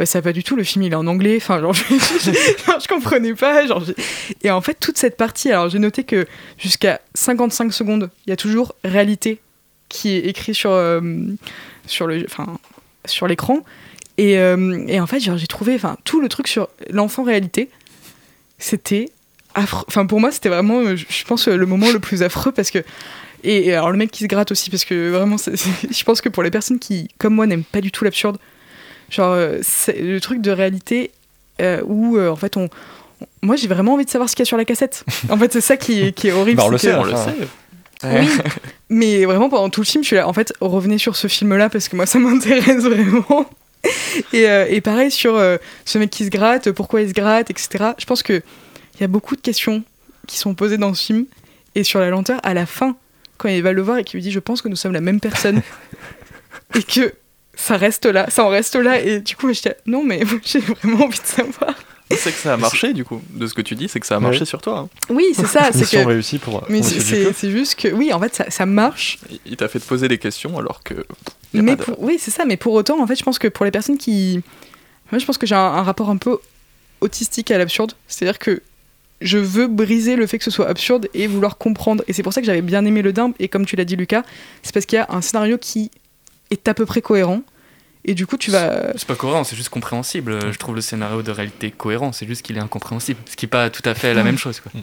[0.00, 2.88] Ah, ça va pas du tout, le film il est en anglais, enfin genre je,
[2.88, 3.64] comprenais pas.
[4.42, 6.26] Et en fait toute cette partie, alors j'ai noté que
[6.56, 9.40] jusqu'à 55 secondes, il y a toujours réalité
[9.90, 11.02] qui est écrit sur, euh,
[11.86, 12.58] sur le, enfin,
[13.04, 13.58] sur l'écran.
[14.16, 17.68] Et, euh, en fait j'ai trouvé, enfin tout le truc sur l'enfant réalité,
[18.58, 19.10] c'était
[19.54, 19.84] affreux.
[19.88, 22.78] Enfin, pour moi, c'était vraiment, euh, je pense, le moment le plus affreux parce que.
[23.42, 26.42] Et, alors, le mec qui se gratte aussi, parce que vraiment, je pense que pour
[26.42, 28.38] les personnes qui, comme moi, n'aiment pas du tout l'absurde,
[29.10, 31.10] genre, euh, c'est le truc de réalité
[31.60, 32.64] euh, où, euh, en fait, on.
[32.64, 35.04] on- Moi, j'ai vraiment envie de savoir ce qu'il y a sur la cassette.
[35.30, 36.56] En fait, c'est ça qui est, qui est horrible.
[36.58, 37.34] Bah, on le c'est sait, que- on le sait.
[38.02, 38.28] Oui,
[38.88, 40.26] mais vraiment pendant tout le film, je suis là.
[40.26, 43.44] En fait, revenez sur ce film-là parce que moi, ça m'intéresse vraiment.
[44.32, 47.50] Et, euh, et pareil sur euh, ce mec qui se gratte, pourquoi il se gratte,
[47.50, 47.90] etc.
[47.98, 48.34] Je pense que
[48.94, 49.82] il y a beaucoup de questions
[50.26, 51.26] qui sont posées dans ce film.
[51.74, 52.96] Et sur la lenteur, à la fin,
[53.38, 55.00] quand il va le voir et qu'il lui dit Je pense que nous sommes la
[55.00, 55.62] même personne.
[56.74, 57.12] et que
[57.54, 59.00] ça reste là, ça en reste là.
[59.00, 61.74] Et du coup, j'étais Non, mais j'ai vraiment envie de savoir.
[62.12, 64.16] C'est que ça a marché du coup, de ce que tu dis, c'est que ça
[64.16, 64.44] a marché Ouais.
[64.46, 64.78] sur toi.
[64.80, 64.88] hein.
[65.10, 65.70] Oui, c'est ça.
[65.72, 66.04] c'est que...
[66.04, 69.18] réussie pour- Mais pour c'est- juste que, oui, en fait, ça, ça marche.
[69.46, 70.94] Il- t'a fait te poser des questions alors que.
[71.52, 72.44] Mais pour- oui, c'est ça.
[72.44, 74.40] Mais pour autant, en fait, je pense que pour les personnes qui.
[75.12, 76.38] Moi, je pense que j'ai un, un rapport un peu
[77.00, 77.92] autistique à l'absurde.
[78.08, 78.60] C'est-à-dire que
[79.20, 82.02] je veux briser le fait que ce soit absurde et vouloir comprendre.
[82.08, 83.34] Et c'est pour ça que j'avais bien aimé le Dimbe.
[83.38, 84.22] Et comme tu l'as dit, Lucas,
[84.62, 85.90] c'est parce qu'il y a un scénario qui
[86.50, 87.42] est à peu près cohérent.
[88.04, 88.92] Et du coup, tu vas.
[88.96, 90.52] C'est pas cohérent, c'est juste compréhensible.
[90.52, 93.20] Je trouve le scénario de réalité cohérent, c'est juste qu'il est incompréhensible.
[93.28, 94.60] Ce qui est pas tout à fait la même chose.
[94.60, 94.72] Quoi.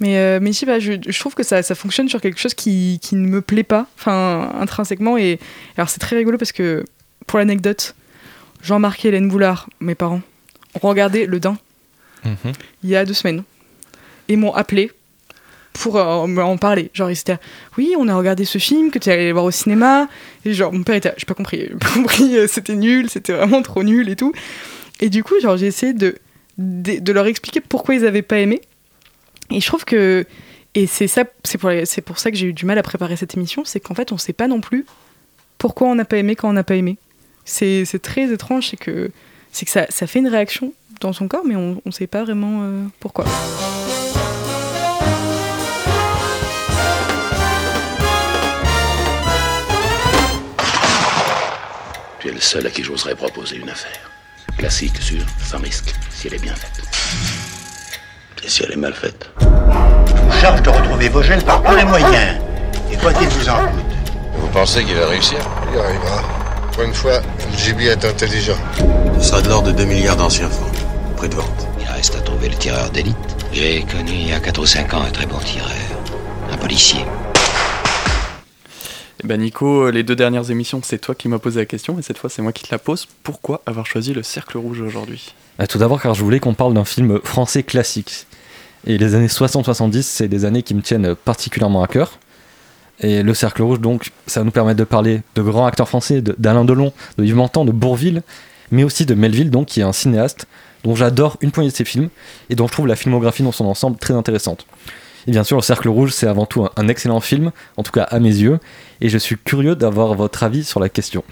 [0.00, 2.40] Mais, euh, mais je sais pas, je, je trouve que ça, ça fonctionne sur quelque
[2.40, 5.16] chose qui, qui ne me plaît pas, enfin, intrinsèquement.
[5.16, 5.38] Et
[5.76, 6.84] alors, c'est très rigolo parce que,
[7.28, 7.94] pour l'anecdote,
[8.60, 10.20] Jean-Marc et Hélène Boulard, mes parents,
[10.82, 11.56] ont regardé Le Dain
[12.24, 12.52] Mhm.
[12.82, 13.44] il y a deux semaines
[14.28, 14.90] et m'ont appelé
[15.74, 16.90] pour euh, en parler.
[16.94, 17.36] Genre, ils étaient,
[17.76, 20.08] oui, on a regardé ce film que tu allé voir au cinéma.
[20.46, 23.34] Et genre, mon père était, j'ai pas compris, j'ai pas compris, euh, c'était nul, c'était
[23.34, 24.32] vraiment trop nul et tout.
[25.00, 26.16] Et du coup, genre, j'ai essayé de,
[26.56, 28.62] de, de leur expliquer pourquoi ils avaient pas aimé.
[29.50, 30.24] Et je trouve que,
[30.74, 33.16] et c'est ça, c'est pour, c'est pour ça que j'ai eu du mal à préparer
[33.16, 34.86] cette émission, c'est qu'en fait, on sait pas non plus
[35.58, 36.96] pourquoi on n'a pas aimé quand on n'a pas aimé.
[37.44, 39.10] C'est, c'est très étrange, c'est que,
[39.52, 42.22] c'est que ça, ça fait une réaction dans son corps, mais on ne sait pas
[42.24, 43.26] vraiment euh, pourquoi.
[52.24, 54.10] Tu es le seul à qui j'oserais proposer une affaire.
[54.56, 56.80] Classique, sûr, sans risque, si elle est bien faite.
[58.42, 59.28] Et si elle est mal faite?
[59.40, 62.40] Je vous charge de retrouver vos gènes par tous les moyens.
[62.90, 63.84] Et quoi qu'il vous en coûte.
[64.38, 65.36] Vous pensez qu'il va réussir?
[65.70, 66.22] Il arrivera.
[66.72, 68.56] Pour une fois, le GB est intelligent.
[69.20, 70.72] Ce sera de l'ordre de 2 milliards d'anciens fonds.
[71.18, 71.68] Prix de vente.
[71.78, 73.16] Il reste à trouver le tireur d'élite.
[73.52, 75.68] J'ai connu il y a 4 ou 5 ans un très bon tireur.
[76.50, 77.04] Un policier.
[79.24, 82.18] Ben Nico, les deux dernières émissions, c'est toi qui m'as posé la question, et cette
[82.18, 83.08] fois c'est moi qui te la pose.
[83.22, 85.34] Pourquoi avoir choisi le Cercle Rouge aujourd'hui?
[85.60, 88.26] Euh, Tout d'abord car je voulais qu'on parle d'un film français classique.
[88.86, 92.18] Et les années 60-70, c'est des années qui me tiennent particulièrement à cœur.
[93.00, 96.20] Et le Cercle Rouge, donc, ça va nous permettre de parler de grands acteurs français,
[96.20, 98.22] d'Alain Delon, de Yves Montand, de Bourville,
[98.70, 100.46] mais aussi de Melville, donc, qui est un cinéaste
[100.84, 102.10] dont j'adore une poignée de ses films
[102.50, 104.66] et dont je trouve la filmographie dans son ensemble très intéressante.
[105.26, 107.92] Et bien sûr, le Cercle Rouge, c'est avant tout un, un excellent film, en tout
[107.92, 108.58] cas à mes yeux,
[109.00, 111.24] et je suis curieux d'avoir votre avis sur la question.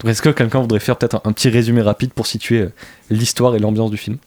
[0.00, 2.72] Donc, est-ce que quelqu'un voudrait faire peut-être un, un petit résumé rapide pour situer euh,
[3.10, 4.18] l'histoire et l'ambiance du film?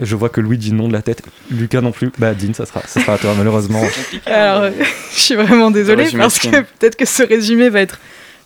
[0.00, 2.10] Je vois que Louis dit non de la tête, Lucas non plus.
[2.18, 3.82] Bah, Dean, ça sera, ça sera à toi, malheureusement.
[4.26, 4.70] Alors, euh,
[5.14, 7.98] je suis vraiment désolée parce ce que peut-être que ce résumé va être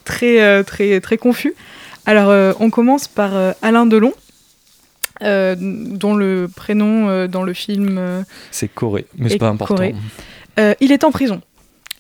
[0.05, 1.55] très, euh, très, très confus.
[2.07, 4.13] Alors, euh, on commence par euh, Alain Delon,
[5.23, 9.49] euh, dont le prénom euh, dans le film euh, C'est Corée, mais c'est est pas
[9.49, 9.75] important.
[9.77, 9.95] Corée.
[10.59, 11.41] Euh, il est en prison.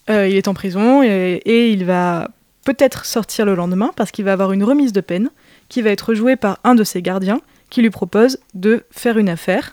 [0.08, 2.28] Euh, il est en prison et, et il va
[2.64, 5.30] peut-être sortir le lendemain parce qu'il va avoir une remise de peine
[5.68, 7.40] qui va être jouée par un de ses gardiens
[7.70, 9.72] qui lui propose de faire une affaire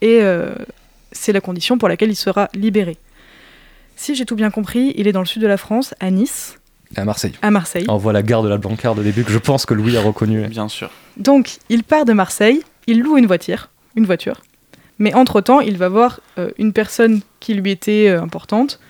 [0.00, 0.54] et euh,
[1.12, 2.96] c'est la condition pour laquelle il sera libéré.
[3.96, 6.56] Si j'ai tout bien compris, il est dans le sud de la France, à Nice.
[6.96, 7.32] À Marseille.
[7.42, 7.84] À Marseille.
[7.88, 10.00] On voit la gare de la Blancarde au début que je pense que Louis a
[10.00, 10.46] reconnu.
[10.48, 10.90] Bien sûr.
[11.20, 14.40] Donc, il part de Marseille, il loue une voiture, une voiture.
[14.98, 18.80] Mais entre-temps, il va voir euh, une personne qui lui était euh, importante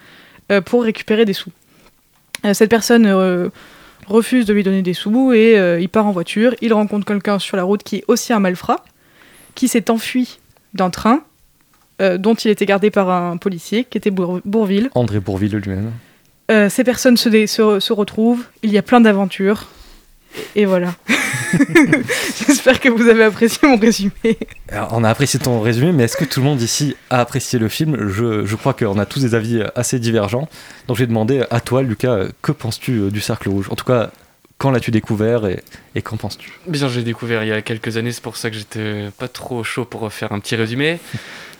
[0.51, 1.51] euh, pour récupérer des sous.
[2.55, 3.07] Cette personne
[4.07, 6.55] refuse de lui donner des sous et il part en voiture.
[6.63, 8.83] Il rencontre quelqu'un sur la route qui est aussi un malfrat,
[9.55, 10.39] qui s'est enfui
[10.73, 11.23] d'un train
[12.17, 14.89] dont il était gardé par un policier qui était Bour- Bourville.
[14.95, 15.93] André Bourville lui-même.
[16.51, 19.69] Euh, ces personnes se, dé- se, se retrouvent, il y a plein d'aventures.
[20.55, 20.95] Et voilà.
[22.47, 24.39] J'espère que vous avez apprécié mon résumé.
[24.69, 27.59] Alors, on a apprécié ton résumé, mais est-ce que tout le monde ici a apprécié
[27.59, 28.09] le film?
[28.09, 30.49] Je, je crois qu'on a tous des avis assez divergents.
[30.87, 33.69] Donc j'ai demandé à toi, Lucas, que penses-tu euh, du Cercle Rouge?
[33.71, 34.11] En tout cas,
[34.59, 35.63] quand l'as-tu découvert et,
[35.95, 36.53] et qu'en penses-tu?
[36.67, 39.65] Bien, j'ai découvert il y a quelques années, c'est pour ça que j'étais pas trop
[39.65, 40.99] chaud pour faire un petit résumé.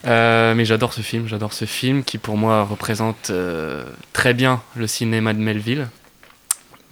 [0.07, 3.85] Euh, mais j'adore ce film, j'adore ce film qui pour moi représente euh,
[4.15, 5.89] très bien le cinéma de Melville.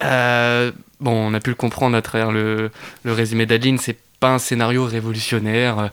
[0.03, 2.71] Euh, bon, on a pu le comprendre à travers le,
[3.03, 5.87] le résumé d'Adeline, c'est pas un scénario révolutionnaire, euh,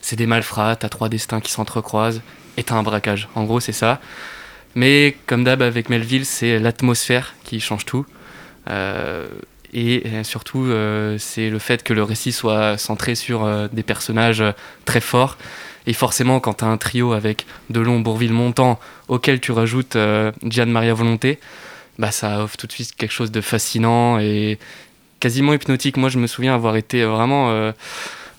[0.00, 2.22] c'est des malfrats, t'as trois destins qui s'entrecroisent
[2.56, 3.28] et t'as un braquage.
[3.34, 4.00] En gros, c'est ça.
[4.74, 8.06] Mais comme d'hab avec Melville, c'est l'atmosphère qui change tout.
[8.68, 9.26] Euh,
[9.72, 10.68] et euh, surtout,
[11.18, 14.42] c'est le fait que le récit soit centré sur des personnages
[14.84, 15.38] très forts.
[15.86, 18.78] Et forcément, quand tu as un trio avec Delon, Bourville, Montand,
[19.08, 19.96] auquel tu rajoutes
[20.44, 21.38] Gian Maria Volonté,
[22.00, 24.58] bah, ça offre tout de suite quelque chose de fascinant et
[25.20, 25.96] quasiment hypnotique.
[25.96, 27.72] Moi, je me souviens avoir été vraiment euh,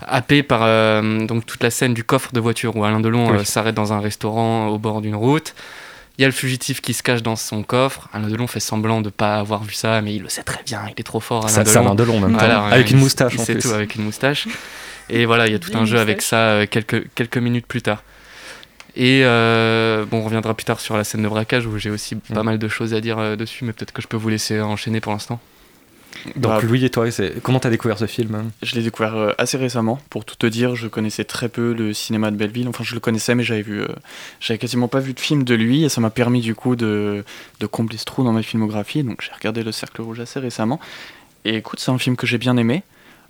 [0.05, 3.37] happé par euh, donc toute la scène du coffre de voiture où Alain Delon Oui.
[3.37, 5.53] euh, s'arrête dans un restaurant au bord d'une route.
[6.17, 8.09] Il y a le fugitif qui se cache dans son coffre.
[8.13, 10.81] Alain Delon fait semblant de pas avoir vu ça, mais il le sait très bien.
[10.87, 11.43] Il est trop fort.
[11.45, 11.85] Alain Ça- c'est Delon.
[11.85, 12.33] Alain Delon, même.
[12.33, 13.59] Voilà, Avec une moustache, plus.
[13.59, 14.47] tout avec une moustache.
[15.09, 17.81] Et voilà, il y a tout un jeu avec ça euh, quelques, quelques minutes plus
[17.81, 18.03] tard.
[18.95, 22.15] Et euh, bon, on reviendra plus tard sur la scène de braquage où j'ai aussi
[22.15, 22.33] Mm.
[22.33, 24.59] pas mal de choses à dire euh, dessus, mais peut-être que je peux vous laisser
[24.59, 25.39] enchaîner pour l'instant.
[26.35, 27.05] Donc Bah, Louis et toi,
[27.41, 28.45] comment t'as découvert ce film hein?
[28.61, 31.93] Je l'ai découvert euh, assez récemment, pour tout te dire, je connaissais très peu le
[31.93, 33.87] cinéma de Belleville, enfin je le connaissais mais j'avais vu, euh,
[34.41, 37.23] j'avais quasiment pas vu de film de lui et ça m'a permis du coup de,
[37.61, 40.81] de combler ce trou dans ma filmographie, donc j'ai regardé Le Cercle Rouge assez récemment.
[41.45, 42.83] Et écoute, c'est un film que j'ai bien aimé,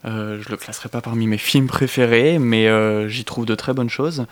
[0.03, 3.73] Euh, je le classerai pas parmi mes films préférés, mais euh, j'y trouve de très
[3.73, 4.25] bonnes choses.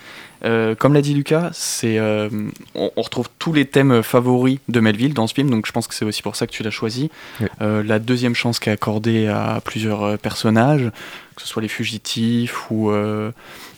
[0.43, 5.13] Euh, comme l'a dit Lucas, c'est, on, on retrouve tous les thèmes favoris de Melville
[5.13, 7.11] dans ce film, donc je pense que c'est aussi pour ça que tu l'as choisi.
[7.39, 7.47] Oui.
[7.59, 10.91] La deuxième chance qui est accordée à plusieurs personnages,
[11.39, 13.31] que ce soit les fugitifs ou, euh,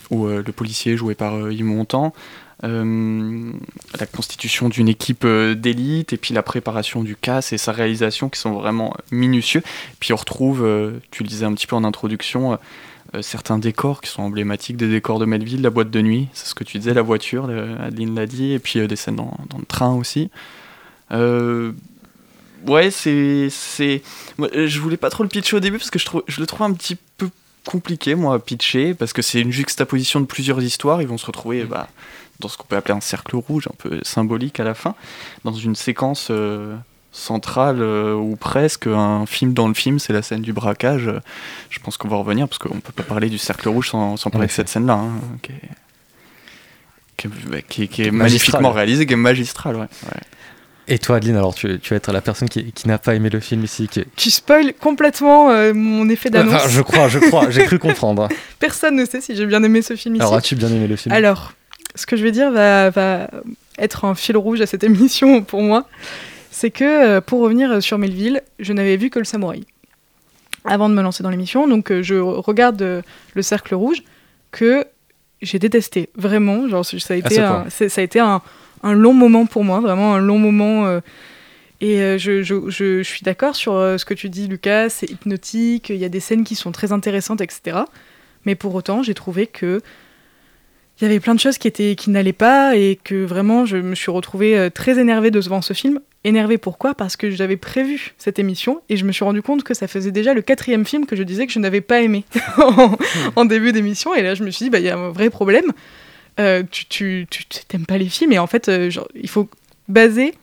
[0.10, 2.12] ou euh, le policier joué par euh, Yves Montand.
[2.64, 8.40] la constitution d'une équipe d'élite et puis la préparation du casse et sa réalisation qui
[8.40, 9.62] sont vraiment minutieux.
[10.00, 10.60] Puis on retrouve,
[11.12, 12.60] tu le disais un petit peu en introduction,
[13.22, 16.54] certains décors qui sont emblématiques des décors de Melville, la boîte de nuit, c'est ce
[16.54, 19.96] que tu disais, la voiture, Adeline l'a dit, et puis des scènes dans, le train
[19.96, 20.30] aussi.
[21.10, 23.50] ouais, c'est...
[23.50, 26.62] je voulais pas trop le pitcher au début parce que je, trouve, je le trouve
[26.62, 27.32] un petit peu
[27.66, 31.02] compliqué, moi, à pitcher, parce que c'est une juxtaposition de plusieurs histoires.
[31.02, 31.88] Ils vont se retrouver bah,
[32.40, 34.96] dans ce qu'on peut appeler un cercle rouge, un peu symbolique à la fin,
[35.44, 36.76] dans une séquence euh,
[37.12, 41.10] centrale euh, ou presque un film dans le film, c'est la scène du braquage.
[41.70, 44.48] Je pense qu'on va revenir parce qu'on peut pas parler du cercle rouge sans, parler
[44.48, 45.12] de cette scène-là, hein,
[45.42, 45.70] qui est,
[47.68, 49.76] qui, est, magnifiquement réalisée, qui est magistrale.
[49.76, 49.88] Ouais.
[50.92, 53.30] Et toi, Adeline, alors tu, tu vas être la personne qui, qui n'a pas aimé
[53.30, 53.88] le film ici.
[53.88, 54.04] Qui...
[54.18, 56.68] Tu spoil complètement euh, mon effet d'annonce.
[56.68, 58.28] je crois, je crois, j'ai cru comprendre.
[58.60, 60.22] Personne ne sait si j'ai bien aimé ce film ici.
[60.22, 61.16] Alors as-tu bien aimé le film?
[61.16, 61.54] Alors,
[61.96, 63.30] ce que je vais dire va,
[63.80, 65.88] être un fil rouge à cette émission pour moi.
[66.52, 69.64] C'est que, euh, pour revenir sur Melville, je n'avais vu que le samouraï
[70.66, 71.70] avant de me lancer dans l'émission.
[71.70, 73.02] Donc, euh, je regarde
[73.34, 74.04] le cercle rouge
[74.52, 74.84] que
[75.42, 76.10] j'ai détesté.
[76.18, 76.68] Vraiment.
[76.68, 78.42] Genre, ça a été, un, ça a été un,
[78.84, 81.00] long moment pour moi, vraiment un long moment.
[81.82, 84.90] et je, je, suis d'accord sur ce que tu dis, Lucas.
[84.90, 85.90] C'est hypnotique.
[85.90, 87.80] Il y a des scènes qui sont très intéressantes, etc.
[88.46, 89.82] Mais pour autant, j'ai trouvé que
[91.02, 93.78] il y avait plein de choses qui étaient qui n'allaient pas et que vraiment je
[93.78, 96.00] me suis retrouvée euh, très énervée devant ce film.
[96.24, 96.94] Énervée pourquoi?
[96.94, 100.12] Parce que j'avais prévu cette émission et je me suis rendu compte que ça faisait
[100.12, 102.24] déjà le quatrième film que je disais que je n'avais pas aimé
[103.36, 105.32] en, début d'émission et là je me suis dit bah il y a un vrai
[105.32, 105.72] problème.
[106.40, 106.86] Euh, tu
[107.30, 109.50] tu t'aimes pas les films et en fait euh, il faut
[109.88, 110.34] baser,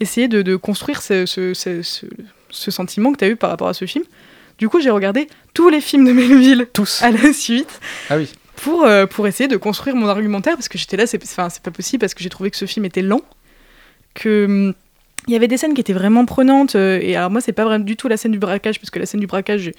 [0.00, 1.82] essayer de, de construire ce, ce, ce,
[2.48, 4.04] ce, sentiment que tu as eu par rapport à ce film.
[4.58, 7.80] Du coup j'ai regardé tous les films de Melville tous à la suite.
[8.08, 11.18] Ah oui pour, euh, pour essayer de construire mon argumentaire, parce que j'étais là, c'est
[11.18, 13.20] pas possible, parce que j'ai trouvé que ce film était lent,
[14.14, 14.74] que hum,
[15.28, 17.64] il y avait des scènes qui étaient vraiment prenantes, euh, et alors moi, c'est pas
[17.64, 19.70] vraiment du tout la scène du braquage, parce que la scène du braquage,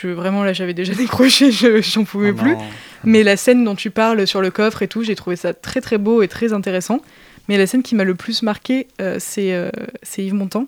[0.00, 2.56] je, vraiment là, j'avais déjà décroché, j'en pouvais oh plus.
[3.04, 5.80] Mais la scène dont tu parles sur le coffre et tout, j'ai trouvé ça très
[5.80, 7.00] très beau et très intéressant.
[7.48, 9.70] Mais la scène qui m'a le plus marqué, euh, c'est
[10.18, 10.66] Yves Montand.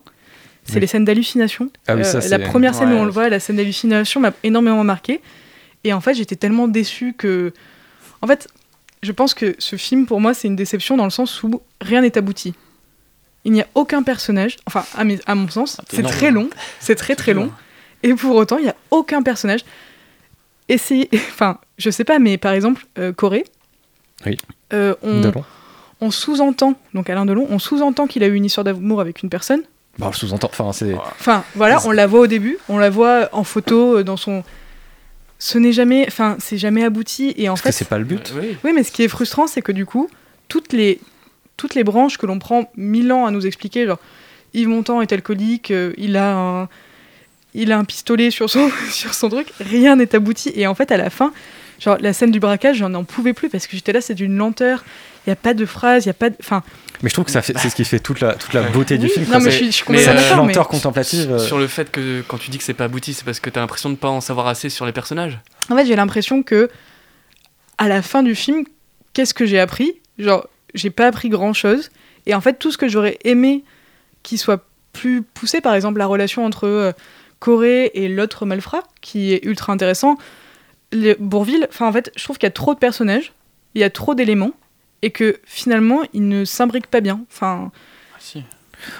[0.64, 1.70] C'est les scènes d'hallucination.
[1.86, 5.20] Ah la première scène où on le voit, la scène d'hallucination m'a énormément marqué.
[5.84, 7.52] Et en fait, j'étais tellement déçue que.
[8.20, 8.48] En fait,
[9.02, 12.02] je pense que ce film, pour moi, c'est une déception dans le sens où rien
[12.02, 12.54] n'est abouti.
[13.44, 16.50] Il n'y a aucun personnage, enfin, à, à mon sens, ah, c'est très long,
[16.80, 17.50] c'est très très long,
[18.02, 19.64] et pour autant, il n'y a aucun personnage.
[20.68, 21.08] Et c'est.
[21.12, 23.44] Enfin, je sais pas, mais par exemple, euh, Corée,
[24.26, 24.36] oui.
[24.72, 25.22] Euh, on,
[26.00, 29.30] on sous-entend, donc Alain Delon, on sous-entend qu'il a eu une histoire d'amour avec une
[29.30, 29.62] personne.
[29.98, 30.94] Bah, sous-entend, enfin, c'est.
[30.94, 34.44] Enfin, voilà, on la voit au début, on la voit en photo euh, dans son
[35.38, 37.32] ce n'est jamais, enfin, c'est jamais abouti.
[37.36, 38.32] Et en Parce fait, c'est pas le but.
[38.36, 38.72] oui.
[38.74, 40.08] mais ce qui est frustrant, c'est que du coup,
[40.48, 41.00] toutes les,
[41.56, 44.00] toutes les branches que l'on prend mille ans à nous expliquer, genre
[44.54, 46.68] Yves Montand est alcoolique, euh, il a un,
[47.58, 50.52] il a un pistolet sur son, sur son truc, rien n'est abouti.
[50.54, 51.32] Et en fait, à la fin,
[51.78, 54.36] genre la scène du braquage, j'en en pouvais plus parce que j'étais là, c'est d'une
[54.36, 54.84] lenteur.
[55.26, 56.62] Il y a pas de phrase, il y a pas de, enfin.
[57.02, 59.08] Mais je trouve que ça c'est ce qui fait toute la, toute la beauté du
[59.08, 59.26] film.
[59.30, 61.32] Non, mais je suis, je lenteur contemplative.
[61.32, 61.38] Euh.
[61.38, 63.58] Sur le fait que quand tu dis que c'est pas abouti, c'est parce que tu
[63.58, 65.38] as l'impression de pas en savoir assez sur les personnages.
[65.70, 66.70] En fait, j'ai l'impression que
[67.76, 68.64] à la fin du film,
[69.12, 70.00] qu'est-ce que j'ai appris?
[70.18, 71.90] Genre, j'ai pas appris grand chose.
[72.26, 73.64] Et en fait, tout ce que j'aurais aimé
[74.22, 76.92] qui soit plus poussé, par exemple la relation entre euh,
[77.40, 80.16] Corée et l'autre malfrat, qui est ultra intéressant.
[80.92, 83.32] Les Bourville, enfin en fait, je trouve qu'il y a trop de personnages,
[83.74, 84.52] il y a trop d'éléments
[85.02, 87.20] et que finalement, il ne s'imbrique pas bien.
[87.30, 87.70] Enfin.
[88.14, 88.40] Ah,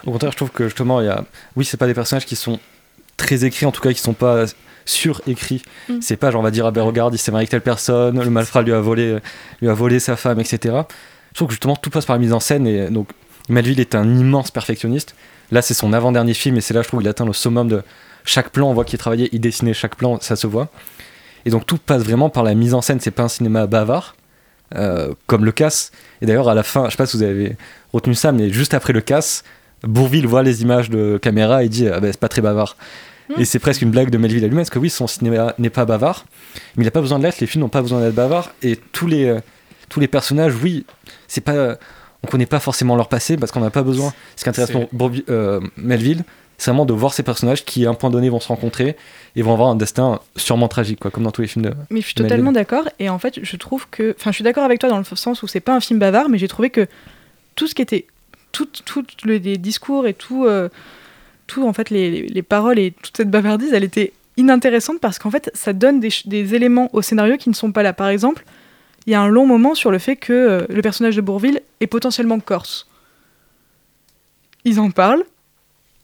[0.06, 1.24] Au contraire, je trouve que justement, il y a.
[1.56, 2.60] Oui, c'est pas des personnages qui sont
[3.16, 4.44] très écrits, en tout cas, qui sont pas
[4.84, 5.62] surécrits.
[5.88, 5.98] Mm.
[6.00, 8.22] C'est pas genre, on va dire, ah ben regarde, il s'est marié avec telle personne,
[8.22, 9.18] le malfrat lui a volé,
[9.60, 10.76] lui a volé sa femme, etc.
[11.32, 13.08] Je trouve que justement, tout passe par la mise en scène et donc,
[13.48, 15.14] Melville est un immense perfectionniste.
[15.50, 17.82] Là, c'est son avant-dernier film et c'est là, je trouve, qu'il atteint le summum de
[18.28, 18.70] chaque plan.
[18.70, 20.68] On voit qu'il travaillait, il dessinait chaque plan, ça se voit.
[21.44, 23.00] Et donc, tout passe vraiment par la mise en scène.
[23.00, 24.14] C'est pas un cinéma bavard
[24.74, 25.92] euh, comme le casse.
[26.20, 27.56] Et d'ailleurs, à la fin, je sais pas si vous avez
[27.92, 29.44] retenu ça, mais juste après le casse,
[29.82, 32.76] Bourville voit les images de caméra et dit ah ben, c'est pas très bavard.
[33.28, 33.40] Hmm.
[33.40, 35.70] Et c'est presque une blague de Melville à lui-même, parce que oui, son cinéma n'est
[35.70, 36.26] pas bavard,
[36.76, 38.76] mais il n'a pas besoin de l'être, les films n'ont pas besoin d'être bavards, et
[38.92, 39.40] tous les, euh,
[39.88, 40.86] tous les personnages, oui,
[41.28, 41.76] c'est pas,
[42.22, 44.12] on connaît pas forcément leur passé, parce qu'on n'a pas besoin.
[44.36, 44.70] Ce qui intéresse
[45.28, 46.24] euh, Melville,
[46.58, 48.96] c'est vraiment de voir ces personnages qui, à un point donné, vont se rencontrer
[49.36, 51.72] et vont avoir un destin sûrement tragique, quoi, comme dans tous les films de.
[51.90, 54.14] Mais je suis totalement d'accord, et en fait, je trouve que.
[54.18, 56.28] Enfin, je suis d'accord avec toi dans le sens où c'est pas un film bavard,
[56.28, 56.86] mais j'ai trouvé que
[57.54, 58.06] tout ce qui était.
[58.50, 58.66] Tous
[59.24, 60.46] les discours et tout.
[60.46, 60.68] Euh,
[61.46, 65.30] tout, en fait, les, les, paroles et toute cette bavardise, elle était inintéressante parce qu'en
[65.30, 67.94] fait, ça donne des, des, éléments au scénario qui ne sont pas là.
[67.94, 68.44] Par exemple,
[69.06, 71.62] il y a un long moment sur le fait que euh, le personnage de Bourville
[71.80, 72.86] est potentiellement corse.
[74.64, 75.24] Ils en parlent.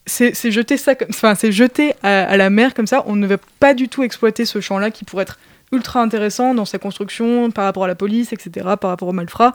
[0.06, 3.05] C'est jeter ça comme, enfin c'est jeté à, la mer comme ça.
[3.06, 5.39] On ne va pas du tout exploiter ce champ-là qui pourrait être
[5.72, 9.55] ultra intéressant dans sa construction par rapport à la police, etc., par rapport aux malfrats.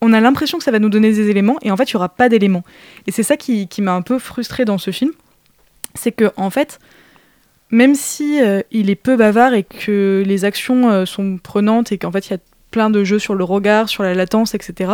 [0.00, 1.96] On a l'impression que ça va nous donner des éléments et en fait il y
[1.96, 2.64] aura pas d'éléments.
[3.06, 5.12] Et c'est ça qui, qui m'a un peu frustrée dans ce film,
[5.94, 6.78] c'est que en fait
[7.70, 11.98] même si euh, il est peu bavard et que les actions euh, sont prenantes et
[11.98, 12.38] qu'en fait il y a
[12.70, 14.92] plein de jeux sur le regard, sur la latence, etc.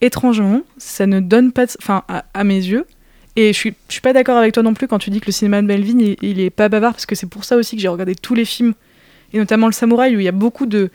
[0.00, 2.86] Étrangement, ça ne donne pas, de- enfin à mes yeux.
[3.36, 5.26] Et je suis, je suis pas d'accord avec toi non plus quand tu dis que
[5.26, 7.76] le cinéma de Melvin il, il est pas bavard parce que c'est pour ça aussi
[7.76, 8.74] que j'ai regardé tous les films
[9.32, 10.90] et notamment le Samouraï où il y a beaucoup de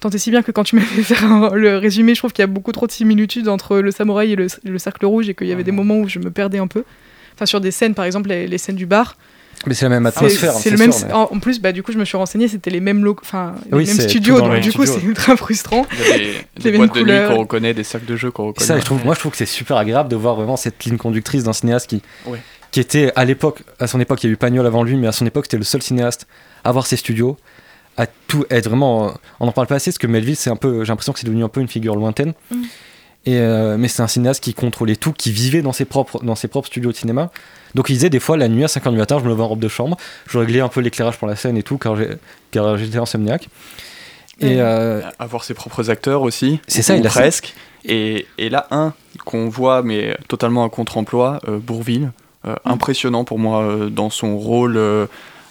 [0.00, 2.32] tant et si bien que quand tu m'as fait faire un- le résumé, je trouve
[2.32, 5.28] qu'il y a beaucoup trop de similitudes entre le Samouraï et le, le Cercle Rouge
[5.28, 6.84] et qu'il y avait des moments où je me perdais un peu.
[7.34, 9.16] Enfin sur des scènes, par exemple les, les scènes du bar.
[9.66, 10.52] Mais c'est la même atmosphère.
[10.54, 10.92] C'est le c'est même.
[10.92, 13.22] sûr, mais- En, plus, bah, du coup, je me suis renseigné, c'était les mêmes locaux,
[13.24, 15.86] enfin, les Oui, mêmes studios, donc du coup, c'est ultra frustrant.
[15.92, 16.24] Il y a des,
[16.62, 18.66] des Les boîtes mêmes de nuit qu'on reconnaît, des sacs de jeux qu'on reconnaît.
[18.66, 20.96] ça, je trouve, moi, je trouve que c'est super agréable de voir vraiment cette ligne
[20.96, 22.38] conductrice d'un cinéaste qui, Ouais.
[22.70, 25.06] qui était à l'époque, à son époque, il y a eu Pagnol avant lui, mais
[25.08, 26.26] à son époque, c'était le seul cinéaste
[26.64, 27.36] à avoir ses studios,
[27.96, 29.08] à tout être vraiment.
[29.08, 29.10] euh,
[29.40, 31.26] On n'en parle pas assez, parce que Melville, c'est un peu, j'ai l'impression que c'est
[31.26, 32.32] devenu un peu une figure lointaine.
[32.50, 32.62] Mm.
[33.26, 36.34] Et euh, mais c'est un cinéaste qui contrôlait tout, qui vivait dans ses propres, dans
[36.34, 37.30] ses propres studios de cinéma.
[37.74, 39.48] Donc il disait des fois la nuit à 5h du matin, je me levais en
[39.48, 39.96] robe de chambre,
[40.26, 41.96] je réglais un peu l'éclairage pour la scène et tout, car
[42.76, 43.48] j'étais insomniaque.
[44.40, 46.60] Et euh, avoir ses propres acteurs aussi.
[46.68, 47.54] C'est ça, il a presque.
[47.84, 52.12] Et, et là, un qu'on voit, mais totalement à contre-emploi, euh, Bourville.
[52.46, 52.70] Euh, Mm.
[52.70, 54.80] Impressionnant pour moi dans son rôle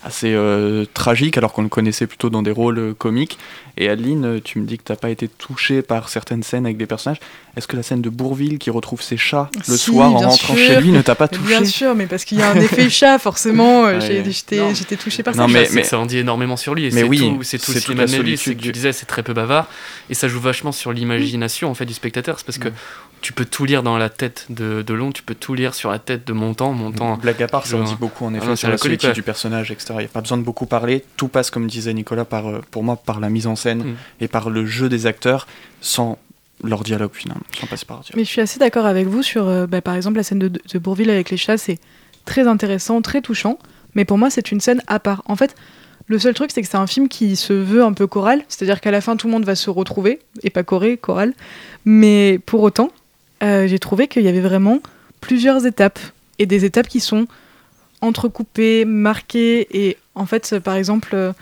[0.04, 3.38] assez euh, tragique, alors qu'on le connaissait plutôt dans des rôles euh, comiques.
[3.80, 6.78] Et Adeline, euh, tu me dis que t'as pas été touchée par certaines scènes avec
[6.78, 7.20] des personnages.
[7.56, 10.56] Est-ce que la scène de Bourville qui retrouve ses chats le Si, soir en rentrant
[10.56, 10.58] sûr.
[10.58, 12.56] chez lui ne t'a pas Mais touché Bien sûr, mais parce qu'il y a un
[12.56, 14.00] effet chat, forcément, Ouais.
[14.02, 14.24] j'ai-
[14.74, 15.54] j'étais touchée par Non, ça.
[15.54, 16.86] mais- Ça, ça en dit énormément sur lui.
[16.86, 18.08] Et mais c'est oui, tout, c'est tout c'est le toute cinéma
[18.38, 19.68] c'est que tu disais, c'est très peu bavard.
[20.10, 22.38] Et ça joue vachement sur l'imagination en fait, du spectateur.
[22.40, 22.70] C'est parce que
[23.22, 25.90] tu peux tout lire dans la tête de, de Long, tu peux tout lire sur
[25.92, 26.72] la tête de Montant.
[26.74, 29.24] Montant Blague à part, ça en dit beaucoup en Ah effet sur la solitude du
[29.24, 29.87] personnage, etc.
[29.96, 31.04] Il n'y a pas besoin de beaucoup parler.
[31.18, 33.96] Tout passe, comme disait Nicolas, par, euh, pour moi, par la mise en scène Mm.
[34.22, 35.48] et par le jeu des acteurs,
[35.82, 36.18] sans
[36.64, 38.18] leur dialogue finalement, sans passer par leur dialogue.
[38.18, 40.48] Mais je suis assez d'accord avec vous sur, euh, bah, par exemple, la scène de,
[40.48, 41.80] de Bourville avec les chats, c'est
[42.26, 43.60] très intéressant, très touchant,
[43.96, 45.22] mais pour moi, c'est une scène à part.
[45.26, 45.56] En fait,
[46.08, 48.82] le seul truc, c'est que c'est un film qui se veut un peu choral, c'est-à-dire
[48.82, 51.34] qu'à la fin, tout le monde va se retrouver, et pas choré, choral,
[51.86, 52.92] mais pour autant,
[53.44, 54.80] euh, j'ai trouvé qu'il y avait vraiment
[55.22, 56.00] plusieurs étapes,
[56.40, 57.28] et des étapes qui sont
[58.02, 61.34] entrecoupées, marquées, et en fait, euh, par exemple, euh,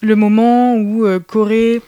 [0.00, 1.80] le moment où euh, Corée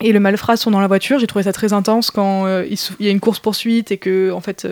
[0.00, 1.18] et le malfrat sont dans la voiture.
[1.18, 4.40] J'ai trouvé ça très intense quand il, y a une course poursuite et que en
[4.40, 4.64] fait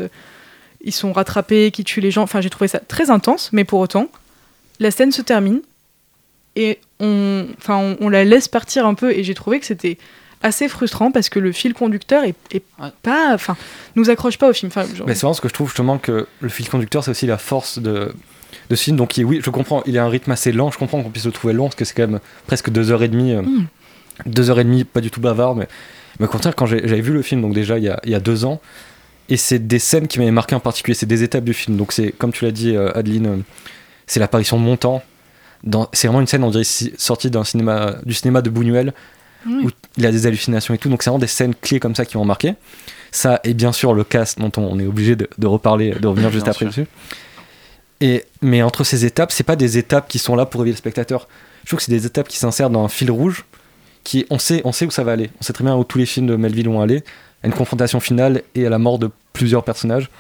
[0.85, 2.23] ils sont rattrapés, qui tuent les gens.
[2.23, 4.09] Enfin, j'ai trouvé ça très intense, mais pour autant,
[4.79, 5.63] la scène se termine
[6.55, 9.11] et on, enfin, on la laisse partir un peu.
[9.11, 9.99] Et j'ai trouvé que c'était
[10.43, 12.63] assez frustrant parce que le fil conducteur est, est
[13.03, 13.57] pas, enfin,
[13.97, 14.71] nous accroche pas au film.
[14.75, 17.11] Enfin, genre- Mais c'est vraiment ce que je trouve justement que le fil conducteur, c'est
[17.11, 18.13] aussi la force de,
[18.71, 18.97] de ce film.
[18.97, 20.71] Donc, il- oui, je comprends, il a un rythme assez lent.
[20.71, 23.03] Je comprends qu'on puisse le trouver long parce que c'est quand même presque deux heures
[23.03, 23.33] et demie.
[23.33, 23.67] euh, Mm.
[24.25, 25.69] Deux heures et demie, pas du tout bavard, mais,
[26.19, 28.15] mais au contraire, quand j'avais vu le film, donc déjà il y a, il y
[28.15, 28.63] a deux ans,
[29.29, 31.77] et c'est des scènes qui m'avaient marqué en particulier, c'est des étapes du film.
[31.77, 33.37] Donc, c'est comme tu l'as dit, euh, Adeline, euh,
[34.07, 35.03] c'est l'apparition de Montant.
[35.93, 38.95] C'est vraiment une scène, on dirait, si- sortie d'un cinéma, du cinéma de Buñuel,
[39.47, 40.89] Où il a des hallucinations et tout.
[40.89, 42.55] Donc, c'est vraiment des scènes clés comme ça qui m'ont marqué.
[43.13, 46.07] Ça, et bien sûr, le cast dont on, on est obligé de, de reparler, de
[46.07, 46.85] revenir juste Bien après sûr.
[46.85, 46.87] dessus.
[48.01, 50.79] Et, mais entre ces étapes, c'est pas des étapes qui sont là pour réveiller le
[50.79, 51.29] spectateur.
[51.65, 53.45] Je trouve que c'est des étapes qui s'insèrent dans un fil rouge,
[54.05, 55.31] qui on sait, on sait où ça va aller.
[55.41, 57.03] On sait très bien où tous les films de Melville vont aller,
[57.43, 60.11] à une confrontation finale et à la mort de plusieurs personnages.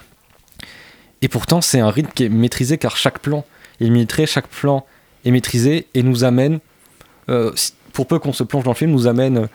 [1.22, 3.44] Et pourtant, c'est un rythme qui est maîtrisé car chaque plan
[3.80, 4.86] est millimétré, chaque plan
[5.24, 6.60] est maîtrisé et nous amène,
[7.28, 7.52] euh,
[7.96, 9.48] pour peu qu'on se plonge dans le film, nous amène,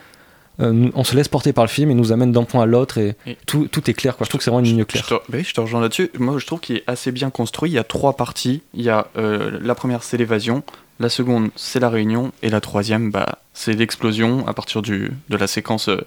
[0.59, 2.65] euh, nous- on se laisse porter par le film et nous amène d'un point à
[2.65, 4.17] l'autre et, Et- tout, tout est clair.
[4.17, 4.25] Quoi.
[4.25, 5.05] Je trouve que c'est vraiment une ligne Je claire.
[5.05, 6.09] te, oui, je te rejoins là-dessus.
[6.19, 7.69] Moi, je trouve qu'il est assez bien construit.
[7.69, 8.61] Il y a trois parties.
[8.73, 10.63] Il y a euh, la première, c'est l'évasion.
[10.99, 12.31] La seconde, c'est la réunion.
[12.43, 16.01] Et la troisième, bah, c'est l'explosion à partir du, de la séquence euh,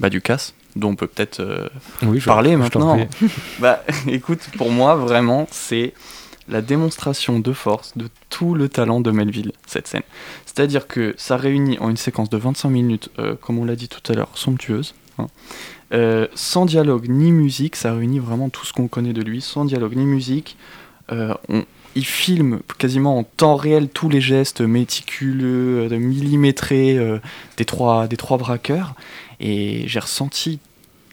[0.00, 1.40] bah, du casse, dont on peut peut-être
[2.02, 3.06] Oui, je- parler je t'en maintenant.
[3.60, 5.92] bah, écoute, pour moi, vraiment, c'est
[6.48, 10.02] la démonstration de force de tout le talent de Melville, cette scène.
[10.46, 13.88] C'est-à-dire que ça réunit en une séquence de 25 minutes, euh, comme on l'a dit
[13.88, 15.26] tout à l'heure, somptueuse, hein,
[15.92, 19.64] euh, sans dialogue ni musique, ça réunit vraiment tout ce qu'on connaît de lui, sans
[19.64, 20.56] dialogue ni musique.
[21.12, 21.64] Euh, on-
[21.94, 27.18] il filme quasiment en temps réel tous les gestes méticuleux, euh, millimétrés euh,
[27.56, 28.94] des, trois, des trois braqueurs,
[29.40, 30.60] et j'ai ressenti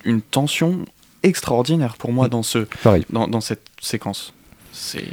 [0.03, 0.85] une tension
[1.23, 3.05] extraordinaire pour moi dans, ce, Pareil.
[3.09, 4.33] dans, dans cette séquence.
[4.73, 5.07] C'est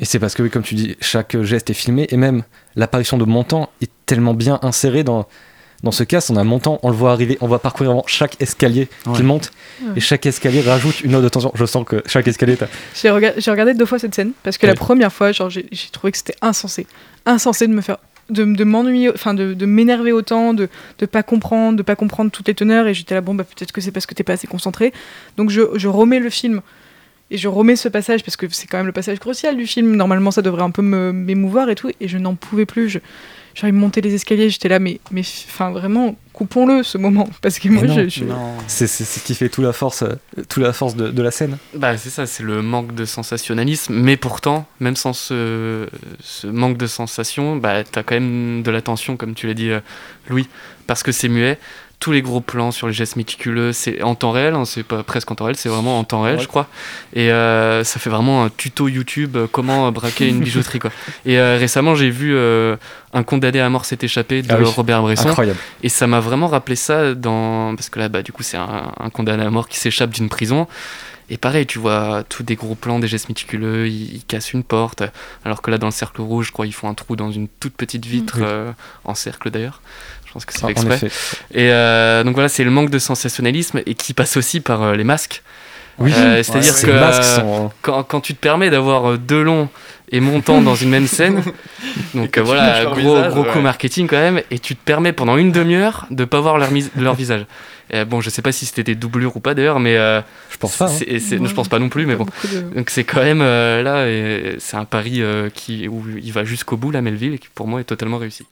[0.00, 2.44] Et c'est parce que, oui, comme tu dis, chaque geste est filmé, et même
[2.76, 5.26] l'apparition de Montant est tellement bien insérée dans,
[5.84, 8.34] Dans ce cas, en un montant, on le voit arriver, on va parcourir vraiment chaque
[8.42, 9.92] escalier qu'il monte, Ouais.
[9.96, 11.52] et chaque escalier rajoute une note de tension.
[11.54, 12.56] Je sens que chaque escalier,
[13.00, 15.68] J'ai rega- j'ai regardé deux fois cette scène parce que la première fois, genre, j'ai
[15.92, 16.88] trouvé que c'était insensé.
[17.26, 17.98] Insensé de me faire.
[18.28, 20.68] de, de m'ennuyer, enfin de, de m'énerver autant, de
[20.98, 22.86] de pas comprendre, de pas comprendre toutes les teneurs.
[22.88, 24.92] Et j'étais là, bon, bah peut-être que c'est parce que t'es pas assez concentré.
[25.38, 26.60] Donc je, je remets le film
[27.30, 29.94] et je remets ce passage parce que c'est quand même le passage crucial du film.
[29.96, 31.90] Normalement, ça devrait un peu m'émouvoir et tout.
[32.00, 32.88] Et je n'en pouvais plus.
[32.88, 32.98] Je,
[33.54, 37.28] J'arrive à monter les escaliers, j'étais là, mais, mais enfin vraiment, coupons-le ce moment.
[37.42, 38.24] Parce que moi, non, je, je-
[38.68, 40.14] C'est ce qui fait toute la force, euh,
[40.48, 41.58] toute la force de, de la scène.
[41.74, 45.88] Bah c'est ça, c'est le manque de sensationnalisme, mais pourtant, même sans ce,
[46.20, 49.80] ce manque de sensation, bah t'as quand même de l'attention, comme tu l'as dit euh,
[50.28, 50.46] Louis,
[50.86, 51.58] parce que c'est muet.
[52.00, 55.02] Tous les gros plans sur les gestes méticuleux, c'est en temps réel, hein, c'est pas
[55.02, 56.42] presque en temps réel, c'est vraiment en temps réel, Ouais.
[56.42, 56.68] je crois.
[57.12, 60.92] Et euh, ça fait vraiment un tuto YouTube euh, comment braquer une bijouterie, quoi.
[61.26, 62.76] Et euh, récemment, j'ai vu euh,
[63.14, 65.28] Un condamné à mort s'est échappé de Ah oui, Robert Bresson.
[65.28, 65.58] incroyable.
[65.82, 67.74] Et ça m'a vraiment rappelé ça dans.
[67.74, 70.28] Parce que là, bah, du coup, c'est un, un condamné à mort qui s'échappe d'une
[70.28, 70.68] prison.
[71.30, 74.62] Et pareil, tu vois tous des gros plans, des gestes méticuleux, ils, ils cassent une
[74.64, 75.02] porte.
[75.44, 77.48] Alors que là, dans le cercle rouge, je crois, ils font un trou dans une
[77.60, 78.72] toute petite vitre, euh,
[79.04, 79.82] en cercle d'ailleurs.
[80.26, 81.00] Je pense que c'est Ah, exprès.
[81.52, 84.94] Et euh, donc voilà, c'est le manque de sensationnalisme et qui passe aussi par euh,
[84.94, 85.42] les masques.
[85.98, 86.12] Oui.
[86.12, 89.68] C'est-à-dire Ouais, que masques sont- quand, quand tu te permets d'avoir deux longs
[90.12, 91.42] et montants dans une même scène,
[92.14, 93.50] donc euh, voilà, gros, visage, gros ouais.
[93.50, 96.56] coup marketing quand même, et tu te permets pendant une demi-heure de pas voir
[96.96, 97.44] leur visage.
[97.90, 100.20] Et, bon, je sais pas si c'était des doublures ou pas d'ailleurs, mais euh,
[100.50, 100.86] je pense pas.
[100.86, 100.88] hein.
[100.88, 101.46] c'est- c'est- Ouais.
[101.48, 102.26] je pense pas non plus, mais bon.
[102.52, 106.32] de- Donc c'est quand même euh, là, et c'est un pari euh, qui, où il
[106.32, 108.44] va jusqu'au bout, la Melville, et qui pour moi est totalement réussi.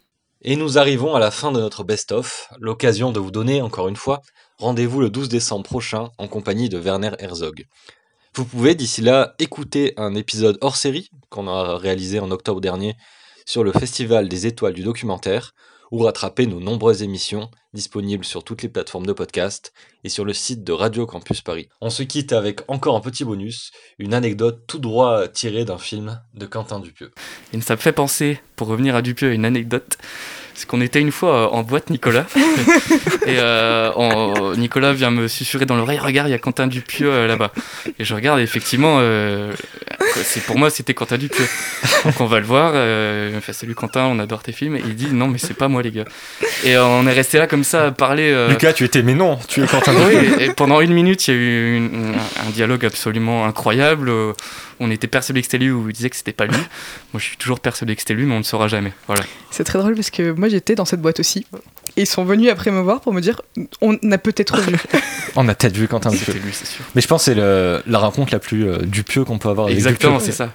[0.42, 3.96] Et nous arrivons à la fin de notre best-of, l'occasion de vous donner encore une
[3.96, 4.22] fois
[4.58, 7.64] rendez-vous le 12 décembre prochain en compagnie de Werner Herzog.
[8.34, 12.94] Vous pouvez d'ici là écouter un épisode hors série qu'on a réalisé en octobre dernier
[13.44, 15.52] sur le Festival des étoiles du documentaire
[15.90, 19.72] ou rattraper nos nombreuses émissions disponibles sur toutes les plateformes de podcast
[20.04, 21.68] et sur le site de Radio Campus Paris.
[21.80, 26.20] On se quitte avec encore un petit bonus, une anecdote tout droit tirée d'un film
[26.34, 27.12] de Quentin Dupieux.
[27.52, 29.98] Et ça me fait penser, pour revenir à Dupieux, une anecdote.
[30.56, 32.24] C'est qu'on était une fois euh, en boîte, Nicolas.
[33.26, 37.10] et euh, on- Nicolas vient me susurrer dans l'oreille Regarde, il y a Quentin Dupieux
[37.12, 37.52] euh, là-bas.
[37.98, 39.52] Et je regarde, et effectivement, euh,
[40.14, 41.46] c'est pour moi, c'était Quentin Dupieux.
[42.04, 42.72] Donc on va le voir.
[42.74, 44.76] Euh, il me fait Salut Quentin, on adore tes films.
[44.76, 46.04] Et il dit Non, mais c'est pas moi, les gars.
[46.64, 48.30] Et euh, on est resté là comme ça à parler.
[48.32, 50.40] euh, Lucas, tu étais, mais non, tu es Quentin oui, Dupieux.
[50.42, 52.14] et pendant une minute, il y a eu une-
[52.46, 54.10] un, dialogue absolument incroyable.
[54.78, 56.56] On était persuadé que c'était lui ou il disait que c'était pas lui.
[57.12, 58.92] Moi, je suis toujours persuadé que c'était lui, mais on ne saura jamais.
[59.06, 59.22] Voilà.
[59.50, 61.46] C'est très drôle parce que moi j'étais dans cette boîte aussi.
[61.96, 63.40] Et ils sont venus après me voir pour me dire
[63.80, 64.76] on a peut-être vu.
[65.38, 66.40] On a peut-être vu Quentin Dupieux.
[66.42, 66.82] lui, c'est sûr.
[66.94, 69.76] Mais je pense que c'est la rencontre la plus euh, Dupieux qu'on peut avoir avec
[69.76, 70.50] Exactement, c'est ça.